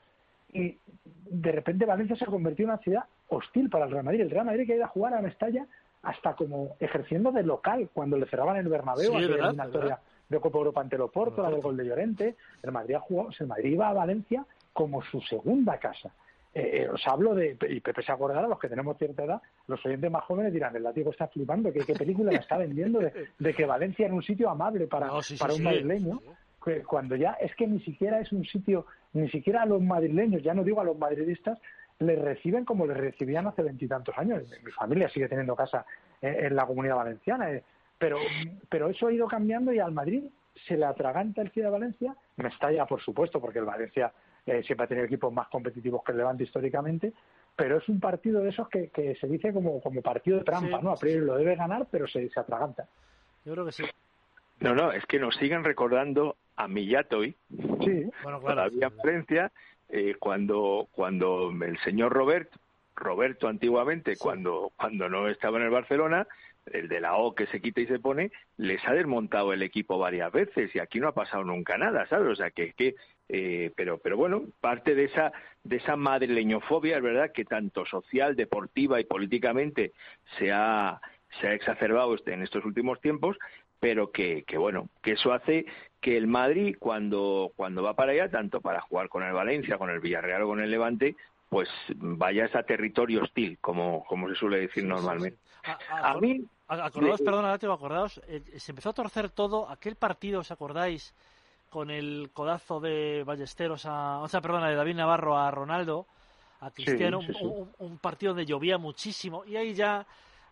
Y 0.53 0.77
de 1.03 1.51
repente 1.51 1.85
Valencia 1.85 2.15
se 2.15 2.25
convirtió 2.25 2.63
en 2.63 2.71
una 2.71 2.79
ciudad 2.79 3.03
hostil 3.29 3.69
para 3.69 3.85
el 3.85 3.91
Real 3.91 4.03
Madrid. 4.03 4.21
El 4.21 4.29
Real 4.29 4.45
Madrid 4.45 4.65
que 4.65 4.73
ha 4.73 4.77
ido 4.77 4.85
a 4.85 4.89
jugar 4.89 5.13
a 5.13 5.21
Mestalla 5.21 5.65
hasta 6.03 6.35
como 6.35 6.75
ejerciendo 6.79 7.31
de 7.31 7.43
local 7.43 7.89
cuando 7.93 8.17
le 8.17 8.27
cerraban 8.27 8.57
el 8.57 8.67
Bernabéu, 8.67 9.11
sí, 9.13 9.25
historia 9.65 9.99
de 10.29 10.39
Copa 10.39 10.57
Europa 10.57 10.81
ante 10.81 10.95
el 10.95 11.01
Oporto, 11.01 11.41
la 11.41 11.49
del 11.49 11.61
gol 11.61 11.77
de 11.77 11.85
Llorente. 11.85 12.35
El 12.61 12.71
Madrid 12.71 12.95
jugado, 12.99 13.29
el 13.37 13.47
Madrid 13.47 13.71
iba 13.71 13.89
a 13.89 13.93
Valencia 13.93 14.45
como 14.73 15.01
su 15.03 15.21
segunda 15.21 15.77
casa. 15.79 16.11
Eh, 16.57 16.83
eh, 16.83 16.89
os 16.89 17.05
hablo 17.05 17.35
de, 17.35 17.57
y 17.67 17.81
Pepe 17.81 18.01
se 18.01 18.13
acordará, 18.13 18.47
los 18.47 18.57
que 18.57 18.69
tenemos 18.69 18.97
cierta 18.97 19.25
edad, 19.25 19.41
los 19.67 19.85
oyentes 19.85 20.09
más 20.09 20.23
jóvenes 20.23 20.53
dirán, 20.53 20.73
el 20.73 20.83
látigo 20.83 21.11
está 21.11 21.27
flipando, 21.27 21.73
¿qué, 21.73 21.81
qué 21.81 21.93
película 21.93 22.31
me 22.31 22.37
está 22.37 22.57
vendiendo 22.57 23.01
de, 23.01 23.53
que 23.53 23.65
Valencia 23.65 24.05
era 24.05 24.15
un 24.15 24.23
sitio 24.23 24.49
amable 24.49 24.87
para, 24.87 25.09
para 25.37 25.53
un 25.53 25.63
madrileño? 25.63 26.21
Cuando 26.87 27.17
ya 27.17 27.33
es 27.33 27.53
que 27.55 27.67
ni 27.67 27.81
siquiera 27.81 28.21
es 28.21 28.31
un 28.31 28.45
sitio, 28.45 28.85
ni 29.11 29.29
siquiera 29.29 29.63
a 29.63 29.65
los 29.65 29.81
madrileños, 29.81 30.41
ya 30.41 30.53
no 30.53 30.63
digo 30.63 30.79
a 30.79 30.85
los 30.85 30.97
madridistas, 30.97 31.59
les 31.99 32.17
reciben 32.17 32.63
como 32.63 32.87
les 32.87 32.95
recibían 32.95 33.47
hace 33.47 33.61
veintitantos 33.61 34.17
años. 34.17 34.43
Mi 34.63 34.71
familia 34.71 35.09
sigue 35.09 35.27
teniendo 35.27 35.57
casa 35.57 35.85
eh, 36.21 36.37
en 36.43 36.55
la 36.55 36.65
comunidad 36.65 36.95
valenciana, 36.95 37.49
pero, 37.97 38.17
pero 38.69 38.89
eso 38.89 39.07
ha 39.07 39.13
ido 39.13 39.27
cambiando 39.27 39.73
y 39.73 39.79
al 39.79 39.91
Madrid 39.91 40.23
se 40.67 40.77
le 40.77 40.85
atraganta 40.85 41.41
el 41.41 41.51
Ciudad 41.51 41.67
de 41.67 41.79
Valencia, 41.79 42.15
me 42.37 42.47
estalla 42.47 42.85
por 42.85 43.01
supuesto, 43.01 43.41
porque 43.41 43.59
el 43.59 43.65
Valencia 43.65 44.13
eh, 44.45 44.63
siempre 44.63 44.85
ha 44.85 44.87
tenido 44.87 45.05
equipos 45.05 45.33
más 45.33 45.47
competitivos 45.47 46.03
que 46.03 46.11
el 46.11 46.19
Levante 46.19 46.43
históricamente, 46.43 47.13
pero 47.55 47.77
es 47.77 47.89
un 47.89 47.99
partido 47.99 48.41
de 48.41 48.49
esos 48.49 48.67
que, 48.69 49.17
se 49.19 49.27
dice 49.27 49.53
como, 49.53 49.81
como 49.81 50.01
partido 50.01 50.39
de 50.39 50.43
trampa, 50.43 50.81
¿no? 50.81 50.91
A 50.91 50.97
priori 50.97 51.25
lo 51.25 51.35
debe 51.35 51.55
ganar, 51.55 51.87
pero 51.89 52.07
se, 52.07 52.29
se 52.29 52.39
atraganta. 52.39 52.87
Yo 53.45 53.53
creo 53.53 53.65
que 53.65 53.71
sí. 53.71 53.83
No, 54.59 54.73
no, 54.73 54.91
es 54.91 55.05
que 55.05 55.19
nos 55.19 55.35
siguen 55.35 55.63
recordando 55.63 56.35
a 56.55 56.67
Millatoy, 56.67 57.35
sí. 57.49 58.09
bueno, 58.23 58.39
claro, 58.39 58.55
todavía 58.55 58.87
en 58.87 58.97
Valencia, 58.97 59.51
eh, 59.89 60.15
cuando, 60.17 60.87
cuando 60.91 61.51
el 61.51 61.77
señor 61.79 62.13
Roberto, 62.13 62.57
Roberto 62.95 63.47
antiguamente, 63.47 64.15
cuando, 64.17 64.71
cuando 64.77 65.09
no 65.09 65.27
estaba 65.27 65.57
en 65.57 65.65
el 65.65 65.69
Barcelona, 65.69 66.27
el 66.65 66.87
de 66.87 67.01
la 67.01 67.17
O 67.17 67.35
que 67.35 67.45
se 67.47 67.61
quita 67.61 67.81
y 67.81 67.87
se 67.87 67.99
pone, 67.99 68.31
les 68.57 68.85
ha 68.87 68.93
desmontado 68.93 69.53
el 69.53 69.61
equipo 69.61 69.99
varias 69.99 70.31
veces 70.31 70.73
y 70.73 70.79
aquí 70.79 70.99
no 70.99 71.09
ha 71.09 71.13
pasado 71.13 71.43
nunca 71.43 71.77
nada, 71.77 72.07
¿sabes? 72.07 72.31
O 72.31 72.35
sea, 72.35 72.51
que, 72.51 72.73
que 72.73 72.95
eh, 73.29 73.71
pero, 73.75 73.97
pero 73.97 74.17
bueno, 74.17 74.43
parte 74.61 74.95
de 74.95 75.05
esa, 75.05 75.31
de 75.63 75.77
esa 75.77 75.95
madrileñofobia, 75.95 76.97
es 76.97 77.03
verdad, 77.03 77.31
que 77.31 77.45
tanto 77.45 77.85
social, 77.85 78.35
deportiva 78.35 78.99
y 78.99 79.05
políticamente 79.05 79.93
se 80.37 80.51
ha, 80.51 81.01
se 81.39 81.47
ha 81.47 81.53
exacerbado 81.53 82.15
este, 82.15 82.33
en 82.33 82.43
estos 82.43 82.65
últimos 82.65 83.01
tiempos, 83.01 83.37
pero 83.79 84.11
que, 84.11 84.43
que 84.43 84.57
bueno, 84.57 84.89
que 85.01 85.13
eso 85.13 85.33
hace 85.33 85.65
que 86.01 86.17
el 86.17 86.27
Madrid, 86.27 86.75
cuando, 86.79 87.51
cuando 87.55 87.81
va 87.81 87.95
para 87.95 88.11
allá, 88.11 88.29
tanto 88.29 88.61
para 88.61 88.81
jugar 88.81 89.09
con 89.09 89.23
el 89.23 89.33
Valencia, 89.33 89.77
con 89.77 89.89
el 89.89 89.99
Villarreal 89.99 90.43
o 90.43 90.47
con 90.47 90.59
el 90.59 90.69
Levante, 90.69 91.15
pues 91.49 91.69
vaya 91.95 92.49
a 92.53 92.63
territorio 92.63 93.23
hostil, 93.23 93.57
como, 93.59 94.03
como 94.05 94.29
se 94.29 94.35
suele 94.35 94.59
decir 94.59 94.83
normalmente. 94.83 95.39
A, 95.89 96.15
mí... 96.19 96.43
Acordaos, 96.67 97.21
perdona, 97.21 97.53
acordaos, 97.53 98.21
eh, 98.27 98.41
se 98.57 98.71
empezó 98.71 98.89
a 98.89 98.93
torcer 98.93 99.29
todo, 99.29 99.69
aquel 99.69 99.95
partido, 99.95 100.41
¿os 100.41 100.51
acordáis? 100.51 101.13
Con 101.75 101.91
el 101.91 102.29
codazo 102.31 102.79
de 102.79 103.25
Ballesteros 103.25 103.85
a... 103.85 104.19
O 104.19 104.29
sea, 104.29 104.39
perdona, 104.39 104.69
de 104.69 104.75
David 104.75 104.95
Navarro 104.95 105.37
a 105.37 105.51
Ronaldo, 105.51 106.05
a 106.61 106.71
Cristiano, 106.71 107.19
Un, 107.79 107.97
partido 107.97 108.29
donde 108.29 108.45
llovía 108.45 108.77
muchísimo, 108.77 109.43
y 109.43 109.57
ahí 109.57 109.73
ya... 109.73 110.05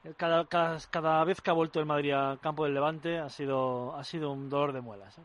Eh, 0.03 0.11
cada, 0.17 0.45
cada, 0.47 0.77
cada, 0.91 1.23
vez 1.23 1.39
que 1.39 1.49
ha 1.49 1.53
vuelto 1.53 1.79
el 1.79 1.85
Madrid 1.85 2.11
al 2.11 2.41
campo 2.41 2.65
del 2.65 2.73
Levante 2.73 3.19
ha 3.19 3.29
sido, 3.29 3.95
ha 3.95 4.03
sido 4.03 4.33
un 4.33 4.49
dolor 4.49 4.73
de 4.73 4.81
muelas. 4.81 5.17
¿eh? 5.17 5.21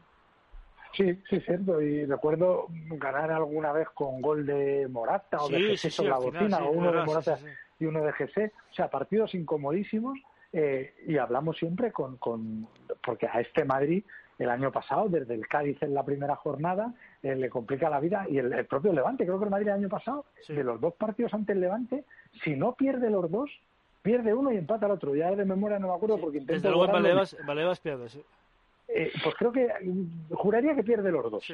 Sí, 0.97 1.21
sí, 1.29 1.41
cierto. 1.41 1.83
Y 1.83 2.05
recuerdo 2.05 2.69
ganar 2.91 3.33
alguna 3.33 3.73
vez 3.73 3.89
con 3.91 4.23
gol 4.23 4.47
de 4.47 4.87
Morata 4.87 5.39
o 5.43 5.49
de 5.49 5.61
Gese 5.63 5.91
sobre 5.91 6.11
la 6.11 6.19
bocina, 6.19 6.59
o 6.59 6.71
uno 6.71 6.93
de 6.93 7.05
Morata 7.05 7.41
y 7.81 7.87
uno 7.87 8.05
de 8.05 8.13
Gese. 8.13 8.53
O 8.71 8.75
sea, 8.75 8.89
partidos 8.89 9.35
incomodísimos. 9.35 10.17
Eh, 10.53 10.95
y 11.09 11.19
hablamos 11.19 11.57
siempre 11.57 11.91
con, 11.91 12.19
con. 12.19 12.69
Porque 13.05 13.27
a 13.27 13.41
este 13.41 13.65
Madrid, 13.65 14.05
el 14.39 14.51
año 14.51 14.71
pasado, 14.71 15.09
desde 15.09 15.35
el 15.35 15.49
Cádiz 15.49 15.83
en 15.83 15.95
la 15.95 16.05
primera 16.05 16.37
jornada, 16.37 16.95
eh, 17.23 17.35
le 17.35 17.51
complica 17.51 17.91
la 17.91 18.01
vida. 18.01 18.27
Y 18.29 18.39
el, 18.39 18.67
propio 18.67 18.93
Levante, 18.93 19.25
creo 19.25 19.39
que 19.39 19.45
el 19.45 19.51
Madrid 19.51 19.69
el 19.69 19.75
año 19.75 19.89
pasado, 19.89 20.25
de 20.49 20.65
los 20.65 20.81
dos 20.81 20.95
partidos 20.95 21.35
ante 21.35 21.53
el 21.53 21.61
Levante, 21.61 22.05
si 22.45 22.55
no 22.55 22.75
pierde 22.75 23.11
los 23.11 23.31
dos, 23.31 23.51
pierde 24.03 24.33
uno 24.35 24.53
y 24.53 24.57
empata 24.57 24.87
al 24.87 24.93
otro. 24.93 25.15
Ya 25.15 25.35
de 25.35 25.45
memoria 25.45 25.79
no 25.79 25.89
me 25.89 25.95
acuerdo 25.95 26.19
porque. 26.21 26.41
Desde 26.41 26.69
luego 26.69 26.87
en 26.87 26.93
Valevas, 27.47 27.81
pierde, 27.81 28.09
sí. 28.09 28.23
Eh, 28.89 29.13
pues 29.23 29.35
creo 29.35 29.53
que 29.53 29.69
juraría 30.31 30.75
que 30.75 30.83
pierde 30.85 31.11
los 31.11 31.31
dos. 31.31 31.45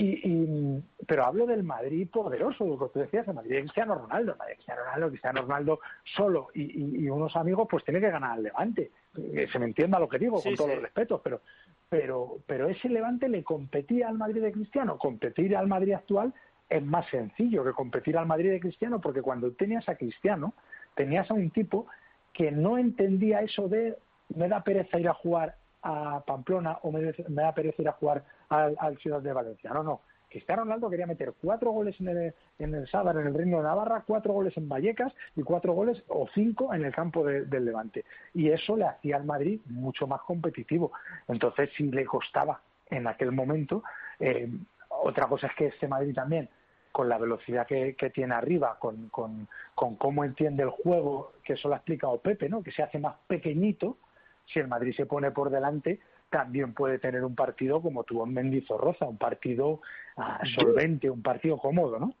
Y, 0.00 0.80
pero 1.08 1.24
hablo 1.24 1.44
del 1.44 1.64
Madrid 1.64 2.08
poderoso, 2.08 2.64
lo 2.64 2.78
que 2.78 2.92
tú 2.92 3.00
decías, 3.00 3.26
el 3.26 3.34
Madrid 3.34 3.56
de 3.56 3.62
Cristiano 3.62 3.96
Ronaldo, 3.96 4.36
Madrid 4.38 4.54
Cristiano 4.54 4.82
Ronaldo, 4.84 5.08
Cristiano 5.08 5.42
Ronaldo 5.42 5.80
solo 6.04 6.48
y, 6.54 7.08
unos 7.08 7.34
amigos, 7.34 7.66
pues 7.68 7.84
tiene 7.84 7.98
que 7.98 8.10
ganar 8.10 8.38
al 8.38 8.44
Levante. 8.44 8.92
Que 9.32 9.48
se 9.48 9.58
me 9.58 9.66
entienda 9.66 9.98
lo 9.98 10.08
que 10.08 10.18
digo, 10.18 10.42
con 10.42 10.54
todos 10.54 10.70
los 10.70 10.82
respetos, 10.82 11.20
pero, 11.22 11.40
pero, 11.88 12.38
pero 12.46 12.68
ese 12.68 12.88
Levante 12.88 13.28
le 13.28 13.42
competía 13.42 14.08
al 14.08 14.18
Madrid 14.18 14.42
de 14.42 14.52
Cristiano. 14.52 14.98
Competir 14.98 15.56
al 15.56 15.66
Madrid 15.66 15.94
actual 15.94 16.32
es 16.68 16.82
más 16.82 17.08
sencillo 17.10 17.64
que 17.64 17.72
competir 17.72 18.16
al 18.16 18.26
Madrid 18.26 18.50
de 18.50 18.60
Cristiano, 18.60 19.00
porque 19.00 19.22
cuando 19.22 19.52
tenías 19.52 19.88
a 19.88 19.96
Cristiano, 19.96 20.54
tenías 20.94 21.30
a 21.30 21.34
un 21.34 21.50
tipo 21.50 21.86
que 22.32 22.50
no 22.52 22.78
entendía 22.78 23.40
eso 23.40 23.68
de 23.68 23.96
me 24.34 24.48
da 24.48 24.62
pereza 24.62 25.00
ir 25.00 25.08
a 25.08 25.14
jugar 25.14 25.56
a 25.82 26.22
Pamplona 26.26 26.78
o 26.82 26.92
me, 26.92 27.12
da 27.28 27.54
pereza 27.54 27.82
ir 27.82 27.88
a 27.88 27.92
jugar 27.92 28.24
al, 28.48 28.98
Ciudad 28.98 29.20
de 29.20 29.32
Valencia. 29.32 29.70
No, 29.72 29.82
no. 29.82 30.00
Cristiano 30.28 30.62
Ronaldo 30.62 30.90
quería 30.90 31.06
meter 31.06 31.32
cuatro 31.40 31.70
goles 31.70 31.98
en 32.00 32.08
el, 32.08 32.34
en 32.58 32.74
el 32.74 32.88
Sadar, 32.88 33.16
en 33.16 33.28
el 33.28 33.34
Reino 33.34 33.58
de 33.58 33.62
Navarra, 33.64 34.04
cuatro 34.06 34.32
goles 34.32 34.56
en 34.56 34.68
Vallecas 34.68 35.12
y 35.36 35.42
cuatro 35.42 35.72
goles 35.72 36.02
o 36.08 36.28
cinco 36.34 36.74
en 36.74 36.84
el 36.84 36.94
campo 36.94 37.24
del 37.24 37.64
Levante. 37.64 38.04
Y 38.34 38.50
eso 38.50 38.76
le 38.76 38.86
hacía 38.86 39.16
al 39.16 39.24
Madrid 39.24 39.60
mucho 39.66 40.06
más 40.06 40.20
competitivo. 40.22 40.92
Entonces, 41.26 41.70
si 41.76 41.84
le 41.90 42.04
costaba 42.04 42.60
en 42.90 43.06
aquel 43.06 43.32
momento, 43.32 43.82
eh, 44.20 44.48
otra 44.88 45.26
cosa 45.26 45.46
es 45.48 45.54
que 45.54 45.66
este 45.66 45.88
Madrid 45.88 46.14
también 46.14 46.48
con 46.92 47.08
la 47.08 47.18
velocidad 47.18 47.66
que, 47.66 47.94
tiene 48.12 48.34
arriba, 48.34 48.76
con, 48.80 49.08
con, 49.10 49.46
cómo 49.74 50.24
entiende 50.24 50.64
el 50.64 50.70
juego, 50.70 51.32
que 51.44 51.52
eso 51.52 51.68
lo 51.68 51.74
ha 51.74 51.78
explicado 51.78 52.18
Pepe, 52.18 52.48
¿no? 52.48 52.62
que 52.62 52.72
se 52.72 52.82
hace 52.82 52.98
más 52.98 53.14
pequeñito, 53.26 53.98
si 54.46 54.58
el 54.58 54.66
Madrid 54.66 54.94
se 54.96 55.06
pone 55.06 55.30
por 55.30 55.50
delante, 55.50 56.00
también 56.30 56.74
puede 56.74 56.98
tener 56.98 57.24
un 57.24 57.34
partido 57.34 57.80
como 57.80 58.04
tuvo 58.04 58.26
en 58.26 58.34
Mendizorroza, 58.34 59.06
un 59.06 59.18
partido 59.18 59.80
ah, 60.16 60.40
solvente, 60.54 61.10
un 61.10 61.22
partido 61.22 61.58
cómodo, 61.58 61.98
¿no? 61.98 62.14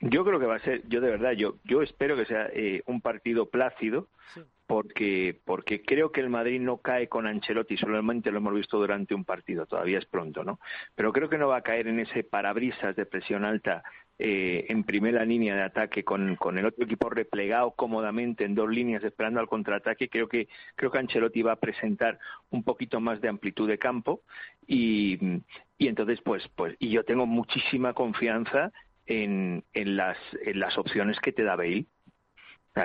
Yo 0.00 0.24
creo 0.24 0.38
que 0.38 0.46
va 0.46 0.56
a 0.56 0.60
ser, 0.60 0.86
yo 0.88 1.00
de 1.00 1.10
verdad, 1.10 1.32
yo, 1.32 1.56
yo 1.64 1.82
espero 1.82 2.16
que 2.16 2.24
sea 2.24 2.48
eh, 2.52 2.82
un 2.86 3.00
partido 3.00 3.46
plácido, 3.46 4.06
porque, 4.68 5.40
porque 5.44 5.82
creo 5.82 6.12
que 6.12 6.20
el 6.20 6.28
Madrid 6.28 6.60
no 6.60 6.76
cae 6.76 7.08
con 7.08 7.26
Ancelotti, 7.26 7.76
solamente 7.76 8.30
lo 8.30 8.36
hemos 8.38 8.54
visto 8.54 8.78
durante 8.78 9.14
un 9.14 9.24
partido, 9.24 9.66
todavía 9.66 9.98
es 9.98 10.04
pronto, 10.04 10.44
¿no? 10.44 10.60
Pero 10.94 11.12
creo 11.12 11.28
que 11.28 11.38
no 11.38 11.48
va 11.48 11.56
a 11.56 11.62
caer 11.62 11.88
en 11.88 11.98
ese 11.98 12.22
parabrisas 12.22 12.94
de 12.94 13.06
presión 13.06 13.44
alta 13.44 13.82
eh, 14.20 14.66
en 14.68 14.82
primera 14.82 15.24
línea 15.24 15.54
de 15.54 15.62
ataque 15.62 16.02
con, 16.02 16.34
con, 16.34 16.58
el 16.58 16.66
otro 16.66 16.84
equipo 16.84 17.08
replegado 17.08 17.70
cómodamente 17.70 18.44
en 18.44 18.56
dos 18.56 18.68
líneas 18.68 19.04
esperando 19.04 19.38
al 19.38 19.46
contraataque, 19.46 20.08
creo 20.08 20.28
que 20.28 20.48
creo 20.74 20.90
que 20.90 20.98
Ancelotti 20.98 21.42
va 21.42 21.52
a 21.52 21.60
presentar 21.60 22.18
un 22.50 22.64
poquito 22.64 22.98
más 22.98 23.20
de 23.20 23.28
amplitud 23.28 23.68
de 23.68 23.78
campo 23.78 24.22
y, 24.66 25.18
y 25.78 25.86
entonces 25.86 26.20
pues 26.20 26.42
pues 26.56 26.74
y 26.80 26.90
yo 26.90 27.04
tengo 27.04 27.26
muchísima 27.26 27.92
confianza 27.92 28.72
en, 29.06 29.62
en 29.72 29.96
las 29.96 30.18
en 30.44 30.58
las 30.58 30.76
opciones 30.78 31.20
que 31.20 31.30
te 31.30 31.44
da 31.44 31.54
Bale. 31.54 31.86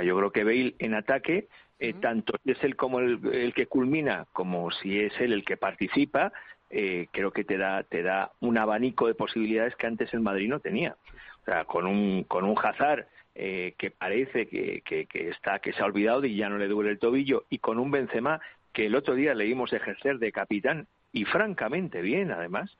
yo 0.05 0.15
creo 0.15 0.31
que 0.31 0.43
Bale 0.43 0.75
en 0.77 0.93
ataque 0.93 1.47
eh, 1.79 1.93
tanto 1.93 2.33
si 2.43 2.51
es 2.51 2.63
él 2.63 2.75
como 2.75 2.99
el, 2.99 3.19
el, 3.33 3.55
que 3.55 3.65
culmina 3.65 4.27
como 4.33 4.69
si 4.69 4.99
es 4.99 5.19
él 5.19 5.33
el 5.33 5.43
que 5.43 5.57
participa 5.57 6.31
eh, 6.75 7.07
creo 7.11 7.31
que 7.31 7.43
te 7.43 7.57
da 7.57 7.83
te 7.83 8.01
da 8.01 8.31
un 8.39 8.57
abanico 8.57 9.07
de 9.07 9.13
posibilidades 9.13 9.75
que 9.75 9.87
antes 9.87 10.13
el 10.13 10.21
Madrid 10.21 10.49
no 10.49 10.59
tenía 10.59 10.97
o 11.43 11.45
sea, 11.45 11.65
con 11.65 11.85
un, 11.85 12.23
con 12.23 12.45
un 12.45 12.55
Hazard 12.57 13.05
eh, 13.35 13.73
que 13.77 13.91
parece 13.91 14.47
que, 14.47 14.81
que, 14.81 15.07
está, 15.29 15.59
que 15.59 15.73
se 15.73 15.81
ha 15.81 15.85
olvidado 15.85 16.23
y 16.25 16.37
ya 16.37 16.49
no 16.49 16.57
le 16.57 16.67
duele 16.67 16.91
el 16.91 16.99
tobillo, 16.99 17.45
y 17.49 17.57
con 17.57 17.79
un 17.79 17.91
Benzema 17.91 18.39
que 18.71 18.85
el 18.85 18.95
otro 18.95 19.13
día 19.15 19.33
leímos 19.33 19.73
ejercer 19.73 20.19
de 20.19 20.31
capitán, 20.31 20.87
y 21.11 21.25
francamente 21.25 22.01
bien, 22.01 22.31
además. 22.31 22.75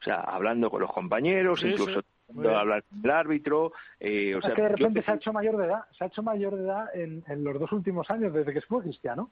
O 0.00 0.04
sea, 0.04 0.20
hablando 0.20 0.70
con 0.70 0.80
los 0.80 0.92
compañeros, 0.92 1.62
incluso 1.62 2.02
hablar 2.28 2.84
con 2.84 3.04
el 3.04 3.10
árbitro. 3.10 3.72
Eh, 4.00 4.34
o 4.34 4.40
sea, 4.40 4.54
que 4.54 4.62
de 4.62 4.68
repente 4.68 5.02
se 5.02 5.10
ha 5.10 5.14
hecho 5.14 5.32
mayor 5.32 5.56
de 5.56 5.66
edad, 5.66 5.84
se 5.96 6.04
ha 6.04 6.06
hecho 6.06 6.22
mayor 6.22 6.56
de 6.56 6.64
edad 6.64 6.94
en, 6.94 7.22
en 7.28 7.44
los 7.44 7.58
dos 7.58 7.72
últimos 7.72 8.10
años, 8.10 8.32
desde 8.32 8.52
que 8.52 8.60
fue 8.62 8.82
cristiano. 8.82 9.30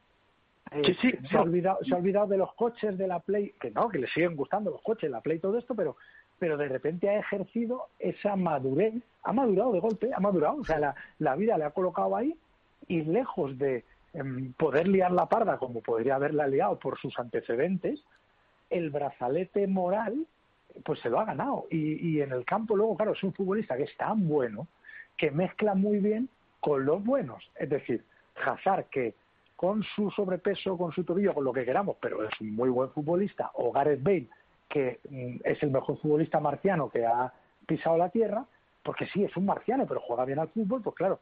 Eh, 0.70 0.82
sí, 0.84 0.94
sí, 0.94 1.28
se, 1.28 1.36
ha 1.36 1.42
olvidado, 1.42 1.78
se 1.84 1.94
ha 1.94 1.98
olvidado 1.98 2.26
de 2.26 2.38
los 2.38 2.52
coches, 2.54 2.96
de 2.96 3.06
la 3.06 3.20
Play, 3.20 3.54
que 3.60 3.70
no, 3.70 3.88
que 3.88 3.98
le 3.98 4.08
siguen 4.08 4.34
gustando 4.34 4.70
los 4.70 4.82
coches, 4.82 5.10
la 5.10 5.20
Play, 5.20 5.38
todo 5.38 5.58
esto, 5.58 5.74
pero 5.74 5.96
pero 6.38 6.56
de 6.56 6.68
repente 6.68 7.08
ha 7.08 7.18
ejercido 7.18 7.88
esa 7.98 8.36
madurez, 8.36 8.94
ha 9.22 9.32
madurado 9.32 9.72
de 9.72 9.80
golpe, 9.80 10.10
ha 10.14 10.20
madurado, 10.20 10.56
o 10.56 10.64
sea, 10.64 10.78
la, 10.78 10.94
la 11.18 11.36
vida 11.36 11.56
le 11.56 11.64
ha 11.64 11.70
colocado 11.70 12.16
ahí 12.16 12.36
y 12.88 13.02
lejos 13.02 13.56
de 13.58 13.84
em, 14.12 14.52
poder 14.54 14.88
liar 14.88 15.12
la 15.12 15.26
parda 15.26 15.58
como 15.58 15.80
podría 15.80 16.16
haberla 16.16 16.46
liado 16.46 16.78
por 16.78 16.98
sus 16.98 17.18
antecedentes, 17.18 18.02
el 18.70 18.90
brazalete 18.90 19.66
moral 19.66 20.26
pues 20.84 21.00
se 21.00 21.08
lo 21.08 21.20
ha 21.20 21.24
ganado. 21.24 21.66
Y, 21.70 22.08
y 22.08 22.20
en 22.20 22.32
el 22.32 22.44
campo 22.44 22.76
luego, 22.76 22.96
claro, 22.96 23.12
es 23.12 23.22
un 23.22 23.32
futbolista 23.32 23.76
que 23.76 23.84
es 23.84 23.96
tan 23.96 24.28
bueno, 24.28 24.66
que 25.16 25.30
mezcla 25.30 25.74
muy 25.74 25.98
bien 25.98 26.28
con 26.58 26.84
los 26.84 27.04
buenos. 27.04 27.48
Es 27.54 27.70
decir, 27.70 28.02
Hazard, 28.44 28.86
que 28.86 29.14
con 29.56 29.82
su 29.82 30.10
sobrepeso, 30.10 30.76
con 30.76 30.92
su 30.92 31.04
tobillo, 31.04 31.34
con 31.34 31.44
lo 31.44 31.52
que 31.52 31.64
queramos, 31.64 31.96
pero 32.00 32.28
es 32.28 32.40
un 32.40 32.54
muy 32.54 32.68
buen 32.68 32.90
futbolista, 32.90 33.50
o 33.54 33.72
Gareth 33.72 34.02
Bale, 34.02 34.28
que 34.68 35.00
mm, 35.08 35.36
es 35.44 35.62
el 35.62 35.70
mejor 35.70 35.98
futbolista 36.00 36.40
marciano 36.40 36.88
que 36.90 37.06
ha 37.06 37.32
pisado 37.66 37.96
la 37.96 38.08
Tierra, 38.08 38.44
porque 38.82 39.06
sí, 39.06 39.24
es 39.24 39.36
un 39.36 39.46
marciano, 39.46 39.86
pero 39.86 40.00
juega 40.00 40.24
bien 40.24 40.38
al 40.38 40.48
fútbol, 40.48 40.82
pues 40.82 40.96
claro, 40.96 41.20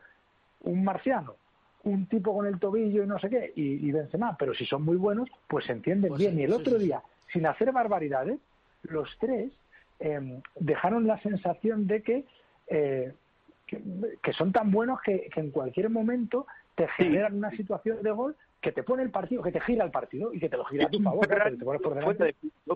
un 0.63 0.83
marciano, 0.83 1.37
un 1.85 2.07
tipo 2.07 2.35
con 2.35 2.47
el 2.47 2.59
tobillo 2.59 3.03
y 3.03 3.07
no 3.07 3.19
sé 3.19 3.29
qué, 3.29 3.53
y, 3.55 3.87
y 3.87 3.93
Benzema, 3.93 4.37
pero 4.39 4.55
si 4.55 4.65
son 4.67 4.83
muy 4.83 4.97
buenos, 4.97 5.29
pues 5.49 5.67
se 5.67 5.73
entienden 5.73 6.11
pues 6.11 6.21
bien. 6.21 6.39
y 6.39 6.45
el 6.45 6.53
otro 6.53 6.79
día, 6.79 7.03
sin 7.33 7.47
hacer 7.47 7.73
barbaridades, 7.73 8.39
los 8.83 9.09
tres 9.19 9.51
em, 9.99 10.41
dejaron 10.59 11.07
la 11.07 11.21
sensación 11.21 11.87
de 11.87 12.03
que, 12.03 12.25
eh, 12.69 13.13
que, 13.67 14.33
son 14.33 14.53
tan 14.53 14.71
buenos 14.71 15.01
que, 15.03 15.31
en 15.35 15.51
cualquier 15.51 15.89
momento 15.89 16.47
te 16.75 16.89
generan 16.89 17.35
una 17.37 17.51
situación 17.51 18.03
de 18.03 18.11
gol 18.11 18.37
que 18.61 18.73
te 18.73 18.83
pone 18.83 19.03
el 19.03 19.11
partido, 19.11 19.43
que 19.43 19.53
te 19.53 19.61
gira 19.61 19.85
el 19.85 19.91
partido 19.91 20.33
y 20.33 20.39
que 20.39 20.49
te 20.49 20.57
lo 20.57 20.65
gira 20.65 20.87
a 20.87 20.91
tu 20.91 21.01
favor, 21.03 21.27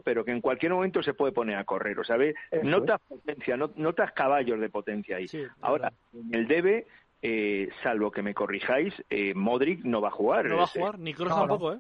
pero 0.05 0.24
que 0.24 0.32
en 0.32 0.40
cualquier 0.40 0.72
momento 0.72 1.03
se 1.03 1.14
puede 1.14 1.32
poner 1.32 1.57
a 1.57 1.64
correr, 1.64 1.99
o 1.99 2.05
sea, 2.05 2.16
notas 2.62 3.01
potencia, 3.09 3.57
notas 3.57 4.12
caballos 4.12 4.61
de 4.61 4.68
potencia 4.68 5.16
ahí. 5.16 5.26
Ahora, 5.61 5.92
en 6.12 6.34
el 6.34 6.49
debe, 6.49 6.86
eh, 7.22 7.68
salvo 7.82 8.11
que 8.11 8.22
me 8.22 8.34
corrijáis, 8.34 8.94
eh, 9.11 9.32
Modric 9.34 9.84
no 9.84 10.01
va 10.01 10.09
a 10.09 10.12
jugar. 10.12 10.47
No 10.47 10.57
va 10.57 10.64
a 10.64 10.66
jugar, 10.66 10.99
ni 10.99 11.14
Kroos 11.14 11.34
tampoco, 11.34 11.72
¿eh? 11.74 11.78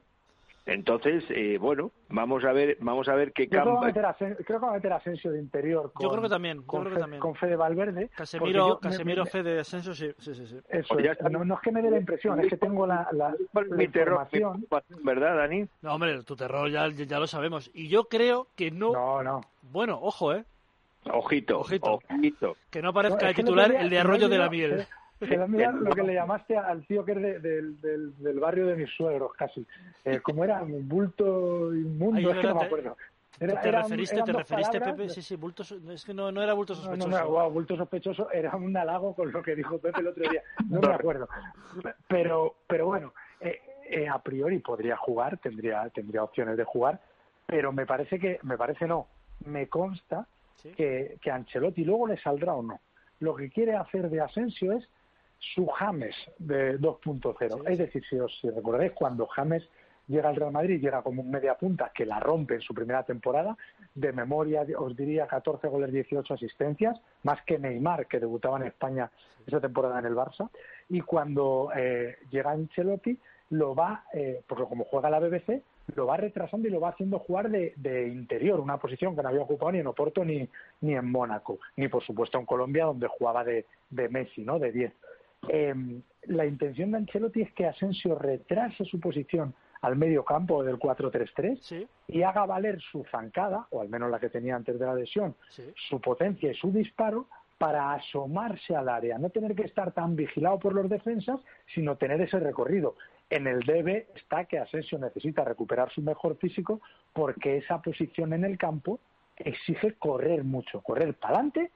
Entonces, 0.66 1.22
eh, 1.30 1.58
bueno, 1.58 1.92
vamos 2.08 2.44
a 2.44 2.52
ver, 2.52 2.76
vamos 2.80 3.08
a 3.08 3.14
ver 3.14 3.32
qué 3.32 3.48
cambia. 3.48 3.92
Creo 3.92 4.44
que 4.44 4.52
va 4.58 4.70
a 4.70 4.74
meter 4.74 4.92
Asensio 4.92 5.30
de 5.30 5.38
interior. 5.38 5.92
Con, 5.92 6.02
yo 6.04 6.10
creo 6.10 6.22
que 6.24 6.28
también. 6.28 6.62
Con, 6.62 6.82
creo 6.82 6.94
que 6.94 7.00
también. 7.00 7.20
con 7.20 7.36
Fede 7.36 7.54
Valverde. 7.54 8.10
Casemiro, 8.16 8.80
Casemiro 8.80 9.24
Fede 9.26 9.60
Asensio, 9.60 9.94
sí, 9.94 10.10
sí, 10.18 10.34
sí. 10.34 10.58
Eso, 10.68 10.96
no, 11.30 11.54
es 11.54 11.60
que 11.60 11.70
me 11.70 11.82
dé 11.82 11.90
la 11.90 11.98
impresión, 11.98 12.40
es 12.40 12.48
que 12.48 12.56
tengo 12.56 12.84
la, 12.84 13.06
la, 13.12 13.32
la 13.54 13.82
información. 13.84 14.66
¿Verdad, 15.04 15.36
Dani? 15.36 15.68
No, 15.82 15.94
hombre, 15.94 16.20
tu 16.24 16.34
terror 16.34 16.68
ya, 16.68 16.88
ya 16.88 17.20
lo 17.20 17.28
sabemos. 17.28 17.70
Y 17.72 17.86
yo 17.88 18.08
creo 18.08 18.48
que 18.56 18.72
no. 18.72 18.92
No, 18.92 19.22
no. 19.22 19.40
Bueno, 19.62 20.00
ojo, 20.02 20.34
¿eh? 20.34 20.44
Ojito, 21.12 21.60
ojito. 21.60 22.00
ojito. 22.10 22.56
Que 22.70 22.82
no 22.82 22.88
aparezca 22.88 23.28
el 23.28 23.36
titular 23.36 23.72
el 23.72 23.88
de 23.88 24.00
Arroyo 24.00 24.28
de 24.28 24.38
la 24.38 24.50
Miel. 24.50 24.86
Se 25.18 25.36
lo 25.36 25.94
que 25.94 26.02
le 26.02 26.14
llamaste 26.14 26.56
al 26.56 26.86
tío 26.86 27.04
que 27.04 27.12
es 27.12 27.42
del, 27.42 27.80
del, 27.80 28.40
barrio 28.40 28.66
de 28.66 28.76
mis 28.76 28.90
suegros, 28.90 29.32
casi. 29.34 29.66
Eh, 30.04 30.20
como 30.22 30.44
era? 30.44 30.62
Un 30.62 30.86
bulto 30.86 31.74
inmundo, 31.74 32.30
es 32.30 32.38
que 32.38 32.46
no 32.46 32.54
me 32.54 32.64
acuerdo. 32.64 32.96
Era, 33.38 33.60
¿Te 33.60 33.70
referiste, 33.70 34.22
te 34.22 34.32
referiste 34.32 34.80
Pepe? 34.80 35.08
Sí, 35.10 35.20
sí, 35.20 35.36
bulto, 35.36 35.62
es 35.62 36.04
que 36.04 36.14
no, 36.14 36.32
no 36.32 36.42
era 36.42 36.54
bulto 36.54 36.74
sospechoso. 36.74 37.08
No, 37.08 37.18
no, 37.18 37.50
bulto 37.50 37.76
sospechoso 37.76 38.30
era 38.30 38.56
un 38.56 38.74
halago 38.74 39.14
con 39.14 39.30
lo 39.30 39.42
que 39.42 39.54
dijo 39.54 39.78
Pepe 39.78 40.00
el 40.00 40.06
otro 40.08 40.30
día. 40.30 40.42
No 40.70 40.80
me 40.80 40.94
acuerdo. 40.94 41.28
Pero, 42.08 42.56
pero 42.66 42.86
bueno, 42.86 43.12
eh, 43.40 43.60
eh, 43.90 44.08
a 44.08 44.18
priori 44.18 44.58
podría 44.60 44.96
jugar, 44.96 45.36
tendría, 45.38 45.88
tendría 45.90 46.22
opciones 46.22 46.56
de 46.56 46.64
jugar, 46.64 47.00
pero 47.46 47.72
me 47.72 47.84
parece 47.84 48.18
que, 48.18 48.38
me 48.42 48.56
parece 48.56 48.86
no, 48.86 49.06
me 49.44 49.68
consta 49.68 50.26
que, 50.74 51.18
que 51.20 51.30
Ancelotti 51.30 51.84
luego 51.84 52.06
le 52.06 52.18
saldrá 52.18 52.54
o 52.54 52.62
no. 52.62 52.80
Lo 53.20 53.34
que 53.34 53.50
quiere 53.50 53.76
hacer 53.76 54.08
de 54.08 54.20
Asensio 54.22 54.72
es 54.72 54.88
su 55.38 55.66
James 55.66 56.14
de 56.38 56.78
2.0. 56.78 57.68
Es 57.68 57.78
decir, 57.78 58.04
si 58.08 58.18
os 58.18 58.32
si 58.40 58.50
recordáis, 58.50 58.92
cuando 58.92 59.26
James 59.26 59.68
llega 60.08 60.28
al 60.28 60.36
Real 60.36 60.52
Madrid, 60.52 60.80
llega 60.80 61.02
como 61.02 61.22
un 61.22 61.30
media 61.30 61.54
punta 61.54 61.90
que 61.94 62.06
la 62.06 62.20
rompe 62.20 62.54
en 62.54 62.60
su 62.60 62.74
primera 62.74 63.02
temporada, 63.02 63.56
de 63.94 64.12
memoria 64.12 64.64
os 64.78 64.96
diría 64.96 65.26
14 65.26 65.68
goles, 65.68 65.92
18 65.92 66.34
asistencias, 66.34 67.00
más 67.22 67.42
que 67.42 67.58
Neymar, 67.58 68.06
que 68.06 68.20
debutaba 68.20 68.58
en 68.58 68.66
España 68.66 69.10
esa 69.46 69.60
temporada 69.60 69.98
en 69.98 70.06
el 70.06 70.14
Barça, 70.14 70.48
y 70.88 71.00
cuando 71.00 71.70
eh, 71.76 72.18
llega 72.30 72.52
Ancelotti, 72.52 73.18
lo 73.50 73.74
va, 73.74 74.04
eh, 74.12 74.42
porque 74.46 74.64
como 74.64 74.84
juega 74.84 75.10
la 75.10 75.20
BBC, 75.20 75.62
lo 75.94 76.06
va 76.06 76.16
retrasando 76.16 76.66
y 76.66 76.70
lo 76.70 76.80
va 76.80 76.90
haciendo 76.90 77.20
jugar 77.20 77.48
de, 77.48 77.72
de, 77.76 78.08
interior, 78.08 78.58
una 78.58 78.76
posición 78.78 79.14
que 79.14 79.22
no 79.22 79.28
había 79.28 79.42
ocupado 79.42 79.70
ni 79.70 79.78
en 79.78 79.86
Oporto 79.86 80.24
ni, 80.24 80.48
ni 80.80 80.94
en 80.94 81.10
Mónaco, 81.10 81.60
ni 81.76 81.86
por 81.86 82.02
supuesto 82.02 82.38
en 82.38 82.46
Colombia, 82.46 82.86
donde 82.86 83.06
jugaba 83.06 83.44
de, 83.44 83.66
de 83.90 84.08
Messi, 84.08 84.42
¿no? 84.42 84.58
De 84.58 84.72
10. 84.72 84.92
Eh, 85.48 85.74
la 86.26 86.46
intención 86.46 86.90
de 86.90 86.98
Ancelotti 86.98 87.42
es 87.42 87.52
que 87.52 87.66
Asensio 87.66 88.18
retrase 88.18 88.84
su 88.84 88.98
posición 88.98 89.54
al 89.82 89.96
medio 89.96 90.24
campo 90.24 90.64
del 90.64 90.78
4-3-3 90.78 91.86
y 92.08 92.22
haga 92.22 92.46
valer 92.46 92.80
su 92.80 93.04
zancada, 93.04 93.66
o 93.70 93.80
al 93.80 93.88
menos 93.88 94.10
la 94.10 94.18
que 94.18 94.30
tenía 94.30 94.56
antes 94.56 94.78
de 94.78 94.86
la 94.86 94.94
lesión, 94.94 95.36
su 95.88 96.00
potencia 96.00 96.50
y 96.50 96.54
su 96.54 96.72
disparo 96.72 97.28
para 97.58 97.92
asomarse 97.94 98.74
al 98.74 98.88
área, 98.88 99.18
no 99.18 99.30
tener 99.30 99.54
que 99.54 99.64
estar 99.64 99.92
tan 99.92 100.14
vigilado 100.14 100.58
por 100.58 100.74
los 100.74 100.90
defensas, 100.90 101.40
sino 101.74 101.96
tener 101.96 102.20
ese 102.20 102.38
recorrido. 102.38 102.96
En 103.30 103.46
el 103.46 103.60
debe 103.60 104.08
está 104.14 104.44
que 104.44 104.58
Asensio 104.58 104.98
necesita 104.98 105.44
recuperar 105.44 105.90
su 105.90 106.02
mejor 106.02 106.36
físico 106.36 106.80
porque 107.12 107.56
esa 107.56 107.80
posición 107.80 108.32
en 108.34 108.44
el 108.44 108.58
campo 108.58 109.00
exige 109.36 109.94
correr 109.94 110.44
mucho, 110.44 110.80
correr 110.82 111.14
para 111.14 111.34
adelante 111.34 111.70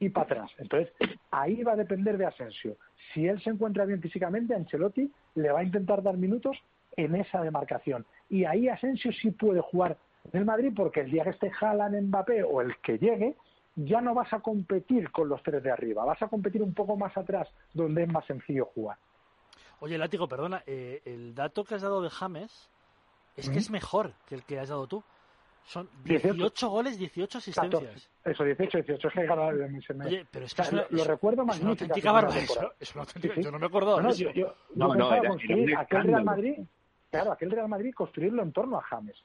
y 0.00 0.08
para 0.10 0.24
atrás. 0.24 0.50
Entonces, 0.58 0.92
ahí 1.30 1.62
va 1.62 1.72
a 1.72 1.76
depender 1.76 2.18
de 2.18 2.26
Asensio. 2.26 2.76
Si 3.12 3.26
él 3.26 3.40
se 3.42 3.50
encuentra 3.50 3.84
bien 3.84 4.00
físicamente, 4.00 4.54
Ancelotti 4.54 5.10
le 5.34 5.50
va 5.50 5.60
a 5.60 5.64
intentar 5.64 6.02
dar 6.02 6.16
minutos 6.16 6.56
en 6.96 7.14
esa 7.14 7.40
demarcación. 7.40 8.06
Y 8.28 8.44
ahí 8.44 8.68
Asensio 8.68 9.12
sí 9.12 9.30
puede 9.30 9.60
jugar 9.60 9.96
en 10.32 10.40
el 10.40 10.44
Madrid 10.44 10.72
porque 10.74 11.00
el 11.00 11.10
día 11.10 11.24
que 11.24 11.30
esté 11.30 11.50
Haaland, 11.60 12.08
Mbappé 12.08 12.42
o 12.42 12.60
el 12.60 12.76
que 12.78 12.98
llegue, 12.98 13.36
ya 13.76 14.00
no 14.00 14.14
vas 14.14 14.32
a 14.32 14.40
competir 14.40 15.10
con 15.10 15.28
los 15.28 15.42
tres 15.42 15.62
de 15.62 15.70
arriba, 15.70 16.04
vas 16.04 16.20
a 16.20 16.28
competir 16.28 16.62
un 16.62 16.74
poco 16.74 16.96
más 16.96 17.16
atrás, 17.16 17.48
donde 17.72 18.02
es 18.02 18.08
más 18.08 18.24
sencillo 18.26 18.66
jugar. 18.74 18.98
Oye, 19.80 19.96
Látigo, 19.96 20.28
perdona, 20.28 20.64
eh, 20.66 21.00
el 21.04 21.34
dato 21.34 21.64
que 21.64 21.76
has 21.76 21.82
dado 21.82 22.02
de 22.02 22.10
James 22.10 22.68
es 23.36 23.48
que 23.48 23.58
es 23.58 23.70
mejor 23.70 24.12
que 24.26 24.34
el 24.34 24.42
que 24.42 24.58
has 24.58 24.68
dado 24.68 24.88
tú. 24.88 25.04
Son 25.68 25.86
18, 26.02 26.70
goles, 26.70 26.98
18 26.98 27.38
asistencias. 27.38 28.08
Eso, 28.24 28.42
18, 28.42 28.78
18. 28.78 29.08
Es 29.08 29.14
que 29.14 29.20
MSN. 29.20 30.06
Oye, 30.06 30.26
pero 30.30 30.46
es 30.46 30.54
que 30.54 30.62
lo, 30.88 31.04
recuerdo 31.04 31.44
más 31.44 31.56
Es 31.56 31.62
una 31.62 31.70
auténtica 31.72 32.10
barbaridad. 32.10 32.72
Es 32.80 32.94
una 32.94 33.02
auténtica, 33.02 33.34
Yo 33.38 33.50
no 33.50 33.58
me 33.58 33.66
acuerdo 33.66 34.00
no, 34.00 34.10
yo, 34.12 34.30
yo, 34.30 34.54
no, 34.76 34.94
no, 34.94 35.12
era, 35.12 35.28
construir 35.28 35.76
aquel 35.76 36.04
Real 36.04 36.24
Madrid, 36.24 36.54
claro, 37.10 37.32
aquel 37.32 37.50
Real 37.50 37.68
Madrid 37.68 37.92
construirlo 37.94 38.42
en 38.42 38.52
torno 38.52 38.78
a 38.78 38.82
James. 38.82 39.22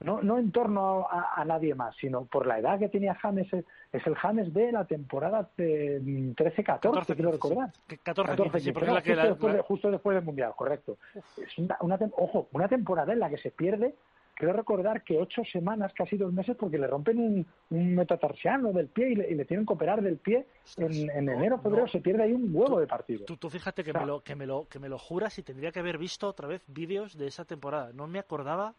No, 0.00 0.20
no 0.22 0.38
en 0.38 0.52
torno 0.52 1.08
a, 1.10 1.42
nadie 1.46 1.74
más, 1.74 1.96
sino 1.96 2.26
por 2.26 2.46
la 2.46 2.58
edad 2.58 2.78
que 2.78 2.90
tenía 2.90 3.14
James. 3.14 3.50
Es, 3.50 4.06
el 4.06 4.14
James 4.16 4.52
de 4.52 4.72
la 4.72 4.84
temporada 4.84 5.48
13-14, 5.56 7.14
quiero 7.14 7.32
recordar. 7.32 7.72
14, 8.02 8.30
14 8.32 8.60
sí, 8.60 8.72
porque 8.72 8.90
justo, 8.90 8.94
la 8.94 9.02
que 9.02 9.28
después, 9.28 9.60
justo 9.62 9.90
después 9.90 10.14
del 10.14 10.24
Mundial, 10.24 10.52
correcto. 10.54 10.98
Es 11.14 11.56
una, 11.56 11.78
una, 11.80 11.98
ojo, 12.18 12.48
una 12.52 12.68
temporada 12.68 13.14
en 13.14 13.20
la 13.20 13.30
que 13.30 13.38
se 13.38 13.50
pierde 13.50 13.94
Quiero 14.40 14.54
recordar 14.54 15.04
que 15.04 15.18
ocho 15.18 15.42
semanas, 15.44 15.92
casi 15.94 16.16
dos 16.16 16.32
meses, 16.32 16.56
porque 16.58 16.78
le 16.78 16.86
rompen 16.86 17.18
un, 17.18 17.46
un 17.68 17.94
metatarsiano 17.94 18.72
del 18.72 18.88
pie 18.88 19.10
y 19.10 19.14
le, 19.14 19.44
tienen 19.44 19.66
que 19.66 19.74
operar 19.74 20.00
del 20.00 20.16
pie 20.16 20.46
en, 20.78 21.10
en 21.10 21.28
enero, 21.28 21.58
febrero, 21.58 21.86
se 21.88 22.00
pierde 22.00 22.22
ahí 22.22 22.32
un 22.32 22.48
huevo 22.50 22.80
de 22.80 22.86
partido. 22.86 23.26
Tú, 23.26 23.50
fíjate 23.50 23.84
que, 23.84 23.92
me 23.92 24.06
lo, 24.06 24.22
que, 24.22 24.34
me 24.34 24.46
lo, 24.46 24.66
que 24.66 24.78
me 24.78 24.88
lo 24.88 24.98
juras 24.98 25.38
y 25.38 25.42
tendría 25.42 25.72
que 25.72 25.80
haber 25.80 25.98
visto 25.98 26.26
otra 26.26 26.48
vez 26.48 26.62
vídeos 26.68 27.18
de 27.18 27.26
esa 27.26 27.44
temporada. 27.44 27.92
No 27.92 28.06
me 28.06 28.18
acordaba 28.18 28.74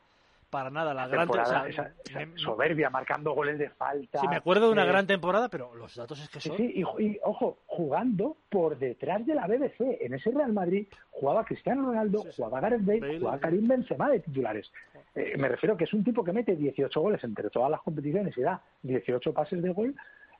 para 0.51 0.69
nada. 0.69 0.93
La, 0.93 1.07
gran 1.07 1.27
temporada, 1.27 1.93
soberbia, 2.35 2.89
marcando 2.91 3.33
goles 3.33 3.57
de 3.57 3.69
falta. 3.69 4.19
Sí, 4.19 4.27
me 4.27 4.35
acuerdo 4.35 4.67
de 4.67 4.73
una 4.73 4.83
eh, 4.83 4.87
gran 4.87 5.07
temporada, 5.07 5.49
pero 5.49 5.73
los 5.73 5.95
datos 5.95 6.21
es 6.21 6.29
que 6.29 6.39
son. 6.39 6.57
Sí, 6.57 6.73
y, 6.75 7.17
ojo, 7.23 7.59
jugando 7.65 8.37
por 8.49 8.77
detrás 8.77 9.25
de 9.25 9.33
la 9.33 9.47
BBC. 9.47 9.97
En 10.01 10.13
ese 10.13 10.29
Real 10.29 10.53
Madrid 10.53 10.87
jugaba 11.09 11.45
Cristiano 11.45 11.87
Ronaldo, 11.87 12.25
jugaba 12.35 12.59
Gareth 12.59 12.85
Bale, 12.85 13.19
jugaba 13.19 13.39
Karim 13.39 13.67
Benzema 13.67 14.09
de 14.09 14.19
titulares. 14.19 14.71
Eh, 15.15 15.35
me 15.37 15.49
refiero 15.49 15.75
que 15.75 15.83
es 15.83 15.93
un 15.93 16.03
tipo 16.03 16.23
que 16.23 16.31
mete 16.31 16.55
18 16.55 17.01
goles 17.01 17.23
entre 17.23 17.49
todas 17.49 17.69
las 17.69 17.81
competiciones 17.81 18.37
y 18.37 18.41
da 18.41 18.61
18 18.83 19.33
pases 19.33 19.61
de 19.61 19.71
gol. 19.71 19.95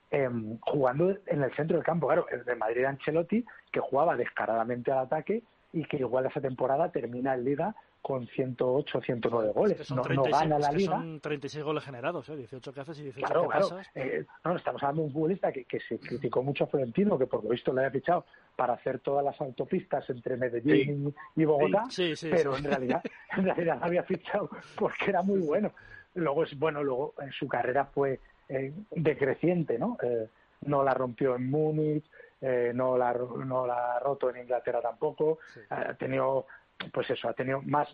Em, 0.09 0.57
jugando 0.59 1.15
en 1.25 1.41
el 1.41 1.53
centro 1.55 1.77
del 1.77 1.85
campo, 1.85 2.07
claro, 2.07 2.27
el 2.29 2.43
de 2.43 2.55
Madrid 2.55 2.83
Ancelotti, 2.83 3.45
que 3.71 3.79
jugaba 3.79 4.17
descaradamente 4.17 4.91
al 4.91 4.99
ataque 4.99 5.41
y 5.71 5.85
que 5.85 5.97
igual 5.97 6.25
esa 6.25 6.41
temporada 6.41 6.91
termina 6.91 7.33
en 7.33 7.45
Liga 7.45 7.75
con 8.01 8.27
108, 8.27 9.01
109 9.01 9.51
goles. 9.53 9.91
no, 9.91 10.03
gana 10.03 10.57
la 10.57 10.71
liga. 10.71 10.97
Son 10.97 11.19
36 11.19 11.63
goles 11.63 11.83
generados, 11.83 12.27
¿eh? 12.29 12.35
18 12.35 12.73
que 12.73 12.79
haces 12.81 12.99
y 12.99 13.03
18 13.03 13.25
claro, 13.25 13.41
que 13.43 13.57
claro. 13.57 13.79
Eh, 13.95 14.25
no, 14.43 14.55
estamos 14.55 14.81
hablando 14.83 15.01
de 15.03 15.07
un 15.07 15.13
futbolista 15.13 15.51
que, 15.51 15.65
que 15.65 15.79
se 15.79 15.99
criticó 15.99 16.41
mucho 16.41 16.63
a 16.63 16.67
Florentino, 16.67 17.17
que 17.17 17.27
por 17.27 17.43
lo 17.43 17.49
visto 17.49 17.71
le 17.73 17.81
había 17.81 17.91
fichado 17.91 18.25
para 18.55 18.73
hacer 18.73 18.99
todas 18.99 19.23
las 19.23 19.39
autopistas 19.39 20.09
entre 20.09 20.37
Medellín 20.37 21.13
y 21.35 21.45
Bogotá, 21.45 21.83
pero 22.21 22.57
en 22.57 22.63
realidad 22.63 23.01
en 23.37 23.45
realidad 23.45 23.79
había 23.81 24.03
fichado 24.03 24.49
porque 24.75 25.09
era 25.09 25.21
muy 25.21 25.39
bueno. 25.39 25.71
Luego 26.15 26.43
es 26.43 26.57
bueno, 26.57 26.83
luego 26.83 27.13
en 27.21 27.31
su 27.31 27.47
carrera 27.47 27.85
fue 27.85 28.19
eh, 28.49 28.73
decreciente, 28.91 29.79
¿no? 29.79 29.97
Eh, 30.03 30.27
no 30.65 30.83
la 30.83 30.93
rompió 30.93 31.35
en 31.35 31.49
Múnich, 31.49 32.03
eh, 32.41 32.71
no, 32.73 32.97
la, 32.97 33.13
no 33.13 33.65
la 33.65 33.95
ha 33.95 33.99
roto 33.99 34.29
en 34.29 34.41
Inglaterra 34.41 34.81
tampoco, 34.81 35.39
ha 35.69 35.93
tenido 35.93 36.47
pues 36.93 37.09
eso, 37.09 37.29
ha 37.29 37.33
tenido 37.33 37.61
más, 37.61 37.89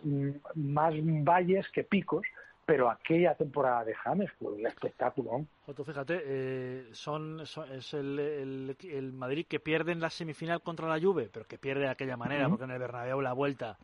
más 0.54 0.94
valles 1.02 1.68
que 1.70 1.84
picos, 1.84 2.26
pero 2.64 2.90
aquella 2.90 3.34
temporada 3.34 3.84
de 3.84 3.94
James 3.94 4.30
fue 4.38 4.52
un 4.52 4.66
espectáculo. 4.66 5.46
fíjate, 5.84 6.20
eh, 6.24 6.88
son, 6.92 7.40
es 7.40 7.94
el, 7.94 8.76
el, 8.82 9.12
Madrid 9.12 9.46
que 9.48 9.58
pierde 9.58 9.92
en 9.92 10.00
la 10.00 10.10
semifinal 10.10 10.60
contra 10.60 10.88
la 10.88 11.00
Juve, 11.00 11.30
pero 11.32 11.46
que 11.46 11.58
pierde 11.58 11.82
de 11.82 11.88
aquella 11.88 12.16
manera, 12.16 12.48
porque 12.48 12.64
en 12.64 12.70
el 12.72 12.78
Bernabéu 12.78 13.20
la 13.20 13.32
vuelta 13.32 13.78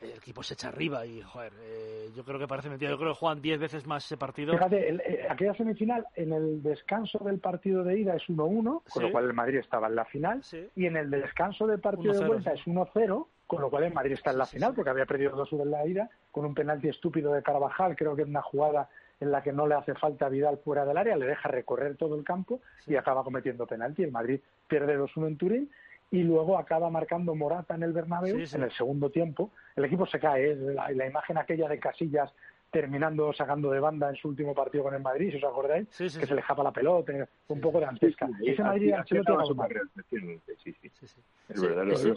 el 0.00 0.10
equipo 0.10 0.42
se 0.42 0.54
echa 0.54 0.68
arriba 0.68 1.06
y, 1.06 1.22
joder, 1.22 1.52
eh, 1.60 2.10
yo 2.14 2.24
creo 2.24 2.38
que 2.38 2.46
parece 2.46 2.68
mentira. 2.68 2.90
Yo 2.90 2.98
creo 2.98 3.12
que 3.12 3.18
juegan 3.18 3.40
10 3.40 3.58
veces 3.58 3.86
más 3.86 4.04
ese 4.04 4.16
partido. 4.16 4.52
Fíjate, 4.52 4.90
eh, 4.90 5.26
aquella 5.28 5.54
semifinal, 5.54 6.06
en 6.14 6.32
el 6.32 6.62
descanso 6.62 7.18
del 7.24 7.38
partido 7.38 7.82
de 7.82 8.00
ida 8.00 8.14
es 8.14 8.22
1-1, 8.28 8.82
con 8.88 9.02
lo 9.02 9.12
cual 9.12 9.24
el 9.24 9.32
Madrid 9.32 9.58
estaba 9.58 9.88
en 9.88 9.96
la 9.96 10.04
final, 10.04 10.42
y 10.74 10.86
en 10.86 10.96
el 10.96 11.10
descanso 11.10 11.66
del 11.66 11.80
partido 11.80 12.12
de 12.12 12.26
vuelta 12.26 12.52
es 12.52 12.60
1-0, 12.66 13.26
con 13.46 13.60
lo 13.60 13.70
cual 13.70 13.84
el 13.84 13.94
Madrid 13.94 14.12
está 14.12 14.32
en 14.32 14.38
la 14.38 14.46
final, 14.46 14.74
porque 14.74 14.90
había 14.90 15.06
perdido 15.06 15.32
2 15.32 15.52
en 15.52 15.70
la 15.70 15.86
ida, 15.86 16.10
con 16.32 16.44
un 16.44 16.54
penalti 16.54 16.88
estúpido 16.88 17.32
de 17.32 17.42
Carvajal, 17.42 17.96
creo 17.96 18.16
que 18.16 18.22
es 18.22 18.28
una 18.28 18.42
jugada 18.42 18.88
en 19.20 19.30
la 19.30 19.42
que 19.42 19.52
no 19.52 19.66
le 19.66 19.74
hace 19.74 19.94
falta 19.94 20.26
a 20.26 20.28
Vidal 20.28 20.58
fuera 20.58 20.84
del 20.84 20.96
área, 20.96 21.16
le 21.16 21.26
deja 21.26 21.48
recorrer 21.48 21.96
todo 21.96 22.16
el 22.16 22.24
campo 22.24 22.60
y 22.86 22.96
acaba 22.96 23.24
cometiendo 23.24 23.66
penalti. 23.66 24.02
El 24.02 24.12
Madrid 24.12 24.40
pierde 24.68 24.98
2-1 24.98 25.26
en 25.28 25.36
Turín 25.36 25.70
y 26.10 26.22
luego 26.22 26.58
acaba 26.58 26.90
marcando 26.90 27.34
Morata 27.34 27.74
en 27.74 27.82
el 27.82 27.92
Bernabéu 27.92 28.36
en 28.36 28.62
el 28.62 28.72
segundo 28.72 29.10
tiempo. 29.10 29.50
El 29.74 29.86
equipo 29.86 30.06
se 30.06 30.20
cae, 30.20 30.52
es 30.52 30.58
la, 30.58 31.06
imagen 31.06 31.38
aquella 31.38 31.68
de 31.68 31.78
Casillas 31.78 32.32
terminando 32.70 33.32
sacando 33.32 33.70
de 33.70 33.80
banda 33.80 34.10
en 34.10 34.16
su 34.16 34.28
último 34.28 34.52
partido 34.54 34.84
con 34.84 34.94
el 34.94 35.00
Madrid, 35.00 35.30
si 35.30 35.36
os 35.38 35.44
acordáis, 35.44 35.88
que 35.96 36.10
se 36.10 36.34
le 36.34 36.40
escapa 36.40 36.62
la 36.62 36.72
pelota, 36.72 37.12
un 37.48 37.60
poco 37.60 37.78
de 37.80 37.86
antesca. 37.86 38.28
Ese 38.44 38.62
Madrid 38.62 38.92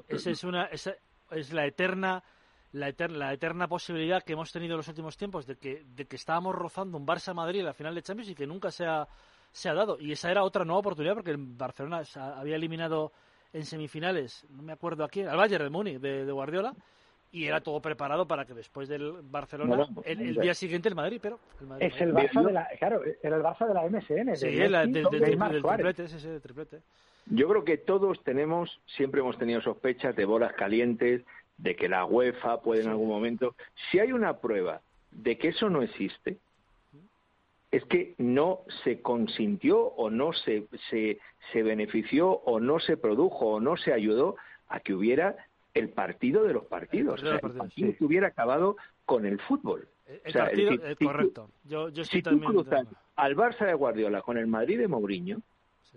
es, 0.10 0.28
es 0.28 0.44
una 0.44 0.70
es 1.32 1.54
la 1.54 1.66
eterna 1.66 2.24
la 2.72 2.90
eterna, 2.90 3.18
la 3.18 3.34
eterna 3.34 3.68
posibilidad 3.68 4.24
que 4.24 4.34
hemos 4.34 4.52
tenido 4.52 4.74
en 4.74 4.78
los 4.78 4.88
últimos 4.88 5.18
tiempos 5.18 5.46
de 5.48 5.56
que, 5.58 5.84
de 5.96 6.06
que 6.06 6.16
estábamos 6.16 6.56
rozando 6.56 6.98
un 6.98 7.06
Barça-Madrid 7.06 7.60
en 7.60 7.66
la 7.66 7.74
final 7.74 7.96
de 7.96 8.04
Champions 8.04 8.30
y 8.30 8.36
que 8.36 8.46
nunca 8.46 8.70
se 8.72 8.86
ha, 8.86 9.08
se 9.52 9.70
ha 9.70 9.74
dado. 9.74 9.98
Y 10.00 10.12
esa 10.12 10.30
era 10.30 10.44
otra 10.44 10.66
nueva 10.66 10.80
oportunidad 10.80 11.16
porque 11.16 11.32
el 11.32 11.38
Barcelona 11.38 12.04
había 12.16 12.56
eliminado 12.56 13.12
en 13.52 13.66
semifinales, 13.66 14.46
no 14.50 14.62
me 14.62 14.74
acuerdo 14.74 15.04
a 15.04 15.10
quién, 15.10 15.28
al 15.28 15.38
Bayern 15.38 15.64
de 15.64 15.70
Múnich 15.72 16.00
de, 16.00 16.32
Guardiola, 16.32 16.76
y 17.32 17.46
era 17.46 17.62
todo 17.62 17.82
preparado 17.82 18.28
para 18.28 18.46
que 18.46 18.54
después 18.54 18.90
del 18.90 19.14
Barcelona, 19.24 19.88
el, 20.04 20.36
día 20.36 20.54
siguiente 20.54 20.90
el 20.90 20.96
Madrid, 20.96 21.20
pero... 21.22 21.40
es 21.80 22.00
el 22.02 22.14
Barça 22.14 22.44
de 22.44 22.54
la, 22.54 22.68
claro, 22.80 23.02
era 23.22 23.38
el 23.38 23.44
Barça 23.44 23.68
de 23.68 23.74
la 23.74 23.84
MSN. 23.88 24.36
Sí, 24.36 24.48
del, 24.56 25.08
triplete, 25.08 26.06
ese, 26.06 26.18
ese 26.18 26.40
triplete. 26.40 26.80
Yo 27.28 27.48
creo 27.48 27.64
que 27.64 27.78
todos 27.78 28.24
tenemos, 28.24 28.80
siempre 28.88 29.22
hemos 29.22 29.38
tenido 29.38 29.62
sospechas 29.62 30.16
de 30.16 30.26
bolas 30.26 30.54
calientes, 30.54 31.24
de 31.58 31.76
que 31.76 31.90
la 31.90 32.06
UEFA 32.06 32.62
puede 32.62 32.82
en 32.82 32.90
algún 32.90 33.10
momento. 33.10 33.56
Si 33.92 34.00
hay 34.00 34.12
una 34.12 34.38
prueba 34.38 34.82
de 35.12 35.38
que 35.38 35.50
eso 35.50 35.70
no 35.70 35.84
existe, 35.84 36.38
es 37.72 37.84
que 37.86 38.16
no 38.18 38.62
se 38.84 39.02
consintió 39.02 39.80
o 39.80 40.10
no 40.10 40.34
se, 40.34 40.66
se, 40.90 41.20
se 41.52 41.62
benefició 41.62 42.32
o 42.32 42.60
no 42.60 42.80
se 42.80 42.98
produjo 42.98 43.46
o 43.46 43.60
no 43.60 43.78
se 43.78 43.94
ayudó 43.94 44.38
a 44.70 44.80
que 44.80 44.94
hubiera 44.94 45.36
el 45.74 45.90
partido 45.90 46.44
de 46.44 46.54
los 46.54 46.66
partidos, 46.66 47.22
el 47.24 47.40
partido, 47.40 47.94
que 47.98 48.04
hubiera 48.04 48.28
acabado 48.28 48.78
con 49.06 49.26
el 49.26 49.40
fútbol. 49.40 49.88
El, 50.24 50.34
partido, 50.34 50.74
eh, 50.74 50.96
correcto. 50.96 51.50
Yo, 51.66 51.90
yo 51.90 52.04
si 52.04 52.22
tú 52.22 52.40
cruzas 52.40 52.88
al 53.16 53.36
Barça 53.36 53.66
de 53.66 53.74
Guardiola 53.74 54.22
con 54.22 54.38
el 54.38 54.48
Madrid 54.48 54.80
de 54.80 54.88
Mourinho, 54.88 55.42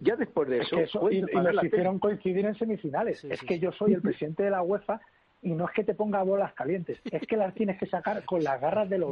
ya 0.00 0.16
después 0.16 0.48
de 0.48 0.58
eso... 0.58 1.10
y, 1.10 1.22
nos 1.22 1.64
hicieron 1.64 1.98
coincidir 1.98 2.44
en 2.44 2.54
semifinales. 2.56 3.24
es 3.24 3.40
que 3.40 3.58
yo 3.58 3.72
soy 3.72 3.94
el 3.94 4.02
presidente 4.02 4.42
de 4.42 4.50
la 4.50 4.62
UEFA 4.62 5.00
y 5.42 5.50
no 5.52 5.66
es 5.66 5.72
que 5.72 5.82
te 5.82 5.94
ponga 5.94 6.22
bolas 6.22 6.52
calientes, 6.54 7.00
es 7.10 7.26
que 7.26 7.36
las 7.36 7.52
tienes 7.54 7.78
que 7.78 7.86
sacar 7.86 8.24
con 8.24 8.44
las 8.44 8.60
garras 8.60 8.88
de 8.88 8.98
lo 8.98 9.10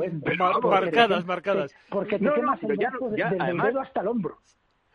marcadas, 0.62 1.26
marcadas. 1.26 1.74
Porque 1.88 2.18
te 2.18 2.32
quemas 2.32 2.62
el 2.62 2.78
ya, 2.78 2.92
desde 3.11 3.50
el 3.50 3.58
dedo 3.58 3.80
hasta 3.80 4.00
el 4.00 4.08
hombro. 4.08 4.38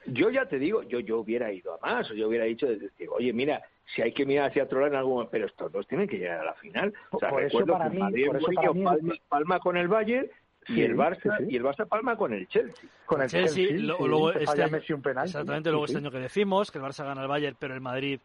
Yo 0.06 0.30
ya 0.30 0.46
te 0.46 0.60
digo, 0.60 0.84
yo 0.84 1.00
yo 1.00 1.20
hubiera 1.20 1.52
ido 1.52 1.74
a 1.74 1.86
más, 1.86 2.10
o 2.10 2.14
yo 2.14 2.30
hubiera 2.30 2.46
dicho, 2.46 2.68
oye, 3.10 3.34
mira, 3.34 3.62
si 3.94 4.02
hay 4.02 4.12
que 4.12 4.26
mirar 4.26 4.50
hacia 4.50 4.64
otro 4.64 4.80
lado 4.80 4.94
en 4.94 4.98
algún 4.98 5.28
pero 5.30 5.46
estos 5.46 5.72
dos 5.72 5.88
tienen 5.88 6.08
que 6.08 6.18
llegar 6.18 6.40
a 6.40 6.46
la 6.46 6.54
final. 6.56 6.94
O 7.12 7.20
sea, 7.20 7.30
por 7.30 7.42
recuerdo 7.42 7.74
eso 7.74 7.78
para 7.78 7.90
mí, 7.90 8.26
por 8.26 8.38
eso 8.38 8.48
para 8.54 8.98
mí 8.98 9.22
palma, 9.30 9.60
con 9.60 9.78
el 9.78 9.88
Bayern 9.88 10.30
y 10.68 10.82
el 10.82 10.96
Barça 10.96 11.46
y 11.48 11.56
el 11.56 11.64
Barça 11.64 11.88
palma 11.88 12.16
con 12.18 12.34
el 12.34 12.48
Chelsea. 12.48 12.90
Con 13.06 13.22
el 13.22 13.30
Chelsea, 13.30 13.72
luego 13.78 14.32
este 14.32 14.64
año, 14.64 14.78
exactamente, 14.78 15.70
luego 15.70 15.86
este 15.86 15.98
año 15.98 16.12
que 16.12 16.20
decimos 16.20 16.72
que 16.72 16.80
el 16.80 16.84
Barça 16.84 17.06
gana 17.06 17.22
el 17.22 17.28
Bayern, 17.28 17.56
pero 17.60 17.74
el 17.74 17.82
Madrid 17.82 18.20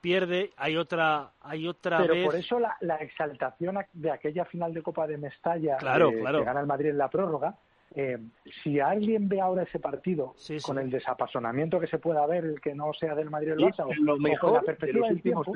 pierde, 0.00 0.52
hay 0.56 0.76
otra, 0.76 1.32
hay 1.40 1.66
otra 1.66 1.98
Pero 1.98 2.26
por 2.26 2.36
eso 2.36 2.60
la, 2.60 2.76
la, 2.80 2.96
exaltación 2.96 3.78
de 3.92 4.10
aquella 4.10 4.44
final 4.44 4.72
de 4.72 4.82
Copa 4.82 5.06
de 5.06 5.16
Mestalla 5.16 5.78
claro, 5.78 6.10
eh, 6.10 6.22
que 6.22 6.44
gana 6.44 6.60
el 6.60 6.66
Madrid 6.66 6.90
en 6.90 6.98
la 6.98 7.08
prórroga, 7.08 7.56
eh, 7.98 8.18
si 8.62 8.78
alguien 8.78 9.26
ve 9.26 9.40
ahora 9.40 9.62
ese 9.62 9.78
partido 9.78 10.34
con 10.62 10.78
el 10.78 10.90
desapasionamiento 10.90 11.80
que 11.80 11.86
se 11.86 11.98
pueda 11.98 12.26
ver, 12.26 12.44
el 12.44 12.60
que 12.60 12.74
no 12.74 12.92
sea 12.92 13.14
del 13.14 13.30
Madrid 13.30 13.52
el 13.52 13.58
Barça, 13.58 13.86
lo 13.96 14.18
mejor 14.18 14.52
la 14.52 14.60
perspectiva 14.60 15.08
del 15.08 15.22
tiempo, 15.22 15.50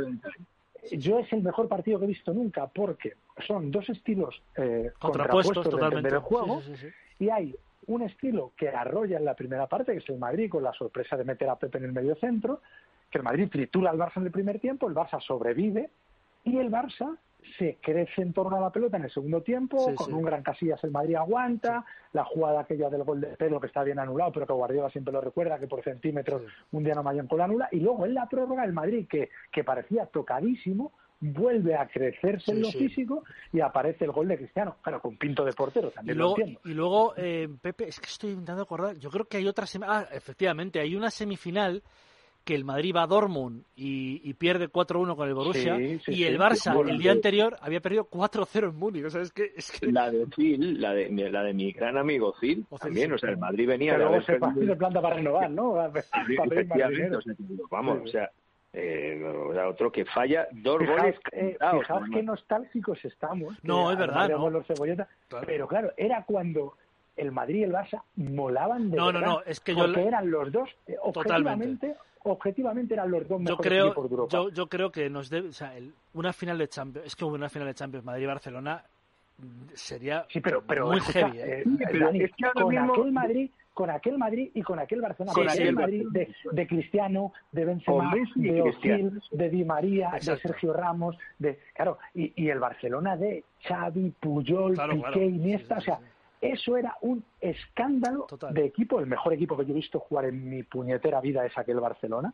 yo 0.93 1.19
es 1.19 1.31
el 1.35 1.43
mejor 1.43 1.69
partido 1.69 1.99
que 1.99 2.07
he 2.07 2.09
visto 2.09 2.33
nunca 2.33 2.67
porque 2.67 3.13
son 3.47 3.71
dos 3.71 3.87
estilos 3.91 4.43
eh, 4.57 4.91
contrapuestos, 4.99 5.69
totalmente. 5.69 6.09
del 6.09 6.21
juego 6.21 6.63
y 7.19 7.29
hay 7.29 7.55
un 7.89 8.03
estilo 8.03 8.53
que 8.57 8.71
arrolla 8.71 9.19
en 9.19 9.27
la 9.27 9.35
primera 9.35 9.67
parte, 9.67 9.93
que 9.93 9.99
es 9.99 10.09
el 10.09 10.19
Madrid, 10.19 10.49
con 10.49 10.63
la 10.63 10.73
sorpresa 10.73 11.19
de 11.19 11.25
meter 11.25 11.51
a 11.51 11.57
Pepe 11.57 11.77
en 11.77 11.85
el 11.85 11.93
medio 11.93 12.15
centro, 12.15 12.63
que 13.11 13.19
el 13.19 13.25
Madrid 13.25 13.51
tritura 13.51 13.91
al 13.91 13.99
Barça 13.99 14.17
en 14.17 14.25
el 14.25 14.31
primer 14.31 14.59
tiempo, 14.61 14.89
el 14.89 14.95
Barça 14.95 15.21
sobrevive 15.21 15.91
y 16.45 16.57
el 16.57 16.71
Barça 16.71 17.19
se 17.59 17.79
crece 17.81 18.23
en 18.23 18.33
torno 18.33 18.57
a 18.57 18.61
la 18.61 18.71
pelota 18.71 18.97
en 18.97 19.05
el 19.05 19.11
segundo 19.11 19.43
tiempo, 19.43 19.79
Sí, 19.89 19.95
con 19.95 20.07
sí. 20.07 20.13
un 20.13 20.23
gran 20.23 20.43
Casillas 20.43 20.83
el 20.85 20.91
Madrid 20.91 21.17
aguanta, 21.17 21.85
la 22.13 22.25
jugada 22.25 22.61
aquella 22.61 22.89
del 22.91 23.05
gol 23.05 23.21
de 23.21 23.37
Pedro 23.37 23.61
que 23.61 23.67
está 23.69 23.83
bien 23.85 23.99
anulado, 23.99 24.33
pero 24.33 24.47
que 24.47 24.53
Guardiola 24.53 24.91
siempre 24.91 25.13
lo 25.13 25.21
recuerda, 25.21 25.59
que 25.59 25.67
por 25.69 25.83
centímetros 25.83 26.43
un 26.73 26.85
día 26.85 26.95
no 26.95 27.03
Mayenco 27.03 27.37
lo 27.37 27.45
anula, 27.45 27.69
y 27.73 27.81
luego 27.81 28.05
en 28.07 28.15
la 28.15 28.29
prórroga 28.29 28.65
el 28.65 28.73
Madrid, 28.73 29.07
que, 29.09 29.31
que 29.53 29.65
parecía 29.65 30.07
tocadísimo, 30.07 30.93
vuelve 31.23 31.75
a 31.75 31.87
crecerse 31.87 32.51
en 32.53 32.63
lo 32.63 32.71
físico 32.71 33.25
y 33.53 33.61
aparece 33.61 34.07
el 34.07 34.11
gol 34.13 34.27
de 34.29 34.39
Cristiano, 34.39 34.77
claro, 34.81 35.03
con 35.03 35.19
pinto 35.19 35.45
de 35.45 35.53
portero, 35.53 35.89
Y 35.89 35.93
también 35.93 36.17
luego, 36.17 36.37
lo 36.37 36.43
entiendo. 36.43 36.61
y 36.65 36.75
luego 36.75 37.15
eh, 37.17 37.49
Pepe, 37.61 37.89
es 37.89 38.01
que 38.01 38.07
estoy 38.07 38.31
intentando 38.31 38.63
acordar, 38.63 38.97
yo 38.97 39.11
creo 39.11 39.27
que 39.27 39.37
hay 39.37 39.47
otra 39.47 39.67
ah, 39.87 40.07
efectivamente, 40.13 40.81
hay 40.81 40.97
una 40.97 41.11
semifinal 41.11 41.83
que 42.45 42.55
el 42.55 42.65
Madrid 42.65 42.95
va 42.97 43.03
a 43.03 43.07
Dortmund 43.07 43.65
y, 43.77 44.21
y 44.29 44.35
pierde 44.35 44.69
4-1 44.71 45.15
con 45.15 45.29
el 45.29 45.35
Borussia, 45.35 45.77
Sí, 45.77 45.99
sí, 46.05 46.13
y 46.13 46.25
el 46.25 46.35
sí, 46.35 46.39
Barça 46.39 46.75
bueno, 46.75 46.91
el 46.91 46.99
día 46.99 47.13
anterior 47.13 47.57
había 47.61 47.81
perdido 47.81 48.09
4-0 48.11 48.71
en 48.71 48.77
Múnich, 48.77 49.05
o 49.05 49.11
sea, 49.11 49.21
es 49.21 49.31
que... 49.33 49.53
Es 49.57 49.71
que... 49.71 49.93
La 49.93 50.11
de 50.11 50.27
Phil, 50.27 50.81
la 50.81 50.93
de, 50.93 51.11
la 51.31 51.43
de 51.43 51.53
mi 51.55 51.71
gran 51.73 51.97
amigo 51.99 52.35
Phil, 52.41 52.65
también, 52.81 53.13
o 53.13 53.19
sea, 53.19 53.31
el 53.31 53.37
Madrid 53.39 53.69
venía 53.69 53.93
de 53.93 53.99
Pero 53.99 54.11
luego 54.11 54.25
haber 54.25 54.27
se, 54.41 54.41
perdido- 54.45 54.73
se 54.73 54.77
planta 54.79 55.01
para 55.03 55.17
renovar, 55.17 55.51
¿no? 55.51 55.75
Para, 55.75 56.01
Efectivamente, 56.45 57.17
o 57.17 57.21
sea, 57.21 57.35
vamos, 57.71 57.99
Sí. 58.03 58.09
o 58.09 58.13
sea, 58.13 58.31
eh, 58.73 59.23
o 59.25 59.53
sea, 59.53 59.69
otro 59.69 59.91
que 59.91 60.05
falla 60.05 60.47
dos 60.53 60.79
Fijaos, 60.79 61.01
goles 61.01 61.17
eh, 61.33 61.57
fijaos 61.59 62.05
qué 62.13 62.23
nostálgicos 62.23 63.05
estamos. 63.05 63.57
No, 63.65 63.91
es 63.91 63.99
verdad, 63.99 64.29
de 64.29 64.35
¿no? 64.35 64.41
Gol 64.41 64.65
Cebolleta, 64.65 65.09
Pero 65.47 65.67
claro, 65.67 65.93
era 65.97 66.25
cuando 66.25 66.75
el 67.17 67.33
Madrid 67.33 67.57
y 67.61 67.63
el 67.65 67.73
Barça 67.73 68.01
molaban 68.17 68.91
de 68.91 68.97
No, 68.97 69.07
no, 69.13 69.19
verdad. 69.19 69.27
no, 69.35 69.43
es 69.45 69.59
que 69.61 69.73
yo 69.75 69.81
porque 69.87 70.01
la- 70.03 70.07
eran 70.09 70.31
los 70.31 70.53
dos, 70.53 70.71
eh, 70.87 70.97
Totalmente. 71.13 71.97
Objetivamente, 72.25 72.95
eran 72.95 73.11
los 73.11 73.23
dos 73.29 73.39
Yo 73.39 73.39
mejores 73.39 73.67
creo, 73.71 73.87
equipos 73.89 74.11
de 74.11 74.15
Europa. 74.15 74.33
yo, 74.37 74.49
yo 74.51 74.67
creo 74.69 74.91
que 74.93 75.09
nos 75.11 75.31
debe, 75.31 75.49
o 75.49 75.53
sea, 75.53 75.77
el- 75.77 75.93
una 76.15 76.33
final 76.33 76.59
de 76.59 76.69
Champions, 76.69 77.07
es 77.07 77.17
que 77.17 77.25
una 77.25 77.49
final 77.49 77.69
de 77.69 77.75
Champions 77.75 78.05
Madrid-Barcelona 78.05 78.85
mm, 79.39 79.45
sería 79.75 80.27
Sí, 80.29 80.41
pero, 80.41 80.63
pero 80.67 80.87
muy 80.89 80.99
escucha, 80.99 81.31
heavy. 81.31 81.39
¿eh? 81.39 81.63
eh, 81.63 81.99
Dani, 81.99 82.29
con 82.55 82.77
aquel 82.79 83.13
Madrid, 83.13 83.51
con 83.73 83.89
aquel 83.91 84.19
Madrid 84.19 84.51
y 84.55 84.63
con 84.63 84.79
aquel 84.79 85.01
Barcelona, 85.01 85.33
Sí, 85.33 85.41
con 85.41 85.49
sí. 85.51 85.63
aquel 85.63 85.75
Madrid 85.75 86.07
de, 86.11 86.35
de 86.53 86.67
Cristiano, 86.67 87.33
de 87.53 87.65
Benzema, 87.65 88.13
de. 88.35 88.61
Ozil, 88.63 89.23
de 89.31 89.49
Di 89.49 89.65
María, 89.65 90.11
de 90.11 90.17
Exacto. 90.19 90.43
Sergio 90.49 90.73
Ramos, 90.75 91.17
de 91.39 91.59
claro, 91.75 91.99
y, 92.15 92.33
y 92.37 92.51
el 92.51 92.59
Barcelona 92.59 93.17
de 93.17 93.45
Xavi, 93.67 94.13
Puyol, 94.21 94.75
Claro, 94.75 94.93
Piqué, 94.95 95.03
claro. 95.07 95.21
Iniesta, 95.23 95.79
o 95.79 95.81
sea, 95.81 96.01
eso 96.41 96.77
era 96.77 96.97
un 97.03 97.23
escándalo 97.41 98.27
de 98.51 98.65
equipo, 98.65 99.01
el 99.01 99.07
mejor 99.07 99.33
equipo 99.33 99.57
que 99.57 99.65
yo 99.67 99.73
he 99.73 99.77
visto 99.77 100.01
jugar 100.01 100.25
en 100.27 100.49
mi 100.49 100.63
puñetera 100.63 101.21
vida 101.21 101.45
es 101.45 101.57
aquel 101.59 101.81
Barcelona, 101.81 102.33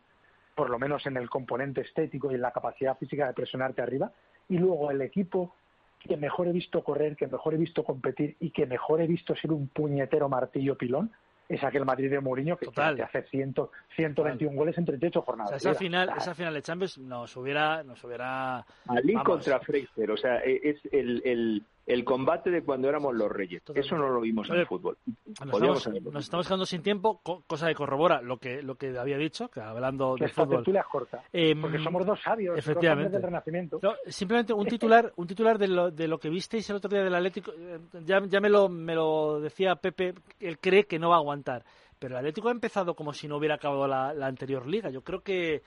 por 0.54 0.70
lo 0.70 0.78
menos 0.78 1.04
en 1.07 1.16
el 1.16 1.28
componente 1.28 1.80
estético 1.82 2.30
y 2.30 2.34
en 2.34 2.40
la 2.42 2.52
capacidad 2.52 2.96
física 2.96 3.26
de 3.26 3.34
presionarte 3.34 3.82
arriba, 3.82 4.12
y 4.48 4.59
luego 4.59 4.90
el 4.90 5.02
equipo 5.02 5.54
que 5.98 6.16
mejor 6.16 6.46
he 6.46 6.52
visto 6.52 6.84
correr, 6.84 7.16
que 7.16 7.26
mejor 7.26 7.54
he 7.54 7.57
visto 7.57 7.82
competir 7.82 8.36
y 8.38 8.50
que 8.50 8.64
mejor 8.66 9.00
he 9.00 9.07
visto 9.07 9.34
ser 9.34 9.50
un 9.52 9.68
puñetero 9.68 10.28
martillo 10.28 10.76
pilón, 10.76 11.11
es 11.48 11.62
aquel 11.62 11.84
Madrid 11.84 12.11
de 12.11 12.18
Mourinho 12.20 12.57
que, 12.57 12.66
Total. 12.66 13.00
hace 13.00 13.22
100, 13.22 13.54
121 13.94 14.57
goles 14.57 14.76
en 14.78 14.84
38 14.84 15.18
O 15.18 15.22
jornadas. 15.22 15.62
sea, 15.62 15.70
esa 15.72 15.78
final, 15.78 16.11
esa 16.16 16.34
final 16.34 16.54
de 16.54 16.62
Champions 16.62 16.98
nos 16.98 17.36
hubiera, 17.36 17.82
nos 17.84 18.02
hubiera 18.02 18.64
Ali 18.88 19.14
vamos, 19.14 19.28
contra 19.28 19.61
Fraser, 19.61 20.11
o 20.11 20.16
sea, 20.16 20.38
e- 20.44 20.61
es 20.70 20.80
el, 20.92 21.22
el, 21.24 21.62
el 21.87 22.05
combate 22.05 22.51
de 22.51 22.62
cuando 22.64 22.89
éramos 22.89 23.14
los 23.14 23.30
reyes. 23.30 23.62
Eso 23.74 23.97
no 23.97 24.09
lo 24.09 24.20
vimos 24.20 24.49
en 24.51 24.57
el 24.57 24.66
fútbol. 24.66 24.99
Nos 25.07 25.39
estamos, 25.39 25.87
haberlo 25.87 26.11
nos 26.11 26.24
estamos 26.24 26.47
quedando 26.47 26.66
sin 26.66 26.82
tiempo, 26.82 27.20
co- 27.22 27.43
cosa 27.47 27.68
que 27.68 27.74
corrobora 27.76 28.20
lo 28.20 28.39
que 28.39 28.61
lo 28.62 28.74
que 28.74 28.99
había 28.99 29.16
dicho, 29.18 29.49
que 29.49 29.61
hablando 29.61 30.16
que 30.16 30.24
de 30.24 30.30
fútbol. 30.32 30.57
tertulia 30.57 30.80
es 30.80 30.87
corta, 30.89 31.22
Em, 31.32 31.61
porque 31.61 31.78
somos 31.78 32.05
dos 32.05 32.20
sabios, 32.20 32.57
dos 32.57 32.64
efectivamente. 32.64 33.11
del 33.12 33.22
Renacimiento. 33.22 33.78
No, 33.82 33.95
simplemente 34.07 34.53
un 34.53 34.66
titular, 34.66 35.12
un 35.16 35.26
titular 35.26 35.59
de 35.59 35.68
lo, 35.68 35.91
de 35.91 36.09
lo 36.09 36.18
que 36.18 36.28
visteis 36.28 36.68
el 36.70 36.76
otro 36.76 36.91
día 36.91 37.05
del 37.05 37.14
Atlético. 37.14 37.53
eh, 37.57 37.78
Ya, 38.05 38.20
ya 38.26 38.41
me, 38.41 38.49
lo, 38.51 38.68
me 38.68 38.95
lo 38.95 39.39
decía 39.41 39.76
Pepe, 39.76 40.14
él 40.41 40.59
cree 40.59 40.84
que 40.87 40.99
no 40.99 41.11
va 41.11 41.16
a 41.16 41.18
aguantar. 41.18 41.64
Pero 41.99 42.14
el 42.14 42.18
Atlético 42.18 42.49
ha 42.49 42.53
empezado 42.53 42.95
como 42.95 43.12
si 43.12 43.26
no 43.28 43.37
hubiera 43.37 43.55
acabado 43.55 43.87
la, 43.87 44.12
la 44.12 44.26
anterior 44.26 44.66
liga. 44.66 44.91
Yo 44.91 45.03
creo 45.03 45.22
que, 45.22 45.62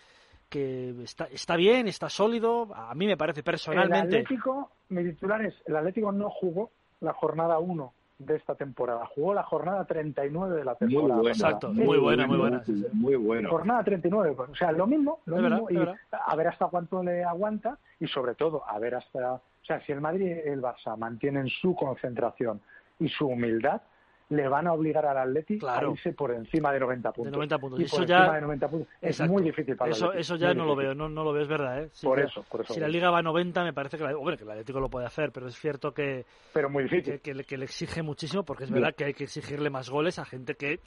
que 0.49 0.89
está, 1.03 1.25
está 1.25 1.55
bien, 1.55 1.87
está 1.87 2.09
sólido. 2.09 2.67
A 2.75 2.93
mí 2.95 3.05
me 3.07 3.17
parece 3.17 3.41
El 3.41 3.43
personalmente. 3.45 4.17
Atlético, 4.17 4.71
mi 4.89 5.03
titular 5.03 5.43
es, 5.45 5.53
el 5.65 5.75
Atlético 5.75 6.11
no 6.11 6.29
jugó 6.29 6.71
la 7.01 7.13
jornada 7.13 7.59
1 7.59 7.93
de 8.19 8.35
esta 8.35 8.55
temporada, 8.55 9.05
jugó 9.15 9.33
la 9.33 9.43
jornada 9.43 9.85
39 9.85 10.57
de 10.57 10.65
la 10.65 10.75
Muy 10.81 10.89
temporada. 10.89 11.21
buena, 11.21 11.31
Exacto, 11.31 11.71
muy 11.73 11.97
buena, 11.97 12.27
muy 12.27 12.37
buena. 12.37 12.63
Muy 12.91 13.15
bueno. 13.15 13.49
Jornada 13.49 13.83
39, 13.83 14.33
pues, 14.35 14.49
o 14.49 14.55
sea, 14.55 14.73
lo 14.73 14.85
mismo, 14.87 15.19
lo 15.25 15.37
verdad, 15.37 15.61
mismo, 15.61 15.69
y 15.71 15.77
a 16.11 16.35
ver 16.35 16.47
hasta 16.47 16.65
cuánto 16.67 17.01
le 17.01 17.23
aguanta 17.23 17.77
y 17.97 18.07
sobre 18.07 18.35
todo, 18.35 18.63
a 18.67 18.77
ver 18.77 18.95
hasta, 18.95 19.35
o 19.35 19.41
sea, 19.65 19.79
si 19.85 19.93
el 19.93 20.01
Madrid 20.01 20.25
y 20.45 20.49
el 20.49 20.61
Barça 20.61 20.97
mantienen 20.97 21.47
su 21.47 21.73
concentración 21.75 22.59
y 22.99 23.07
su 23.07 23.25
humildad, 23.27 23.81
le 24.29 24.47
van 24.47 24.67
a 24.67 24.73
obligar 24.73 25.05
al 25.07 25.17
Atleti 25.17 25.57
Claro. 25.57 25.89
a 25.89 25.91
irse 25.93 26.13
por 26.13 26.31
encima 26.31 26.71
de 26.71 26.79
90 26.79 27.11
puntos. 27.11 27.31
De 27.31 27.35
90 27.37 27.57
puntos. 27.57 27.79
Y 27.79 27.83
Eso 27.83 27.97
por 27.97 28.05
ya- 28.05 28.17
encima 28.17 28.35
de 28.35 28.41
90 28.41 28.67
puntos 28.69 28.87
es 29.01 29.21
muy 29.21 29.41
difícil 29.43 29.75
para 29.75 29.89
el 29.89 29.95
eso, 29.95 30.05
Atleti, 30.05 30.21
eso 30.21 30.35
ya 30.35 30.47
muy 30.49 30.55
no 30.57 30.65
lo 30.65 30.69
difícil. 30.75 30.85
veo, 30.87 30.95
no, 30.95 31.09
no 31.09 31.23
lo 31.23 31.33
veo, 31.33 31.41
es 31.43 31.47
verdad. 31.47 31.83
¿eh? 31.83 31.89
Sí, 31.93 32.05
Por 32.05 32.19
ya- 32.19 32.25
eso, 32.25 32.43
por 32.49 32.61
eso 32.61 32.73
Si 32.73 32.79
la 32.79 32.87
liga 32.87 33.09
va 33.09 33.19
a 33.19 33.21
90, 33.23 33.63
me 33.63 33.73
parece 33.73 33.97
que, 33.97 34.03
la, 34.03 34.15
hombre, 34.15 34.37
que 34.37 34.43
el 34.43 34.51
Atlético 34.51 34.79
lo 34.79 34.89
puede 34.89 35.07
hacer, 35.07 35.31
pero 35.31 35.47
es 35.47 35.55
cierto 35.57 35.91
que, 35.93 36.25
Pero 36.53 36.69
muy 36.69 36.83
difícil. 36.83 37.13
que, 37.13 37.19
que 37.19 37.33
le, 37.33 37.43
que 37.43 37.57
le 37.57 37.65
exige 37.65 38.03
muchísimo, 38.03 38.43
porque 38.43 38.65
es 38.65 38.71
verdad 38.71 38.93
que 38.95 39.05
hay 39.05 39.13
que 39.13 39.23
exigirle 39.23 39.69
más 39.71 39.89
goles 39.89 40.19
a 40.19 40.25
gente 40.25 40.53
que, 40.53 40.79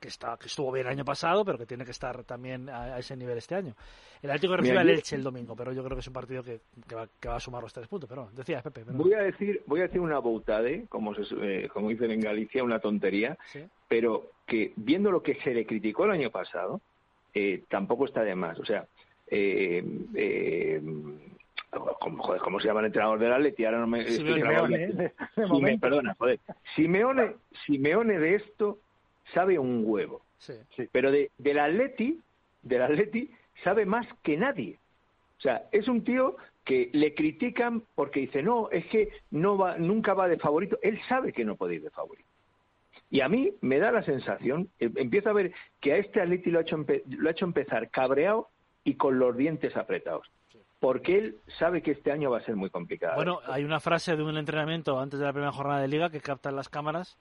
que, 0.00 0.08
está, 0.08 0.36
que 0.36 0.46
estuvo 0.46 0.70
bien 0.72 0.86
el 0.86 0.92
año 0.92 1.04
pasado, 1.04 1.44
pero 1.44 1.58
que 1.58 1.66
tiene 1.66 1.84
que 1.84 1.90
estar 1.90 2.22
también 2.24 2.68
a, 2.68 2.94
a 2.94 2.98
ese 2.98 3.16
nivel 3.16 3.38
este 3.38 3.54
año. 3.54 3.74
El 4.22 4.30
Atlético 4.30 4.56
recibe 4.56 4.78
al 4.78 4.88
Elche 4.90 5.16
el 5.16 5.22
domingo, 5.22 5.54
pero 5.56 5.72
yo 5.72 5.82
creo 5.84 5.96
que 5.96 6.00
es 6.00 6.06
un 6.06 6.12
partido 6.12 6.42
que, 6.42 6.60
que, 6.88 6.94
va, 6.94 7.08
que 7.20 7.28
va 7.28 7.36
a 7.36 7.40
sumar 7.40 7.62
los 7.62 7.72
tres 7.72 7.86
puntos. 7.88 8.08
Pero 8.08 8.28
decías, 8.32 8.62
Pepe. 8.62 8.84
Voy 8.86 9.12
a 9.14 9.22
decir, 9.22 9.62
voy 9.66 9.80
a 9.80 9.84
decir 9.84 10.00
una 10.00 10.18
boutade, 10.18 10.86
como 10.88 11.14
se, 11.14 11.22
eh, 11.40 11.68
como 11.68 11.88
dicen 11.88 12.10
en 12.10 12.20
Galicia, 12.20 12.64
una 12.64 12.78
tontería, 12.80 13.36
Sí. 13.52 13.64
pero 13.88 14.30
que 14.46 14.72
viendo 14.76 15.10
lo 15.10 15.22
que 15.22 15.34
se 15.42 15.52
le 15.54 15.66
criticó 15.66 16.04
el 16.04 16.12
año 16.12 16.30
pasado, 16.30 16.80
eh, 17.34 17.62
tampoco 17.68 18.06
está 18.06 18.22
de 18.22 18.34
más. 18.34 18.58
O 18.58 18.64
sea, 18.64 18.86
eh, 19.30 19.84
eh, 20.14 20.80
¿cómo, 22.00 22.22
joder, 22.22 22.40
¿cómo 22.40 22.58
se 22.60 22.66
llama 22.68 22.80
el 22.80 22.86
entrenador 22.86 23.18
del 23.18 23.32
Atleti? 23.32 23.64
Ahora 23.64 23.78
no 23.80 23.86
me 23.86 24.04
Simeone, 24.08 24.76
¿eh? 24.76 24.84
aquí. 24.84 24.96
de, 24.96 25.02
de 25.04 25.12
Sime- 25.34 25.46
momento. 25.48 25.80
perdona, 25.80 26.14
joder. 26.18 26.40
Simeone, 26.74 27.34
Simeone 27.66 28.18
de 28.18 28.34
esto 28.36 28.78
sabe 29.34 29.58
un 29.58 29.82
huevo. 29.86 30.22
Sí. 30.38 30.54
Pero 30.92 31.10
de, 31.10 31.30
del 31.38 31.58
Atleti, 31.58 32.20
del 32.62 32.82
Atleti 32.82 33.30
sabe 33.64 33.86
más 33.86 34.06
que 34.22 34.36
nadie. 34.36 34.78
O 35.38 35.40
sea, 35.40 35.64
es 35.72 35.88
un 35.88 36.02
tío 36.04 36.36
que 36.64 36.90
le 36.92 37.14
critican 37.14 37.82
porque 37.94 38.20
dice, 38.20 38.42
no, 38.42 38.70
es 38.70 38.84
que 38.86 39.08
no 39.30 39.56
va, 39.56 39.78
nunca 39.78 40.14
va 40.14 40.28
de 40.28 40.36
favorito. 40.38 40.78
Él 40.82 41.00
sabe 41.08 41.32
que 41.32 41.44
no 41.44 41.56
puede 41.56 41.76
ir 41.76 41.82
de 41.82 41.90
favorito. 41.90 42.28
Y 43.10 43.20
a 43.22 43.28
mí 43.28 43.52
me 43.62 43.78
da 43.78 43.90
la 43.90 44.02
sensación, 44.02 44.68
eh, 44.78 44.90
empiezo 44.96 45.30
a 45.30 45.32
ver 45.32 45.52
que 45.80 45.94
a 45.94 45.96
este 45.96 46.20
Atleti 46.20 46.50
lo 46.50 46.58
ha 46.58 46.62
hecho, 46.62 46.76
empe- 46.76 47.02
lo 47.06 47.28
ha 47.28 47.32
hecho 47.32 47.46
empezar 47.46 47.88
cabreado 47.90 48.48
y 48.84 48.94
con 48.94 49.18
los 49.18 49.36
dientes 49.36 49.76
apretados. 49.76 50.26
Porque 50.78 51.18
él 51.18 51.36
sabe 51.58 51.82
que 51.82 51.90
este 51.92 52.12
año 52.12 52.30
va 52.30 52.38
a 52.38 52.42
ser 52.44 52.54
muy 52.54 52.70
complicado. 52.70 53.16
Bueno, 53.16 53.40
hay 53.46 53.64
una 53.64 53.80
frase 53.80 54.14
de 54.14 54.22
un 54.22 54.36
entrenamiento 54.36 55.00
antes 55.00 55.18
de 55.18 55.24
la 55.24 55.32
primera 55.32 55.50
jornada 55.52 55.80
de 55.80 55.88
liga 55.88 56.10
que 56.10 56.20
captan 56.20 56.54
las 56.54 56.68
cámaras, 56.68 57.16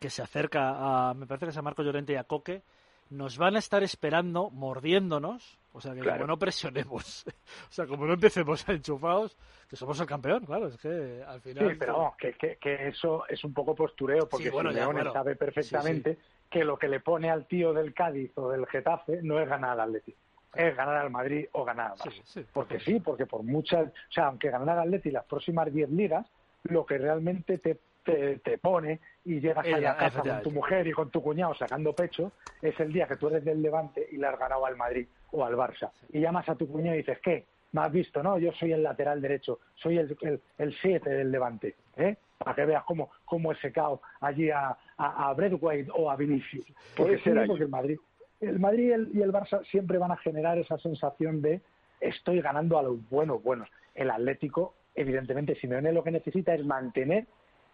que 0.00 0.10
se 0.10 0.22
acerca 0.22 1.10
a, 1.10 1.14
me 1.14 1.26
parece 1.26 1.46
que 1.46 1.50
es 1.50 1.56
a 1.56 1.62
Marco 1.62 1.82
Llorente 1.82 2.14
y 2.14 2.16
a 2.16 2.24
Coque, 2.24 2.62
nos 3.10 3.38
van 3.38 3.56
a 3.56 3.58
estar 3.58 3.82
esperando, 3.82 4.50
mordiéndonos, 4.50 5.58
o 5.72 5.80
sea 5.80 5.94
que 5.94 6.00
Claro. 6.00 6.18
como 6.20 6.26
no 6.28 6.38
presionemos, 6.38 7.24
o 7.68 7.72
sea, 7.72 7.86
como 7.86 8.06
no 8.06 8.14
empecemos 8.14 8.66
a 8.68 8.72
enchufados, 8.72 9.36
que 9.68 9.76
somos 9.76 10.00
el 10.00 10.06
campeón, 10.06 10.46
claro, 10.46 10.68
es 10.68 10.78
que 10.78 11.22
al 11.26 11.40
final... 11.40 11.70
Sí, 11.70 11.76
pero 11.78 11.98
vamos, 11.98 12.16
que, 12.16 12.32
que, 12.32 12.56
que 12.56 12.88
eso 12.88 13.24
es 13.28 13.44
un 13.44 13.52
poco 13.52 13.74
postureo, 13.74 14.28
porque 14.28 14.46
Sí, 14.46 14.50
bueno, 14.50 14.72
Simeone 14.72 15.04
sabe 15.12 15.36
perfectamente 15.36 16.18
que 16.48 16.64
lo 16.64 16.78
que 16.78 16.88
le 16.88 17.00
pone 17.00 17.30
al 17.30 17.46
tío 17.46 17.72
del 17.72 17.92
Cádiz 17.92 18.32
o 18.36 18.48
del 18.50 18.66
Getafe 18.66 19.20
no 19.22 19.38
es 19.38 19.48
ganar 19.48 19.72
al 19.72 19.80
Atleti, 19.80 20.14
es 20.54 20.76
ganar 20.76 20.96
al 20.96 21.10
Madrid 21.10 21.46
o 21.52 21.64
ganar 21.64 21.92
al 21.92 21.98
Barça. 21.98 22.46
porque 22.52 22.80
sí, 22.80 23.00
porque 23.00 23.26
por 23.26 23.42
muchas, 23.42 23.88
o 23.88 24.12
sea, 24.12 24.26
aunque 24.26 24.50
ganar 24.50 24.78
al 24.78 24.86
Atleti 24.88 25.10
las 25.10 25.24
próximas 25.26 25.72
10 25.72 25.90
ligas, 25.90 26.26
lo 26.64 26.86
que 26.86 26.98
realmente 26.98 27.58
te, 27.58 27.78
te, 28.04 28.38
te 28.38 28.58
pone 28.58 29.00
y 29.24 29.40
llegas 29.40 29.66
Eh, 29.66 29.86
a 29.86 29.96
casa 29.96 30.20
con 30.22 30.42
tu 30.42 30.50
mujer 30.50 30.86
y 30.86 30.92
con 30.92 31.10
tu 31.10 31.22
cuñado 31.22 31.54
sacando 31.54 31.94
pecho, 31.94 32.32
es 32.62 32.78
el 32.80 32.92
día 32.92 33.06
que 33.06 33.16
tú 33.16 33.28
eres 33.28 33.44
del 33.44 33.62
Levante 33.62 34.06
y 34.10 34.16
le 34.16 34.26
has 34.26 34.38
ganado 34.38 34.66
al 34.66 34.76
Madrid 34.76 35.06
o 35.32 35.44
al 35.44 35.54
Barça. 35.54 35.90
Y 36.12 36.20
llamas 36.20 36.48
a 36.48 36.54
tu 36.56 36.68
cuñado 36.68 36.94
y 36.94 36.98
dices, 36.98 37.18
¿qué? 37.22 37.46
¿Me 37.72 37.82
has 37.82 37.92
visto? 37.92 38.22
No, 38.22 38.36
yo 38.38 38.50
soy 38.52 38.72
el 38.72 38.82
lateral 38.82 39.20
derecho, 39.20 39.60
soy 39.76 39.98
el 39.98 40.08
7 40.18 40.40
el, 40.58 40.74
siete 40.80 41.10
del 41.10 41.30
Levante, 41.30 41.76
¿eh? 41.96 42.16
Para 42.36 42.54
que 42.54 42.64
veas 42.64 42.84
cómo, 42.84 43.10
cómo 43.24 43.52
he 43.52 43.56
secado 43.56 44.00
allí 44.20 44.50
a, 44.50 44.76
a, 44.96 45.28
a 45.28 45.34
Braithwaite 45.34 45.90
o 45.94 46.10
a 46.10 46.16
Vinicius. 46.16 46.64
Puede 46.96 47.18
Porque 47.18 47.18
ser 47.22 47.42
sí, 47.42 47.46
porque 47.46 47.62
el 47.64 47.68
Madrid, 47.68 47.98
el 48.40 48.58
Madrid 48.58 48.88
y 48.88 48.92
el, 48.92 49.10
y 49.14 49.22
el 49.22 49.32
Barça 49.32 49.64
siempre 49.66 49.98
van 49.98 50.10
a 50.10 50.16
generar 50.16 50.58
esa 50.58 50.78
sensación 50.78 51.42
de 51.42 51.60
estoy 52.00 52.40
ganando 52.40 52.78
a 52.78 52.82
los 52.82 53.08
buenos 53.10 53.42
buenos. 53.42 53.68
El 53.94 54.10
Atlético, 54.10 54.74
evidentemente, 54.94 55.54
Simeone 55.56 55.92
lo 55.92 56.02
que 56.02 56.10
necesita 56.10 56.54
es 56.54 56.64
mantener 56.64 57.26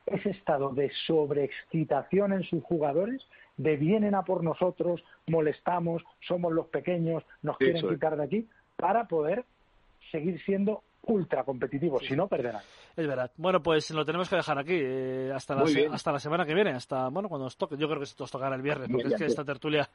ese 0.07 0.31
estado 0.31 0.71
de 0.71 0.91
sobreexcitación 1.07 2.33
en 2.33 2.43
sus 2.45 2.63
jugadores, 2.63 3.27
de 3.57 3.77
vienen 3.77 4.15
a 4.15 4.23
por 4.23 4.43
nosotros, 4.43 5.03
molestamos, 5.27 6.03
somos 6.21 6.53
los 6.53 6.67
pequeños, 6.67 7.25
nos 7.43 7.57
quieren 7.59 7.87
quitar 7.89 8.17
de 8.17 8.25
aquí, 8.25 8.49
para 8.77 9.09
poder 9.09 9.45
seguir 10.11 10.41
siendo 10.45 10.83
ultra 11.07 11.45
competitivos, 11.45 12.05
si 12.05 12.17
no 12.17 12.27
perderán. 12.27 12.63
Es 12.97 13.07
verdad. 13.07 13.31
Bueno, 13.37 13.63
pues 13.63 13.91
lo 13.93 14.05
tenemos 14.05 14.29
que 14.29 14.37
dejar 14.37 14.59
aquí 14.59 14.75
eh, 14.75 15.31
hasta, 15.35 15.55
la, 15.55 15.65
hasta 15.93 16.13
la 16.13 16.19
semana 16.19 16.45
que 16.45 16.55
viene, 16.55 16.71
hasta, 16.71 17.09
bueno, 17.09 17.29
cuando 17.29 17.45
nos 17.45 17.57
toque. 17.57 17.77
Yo 17.77 17.87
creo 17.89 18.01
que 18.01 18.07
nos 18.19 18.31
tocará 18.31 18.57
el 18.57 18.63
viernes, 18.63 18.89
porque 18.91 19.09
es 19.09 19.15
que 19.15 19.27
esta 19.27 19.45
tertulia... 19.45 19.89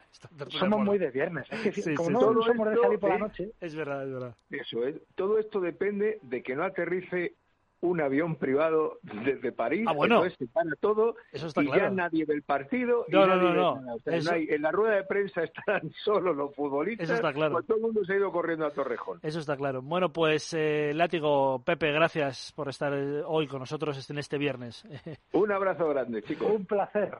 somos 0.49 0.79
muy 0.79 0.97
de 0.97 1.11
viernes. 1.11 1.47
Es 1.51 1.83
que 1.83 1.95
como 1.95 2.11
no 2.11 2.43
somos 2.43 2.69
de 2.69 2.77
salir 2.77 2.99
por 2.99 3.09
la 3.09 3.17
noche... 3.17 3.51
Es 3.59 3.75
verdad, 3.75 4.05
es 4.05 4.13
verdad. 4.13 4.35
Eso 4.49 4.85
es. 4.85 4.95
Todo 5.15 5.37
esto 5.37 5.59
depende 5.59 6.19
de 6.21 6.41
que 6.41 6.55
no 6.55 6.63
aterrice 6.63 7.33
un 7.81 7.99
avión 8.01 8.35
privado 8.35 8.99
desde 9.01 9.51
París, 9.51 9.85
ah, 9.87 9.93
bueno. 9.93 10.15
entonces 10.17 10.37
se 10.37 10.47
para 10.47 10.69
todo 10.79 11.15
Eso 11.31 11.47
está 11.47 11.61
y 11.63 11.65
claro. 11.65 11.81
ya 11.81 11.89
nadie 11.89 12.25
ve 12.25 12.35
el 12.35 12.43
partido. 12.43 13.05
No, 13.09 13.23
y 13.25 13.27
no, 13.27 13.35
nadie 13.35 13.41
no, 13.43 13.51
ve 13.51 13.57
no. 13.57 13.81
nada. 13.81 13.95
O 13.95 13.99
sea, 13.99 14.15
Eso- 14.15 14.29
no 14.29 14.35
hay- 14.37 14.47
en 14.49 14.61
la 14.61 14.71
rueda 14.71 14.95
de 14.95 15.03
prensa 15.03 15.43
están 15.43 15.91
solo 16.03 16.33
los 16.33 16.53
futbolistas. 16.55 17.05
Eso 17.05 17.15
está 17.15 17.33
claro. 17.33 17.53
pues 17.53 17.65
todo 17.65 17.77
el 17.77 17.83
mundo 17.83 18.05
se 18.05 18.13
ha 18.13 18.17
ido 18.17 18.31
corriendo 18.31 18.65
a 18.65 18.71
Torrejón. 18.71 19.19
Eso 19.23 19.39
está 19.39 19.57
claro. 19.57 19.81
Bueno, 19.81 20.13
pues 20.13 20.53
eh, 20.53 20.91
Látigo, 20.93 21.63
Pepe, 21.65 21.91
gracias 21.91 22.53
por 22.55 22.69
estar 22.69 22.93
eh, 22.93 23.21
hoy 23.25 23.47
con 23.47 23.59
nosotros 23.59 24.09
en 24.09 24.17
este 24.17 24.37
viernes. 24.37 24.83
Un 25.33 25.51
abrazo 25.51 25.87
grande, 25.89 26.21
chicos. 26.23 26.49
Un 26.51 26.65
placer. 26.65 27.17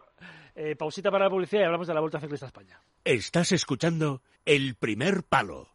Eh, 0.55 0.75
pausita 0.75 1.09
para 1.09 1.25
la 1.25 1.31
publicidad 1.31 1.61
y 1.61 1.65
hablamos 1.65 1.87
de 1.87 1.93
la 1.93 2.01
Vuelta 2.01 2.19
Ciclista 2.19 2.45
a 2.45 2.47
España. 2.47 2.79
Estás 3.03 3.51
escuchando 3.51 4.21
El 4.45 4.75
Primer 4.75 5.23
Palo. 5.27 5.69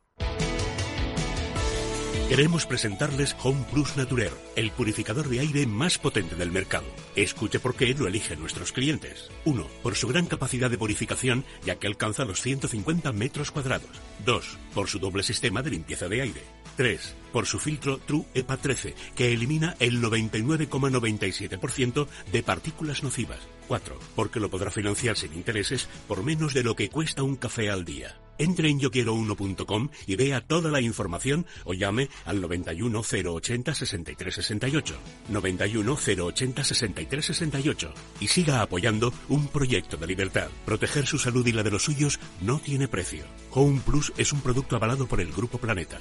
Queremos 2.28 2.66
presentarles 2.66 3.36
Home 3.44 3.64
Plus 3.70 3.96
Naturer, 3.96 4.32
el 4.56 4.72
purificador 4.72 5.28
de 5.28 5.38
aire 5.38 5.64
más 5.64 5.96
potente 5.96 6.34
del 6.34 6.50
mercado. 6.50 6.86
Escuche 7.14 7.60
por 7.60 7.76
qué 7.76 7.94
lo 7.94 8.08
eligen 8.08 8.40
nuestros 8.40 8.72
clientes. 8.72 9.30
1. 9.44 9.64
Por 9.80 9.94
su 9.94 10.08
gran 10.08 10.26
capacidad 10.26 10.68
de 10.68 10.76
purificación, 10.76 11.44
ya 11.64 11.76
que 11.76 11.86
alcanza 11.86 12.24
los 12.24 12.40
150 12.40 13.12
metros 13.12 13.52
cuadrados. 13.52 13.90
2. 14.24 14.58
Por 14.74 14.88
su 14.88 14.98
doble 14.98 15.22
sistema 15.22 15.62
de 15.62 15.70
limpieza 15.70 16.08
de 16.08 16.22
aire. 16.22 16.42
3. 16.76 17.14
Por 17.32 17.46
su 17.46 17.60
filtro 17.60 17.98
True 17.98 18.24
EPA 18.34 18.56
13, 18.56 18.96
que 19.14 19.32
elimina 19.32 19.76
el 19.78 20.02
99,97% 20.02 22.08
de 22.32 22.42
partículas 22.42 23.04
nocivas. 23.04 23.38
4. 23.68 24.00
Porque 24.16 24.40
lo 24.40 24.50
podrá 24.50 24.72
financiar 24.72 25.16
sin 25.16 25.32
intereses 25.32 25.88
por 26.08 26.24
menos 26.24 26.54
de 26.54 26.64
lo 26.64 26.74
que 26.74 26.90
cuesta 26.90 27.22
un 27.22 27.36
café 27.36 27.70
al 27.70 27.84
día. 27.84 28.16
Entre 28.38 28.68
en 28.68 28.80
yoquiero1.com 28.80 29.88
y 30.06 30.16
vea 30.16 30.40
toda 30.40 30.70
la 30.70 30.80
información 30.80 31.46
o 31.64 31.74
llame 31.74 32.08
al 32.24 32.40
91 32.40 33.00
080 33.00 33.74
63 33.74 34.34
68. 34.34 34.94
91 35.28 35.96
080 35.96 36.64
63 36.64 37.24
68. 37.24 37.94
Y 38.20 38.28
siga 38.28 38.62
apoyando 38.62 39.12
un 39.28 39.48
proyecto 39.48 39.96
de 39.96 40.06
libertad. 40.06 40.48
Proteger 40.64 41.06
su 41.06 41.18
salud 41.18 41.46
y 41.46 41.52
la 41.52 41.62
de 41.62 41.70
los 41.70 41.84
suyos 41.84 42.18
no 42.40 42.58
tiene 42.58 42.88
precio. 42.88 43.24
Home 43.50 43.80
Plus 43.84 44.12
es 44.16 44.32
un 44.32 44.40
producto 44.40 44.76
avalado 44.76 45.06
por 45.06 45.20
el 45.20 45.32
Grupo 45.32 45.58
Planeta. 45.58 45.98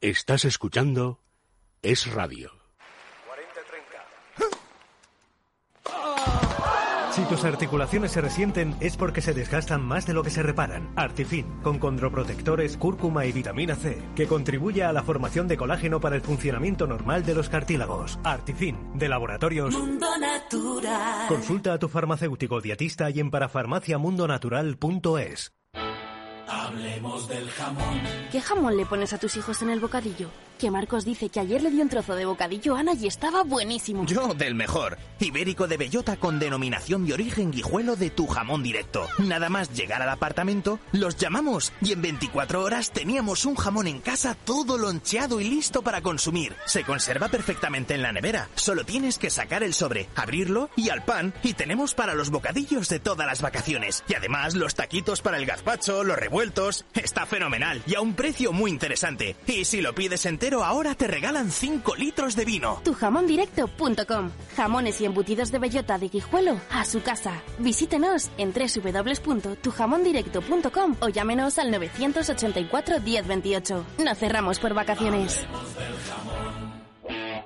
Estás 0.00 0.46
escuchando 0.46 1.20
Es 1.82 2.06
Radio. 2.06 2.59
Si 7.12 7.22
tus 7.24 7.44
articulaciones 7.44 8.12
se 8.12 8.20
resienten 8.20 8.76
es 8.80 8.96
porque 8.96 9.20
se 9.20 9.34
desgastan 9.34 9.82
más 9.82 10.06
de 10.06 10.14
lo 10.14 10.22
que 10.22 10.30
se 10.30 10.44
reparan. 10.44 10.92
Artifin, 10.94 11.44
con 11.62 11.78
condroprotectores, 11.78 12.76
cúrcuma 12.76 13.26
y 13.26 13.32
vitamina 13.32 13.74
C, 13.74 14.00
que 14.14 14.28
contribuye 14.28 14.84
a 14.84 14.92
la 14.92 15.02
formación 15.02 15.48
de 15.48 15.56
colágeno 15.56 15.98
para 16.00 16.14
el 16.16 16.22
funcionamiento 16.22 16.86
normal 16.86 17.24
de 17.24 17.34
los 17.34 17.48
cartílagos. 17.48 18.20
Artifin, 18.22 18.76
de 18.94 19.08
laboratorios. 19.08 19.76
Mundo 19.76 20.06
Natural. 20.18 21.26
Consulta 21.28 21.72
a 21.72 21.78
tu 21.78 21.88
farmacéutico 21.88 22.60
dietista 22.60 23.08
y 23.10 23.18
en 23.20 23.30
parafarmaciamundonatural.es. 23.30 25.52
Hablemos 26.50 27.28
del 27.28 27.48
jamón. 27.50 28.00
¿Qué 28.32 28.40
jamón 28.40 28.76
le 28.76 28.84
pones 28.84 29.12
a 29.12 29.18
tus 29.18 29.36
hijos 29.36 29.62
en 29.62 29.70
el 29.70 29.78
bocadillo? 29.78 30.30
Que 30.58 30.70
Marcos 30.70 31.06
dice 31.06 31.30
que 31.30 31.40
ayer 31.40 31.62
le 31.62 31.70
dio 31.70 31.82
un 31.82 31.88
trozo 31.88 32.14
de 32.14 32.26
bocadillo 32.26 32.76
a 32.76 32.80
Ana 32.80 32.92
y 32.92 33.06
estaba 33.06 33.44
buenísimo. 33.44 34.04
Yo 34.04 34.34
del 34.34 34.54
mejor. 34.54 34.98
Ibérico 35.18 35.66
de 35.66 35.78
bellota 35.78 36.16
con 36.16 36.38
denominación 36.38 37.06
de 37.06 37.14
origen 37.14 37.50
guijuelo 37.50 37.96
de 37.96 38.10
tu 38.10 38.26
jamón 38.26 38.62
directo. 38.62 39.06
Nada 39.18 39.48
más 39.48 39.72
llegar 39.72 40.02
al 40.02 40.10
apartamento, 40.10 40.78
los 40.92 41.16
llamamos 41.16 41.72
y 41.80 41.92
en 41.92 42.02
24 42.02 42.62
horas 42.62 42.90
teníamos 42.90 43.46
un 43.46 43.54
jamón 43.54 43.86
en 43.86 44.00
casa 44.00 44.34
todo 44.34 44.76
loncheado 44.76 45.40
y 45.40 45.44
listo 45.44 45.80
para 45.80 46.02
consumir. 46.02 46.54
Se 46.66 46.84
conserva 46.84 47.28
perfectamente 47.28 47.94
en 47.94 48.02
la 48.02 48.12
nevera. 48.12 48.48
Solo 48.54 48.84
tienes 48.84 49.18
que 49.18 49.30
sacar 49.30 49.62
el 49.62 49.72
sobre, 49.72 50.08
abrirlo 50.14 50.68
y 50.76 50.90
al 50.90 51.04
pan 51.04 51.32
y 51.42 51.54
tenemos 51.54 51.94
para 51.94 52.14
los 52.14 52.28
bocadillos 52.28 52.88
de 52.90 53.00
todas 53.00 53.26
las 53.26 53.40
vacaciones. 53.40 54.04
Y 54.08 54.14
además 54.14 54.54
los 54.54 54.74
taquitos 54.74 55.22
para 55.22 55.38
el 55.38 55.46
gazpacho, 55.46 56.04
los 56.04 56.18
revueltos. 56.18 56.39
Está 56.94 57.26
fenomenal 57.26 57.82
y 57.86 57.96
a 57.96 58.00
un 58.00 58.14
precio 58.14 58.52
muy 58.52 58.70
interesante. 58.70 59.36
Y 59.46 59.66
si 59.66 59.82
lo 59.82 59.94
pides 59.94 60.24
entero 60.24 60.64
ahora 60.64 60.94
te 60.94 61.06
regalan 61.06 61.50
5 61.50 61.96
litros 61.96 62.34
de 62.34 62.46
vino. 62.46 62.80
Tujamondirecto.com 62.82 64.30
Jamones 64.56 65.02
y 65.02 65.04
embutidos 65.04 65.52
de 65.52 65.58
bellota 65.58 65.98
de 65.98 66.08
Guijuelo 66.08 66.58
a 66.70 66.86
su 66.86 67.02
casa. 67.02 67.42
Visítenos 67.58 68.30
en 68.38 68.54
www.tujamondirecto.com 68.54 70.96
o 71.00 71.10
llámenos 71.10 71.58
al 71.58 71.70
984 71.70 73.00
1028. 73.00 73.84
No 73.98 74.14
cerramos 74.14 74.58
por 74.58 74.72
vacaciones. 74.72 75.46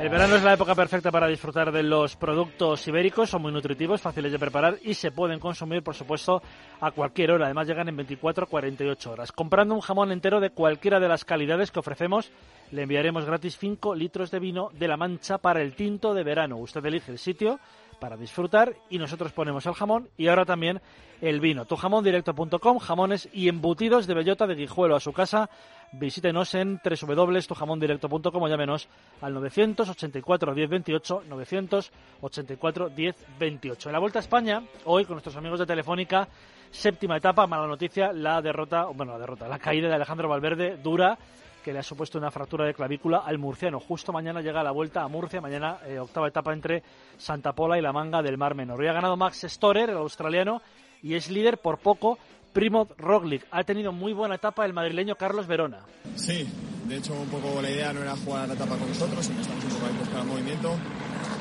El 0.00 0.08
verano 0.08 0.36
es 0.36 0.42
la 0.42 0.54
época 0.54 0.74
perfecta 0.74 1.10
para 1.10 1.28
disfrutar 1.28 1.70
de 1.70 1.82
los 1.82 2.16
productos 2.16 2.88
ibéricos, 2.88 3.28
son 3.28 3.42
muy 3.42 3.52
nutritivos, 3.52 4.00
fáciles 4.00 4.32
de 4.32 4.38
preparar 4.38 4.78
y 4.82 4.94
se 4.94 5.10
pueden 5.10 5.38
consumir, 5.38 5.82
por 5.82 5.94
supuesto, 5.94 6.42
a 6.80 6.90
cualquier 6.90 7.32
hora. 7.32 7.44
Además, 7.44 7.66
llegan 7.68 7.90
en 7.90 7.96
24 7.96 8.46
48 8.46 9.12
horas. 9.12 9.30
Comprando 9.30 9.74
un 9.74 9.82
jamón 9.82 10.10
entero 10.10 10.40
de 10.40 10.48
cualquiera 10.48 11.00
de 11.00 11.08
las 11.08 11.26
calidades 11.26 11.70
que 11.70 11.80
ofrecemos, 11.80 12.32
le 12.70 12.84
enviaremos 12.84 13.26
gratis 13.26 13.58
5 13.58 13.94
litros 13.94 14.30
de 14.30 14.38
vino 14.38 14.70
de 14.72 14.88
la 14.88 14.96
Mancha 14.96 15.36
para 15.36 15.60
el 15.60 15.74
tinto 15.74 16.14
de 16.14 16.24
verano. 16.24 16.56
Usted 16.56 16.82
elige 16.86 17.12
el 17.12 17.18
sitio 17.18 17.60
para 18.00 18.16
disfrutar 18.16 18.74
y 18.88 18.98
nosotros 18.98 19.32
ponemos 19.32 19.64
el 19.66 19.74
jamón 19.74 20.08
y 20.16 20.28
ahora 20.28 20.44
también 20.44 20.80
el 21.20 21.38
vino. 21.38 21.66
Tujamondirecto.com, 21.66 22.78
jamones 22.78 23.28
y 23.32 23.48
embutidos 23.48 24.06
de 24.06 24.14
bellota 24.14 24.46
de 24.46 24.54
Guijuelo 24.54 24.96
a 24.96 25.00
su 25.00 25.12
casa. 25.12 25.50
Visítenos 25.92 26.54
en 26.54 26.80
www.tujamondirecto.com 26.82 28.42
o 28.42 28.48
llámenos 28.48 28.88
al 29.20 29.34
984 29.34 30.54
1028 30.54 31.24
984 31.28 32.90
1028. 32.96 33.88
En 33.88 33.92
la 33.92 33.98
Vuelta 33.98 34.18
a 34.18 34.22
España, 34.22 34.62
hoy 34.84 35.04
con 35.04 35.14
nuestros 35.14 35.36
amigos 35.36 35.58
de 35.58 35.66
Telefónica, 35.66 36.28
séptima 36.70 37.16
etapa, 37.16 37.46
mala 37.46 37.66
noticia, 37.66 38.12
la 38.12 38.40
derrota, 38.40 38.84
bueno, 38.86 39.12
la 39.12 39.18
derrota, 39.18 39.48
la 39.48 39.58
caída 39.58 39.88
de 39.88 39.94
Alejandro 39.94 40.28
Valverde 40.28 40.76
dura 40.76 41.18
que 41.60 41.72
le 41.72 41.78
ha 41.78 41.82
supuesto 41.82 42.18
una 42.18 42.30
fractura 42.30 42.64
de 42.64 42.74
clavícula 42.74 43.18
al 43.18 43.38
murciano. 43.38 43.80
Justo 43.80 44.12
mañana 44.12 44.40
llega 44.40 44.62
la 44.62 44.70
vuelta 44.70 45.02
a 45.02 45.08
Murcia, 45.08 45.40
mañana 45.40 45.78
eh, 45.86 45.98
octava 45.98 46.28
etapa 46.28 46.52
entre 46.52 46.82
Santa 47.16 47.52
Pola 47.52 47.78
y 47.78 47.82
la 47.82 47.92
Manga 47.92 48.22
del 48.22 48.38
Mar 48.38 48.54
Menor. 48.54 48.80
Hoy 48.80 48.88
ha 48.88 48.92
ganado 48.92 49.16
Max 49.16 49.46
Storer, 49.48 49.90
el 49.90 49.96
australiano, 49.96 50.62
y 51.02 51.14
es 51.14 51.30
líder 51.30 51.58
por 51.58 51.78
poco. 51.78 52.18
Primo 52.52 52.88
Roglic 52.98 53.46
ha 53.50 53.62
tenido 53.62 53.92
muy 53.92 54.12
buena 54.12 54.34
etapa 54.34 54.66
el 54.66 54.72
madrileño 54.72 55.14
Carlos 55.14 55.46
Verona. 55.46 55.78
Sí, 56.16 56.48
de 56.88 56.96
hecho 56.96 57.14
un 57.14 57.28
poco 57.28 57.62
la 57.62 57.70
idea 57.70 57.92
no 57.92 58.02
era 58.02 58.16
jugar 58.16 58.48
la 58.48 58.54
etapa 58.54 58.76
con 58.76 58.88
nosotros, 58.88 59.24
sino 59.24 59.40
estamos 59.40 59.64
un 59.64 59.70
poco 59.70 59.86
ahí 59.86 59.98
buscar 59.98 60.20
el 60.22 60.26
movimiento. 60.26 60.76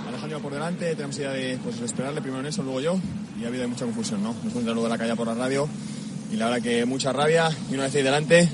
Alejandro 0.07 0.39
por 0.39 0.53
delante, 0.53 0.95
tenemos 0.95 1.17
idea 1.17 1.31
de 1.31 1.57
pues, 1.63 1.79
esperarle 1.81 2.21
primero 2.21 2.41
en 2.41 2.47
eso, 2.47 2.61
luego 2.61 2.81
yo, 2.81 2.99
y 3.39 3.45
ha 3.45 3.47
habido 3.47 3.67
mucha 3.67 3.85
confusión, 3.85 4.21
¿no? 4.21 4.35
Nos 4.43 4.53
cuenta 4.53 4.71
luego 4.71 4.83
de 4.83 4.89
la 4.89 4.97
calle 4.97 5.15
por 5.15 5.27
la 5.27 5.35
radio, 5.35 5.67
y 6.31 6.35
la 6.35 6.45
verdad 6.49 6.63
que 6.63 6.85
mucha 6.85 7.13
rabia, 7.13 7.49
y 7.69 7.75
una 7.75 7.83
vez 7.83 7.95
ahí 7.95 8.03
delante, 8.03 8.49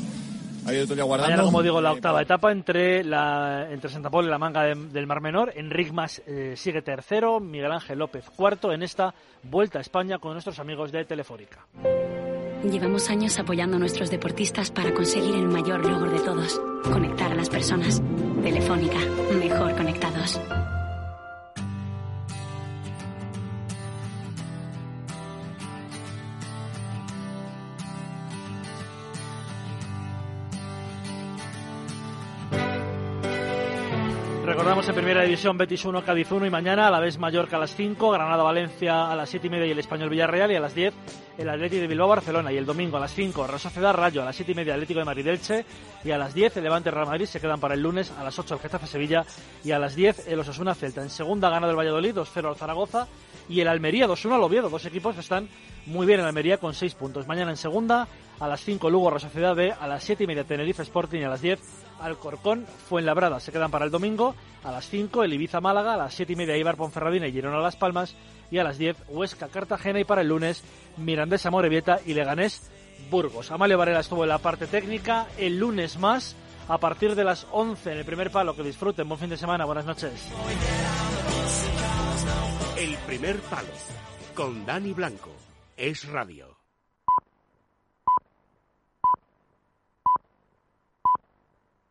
ha 0.66 0.70
habido 0.70 0.84
todo 0.86 0.94
el 0.94 0.98
día 0.98 1.04
guardando. 1.06 1.30
Mañana, 1.32 1.44
como 1.46 1.64
digo, 1.64 1.80
la 1.82 1.92
octava 1.92 2.22
etapa 2.22 2.52
entre, 2.52 3.04
la, 3.04 3.68
entre 3.72 3.90
Santa 3.90 4.10
Pola 4.10 4.28
y 4.28 4.32
la 4.32 4.38
Manga 4.40 4.64
de- 4.64 4.76
del 4.76 5.08
Mar 5.08 5.22
Menor. 5.22 5.54
Enric 5.56 5.92
Mas 5.94 6.22
eh, 6.28 6.54
sigue 6.58 6.82
tercero, 6.82 7.40
Miguel 7.40 7.72
Ángel 7.72 8.00
López 8.00 8.26
cuarto 8.36 8.72
en 8.74 8.84
esta 8.84 9.14
Vuelta 9.44 9.78
a 9.78 9.82
España 9.82 10.18
con 10.20 10.34
nuestros 10.34 10.60
amigos 10.60 10.92
de 10.92 11.06
Telefónica. 11.06 11.66
Llevamos 12.64 13.10
años 13.12 13.38
apoyando 13.38 13.76
a 13.78 13.80
nuestros 13.80 14.10
deportistas 14.10 14.72
para 14.72 14.92
conseguir 14.94 15.36
el 15.36 15.48
mayor 15.48 15.86
logro 15.86 16.10
de 16.10 16.20
todos, 16.20 16.60
conectar 16.92 17.32
a 17.32 17.36
las 17.36 17.50
personas. 17.50 18.02
Telefónica, 18.42 18.98
mejor 19.40 19.76
conectados. 19.76 20.42
División 35.26 35.58
Betis 35.58 35.84
1, 35.84 36.06
Cádiz 36.06 36.32
1 36.32 36.46
y 36.46 36.50
mañana 36.52 36.88
a 36.88 36.92
la 36.92 37.00
vez 37.00 37.18
Mallorca 37.18 37.58
a 37.58 37.60
las 37.60 37.76
5, 37.76 38.12
Granada 38.12 38.44
Valencia 38.44 39.12
a 39.12 39.16
las 39.16 39.28
7 39.30 39.48
y 39.48 39.50
media 39.50 39.66
y 39.66 39.72
el 39.72 39.80
Español 39.80 40.10
Villarreal 40.10 40.52
y 40.52 40.56
a 40.56 40.60
las 40.60 40.76
10 40.76 40.94
el 41.38 41.50
Atlético 41.50 41.82
de 41.82 41.88
Bilbao 41.88 42.08
Barcelona 42.08 42.52
y 42.54 42.58
el 42.58 42.66
domingo 42.66 42.98
a 42.98 43.00
las 43.00 43.14
5 43.14 43.48
Real 43.48 43.60
Sociedad 43.60 43.94
Rayo 43.94 44.22
a 44.22 44.26
las 44.26 44.36
7 44.36 44.52
y 44.52 44.56
media 44.56 44.74
Atlético 44.74 45.00
de 45.00 45.06
Madrid 45.06 45.28
Elche 45.28 45.66
y 46.04 46.12
a 46.12 46.18
las 46.18 46.34
10 46.36 46.58
el 46.58 46.64
Levante 46.64 46.92
Real 46.92 47.08
Madrid 47.08 47.26
se 47.26 47.40
quedan 47.40 47.60
para 47.60 47.74
el 47.74 47.82
lunes 47.82 48.12
a 48.12 48.24
las 48.24 48.38
8 48.38 48.54
el 48.54 48.60
Getafe 48.60 48.86
Sevilla 48.86 49.26
y 49.64 49.72
a 49.72 49.80
las 49.80 49.96
10 49.96 50.28
el 50.28 50.40
Osasuna 50.40 50.76
Celta. 50.76 51.02
En 51.02 51.10
segunda 51.10 51.50
gana 51.50 51.66
del 51.66 51.76
Valladolid 51.76 52.16
2-0 52.16 52.48
al 52.48 52.56
Zaragoza 52.56 53.08
y 53.50 53.60
el 53.60 53.68
Almería 53.68 54.08
2-1 54.08 54.36
al 54.36 54.44
Oviedo. 54.44 54.70
Dos 54.70 54.86
equipos 54.86 55.16
que 55.16 55.22
están 55.22 55.48
muy 55.86 56.06
bien 56.06 56.20
en 56.20 56.26
Almería 56.26 56.58
con 56.58 56.74
6 56.74 56.96
puntos. 56.96 57.28
Mañana 57.28 57.52
en 57.52 57.58
segunda 57.58 58.08
a 58.40 58.48
las 58.48 58.62
5 58.64 58.90
Lugo 58.90 59.10
Real 59.10 59.22
Sociedad 59.22 59.56
B, 59.56 59.72
a 59.72 59.88
las 59.88 60.04
7 60.04 60.24
y 60.24 60.28
media 60.28 60.44
Tenerife 60.44 60.84
Sporting 60.84 61.20
y 61.20 61.24
a 61.24 61.30
las 61.30 61.42
10 61.42 61.60
Alcorcón 62.02 62.66
Fuenlabrada. 62.90 63.40
Se 63.40 63.52
quedan 63.52 63.72
para 63.72 63.86
el 63.86 63.92
domingo 63.92 64.36
a 64.64 64.72
las 64.72 64.90
5 64.90 65.24
el 65.24 65.34
Ibiza 65.34 65.62
Málaga, 65.62 65.94
a 65.94 65.98
las 65.98 66.14
7 66.14 66.34
y 66.34 66.36
media 66.36 66.58
Ibar 66.58 66.76
Ponferradina 66.76 67.28
y 67.28 67.32
Girona 67.32 67.60
Las 67.60 67.76
Palmas 67.76 68.16
y 68.52 68.58
a 68.58 68.64
las 68.64 68.78
10 68.78 68.98
Huesca 69.10 69.48
Cartagena 69.48 70.00
y 70.00 70.04
para 70.04 70.22
el 70.22 70.28
lunes 70.28 70.64
Mirandés 70.98 71.46
Amorebieta 71.46 72.00
y 72.06 72.14
Leganés 72.14 72.70
Burgos. 73.10 73.52
Amalio 73.52 73.78
Varela 73.78 74.00
estuvo 74.00 74.24
en 74.24 74.30
la 74.30 74.40
parte 74.40 74.68
técnica. 74.68 75.28
El 75.38 75.60
lunes 75.60 75.98
más 75.98 76.36
a 76.68 76.78
partir 76.80 77.16
de 77.16 77.24
las 77.24 77.46
11 77.52 77.92
en 77.92 77.98
el 78.00 78.06
primer 78.06 78.32
palo. 78.32 78.56
Que 78.56 78.64
disfruten. 78.64 79.08
Buen 79.08 79.20
fin 79.20 79.30
de 79.30 79.38
semana. 79.38 79.66
Buenas 79.66 79.86
noches. 79.86 80.12
El 82.78 82.98
primer 83.08 83.40
palo 83.40 83.72
con 84.36 84.66
Dani 84.66 84.92
Blanco. 84.92 85.32
Es 85.78 86.06
radio. 86.10 86.45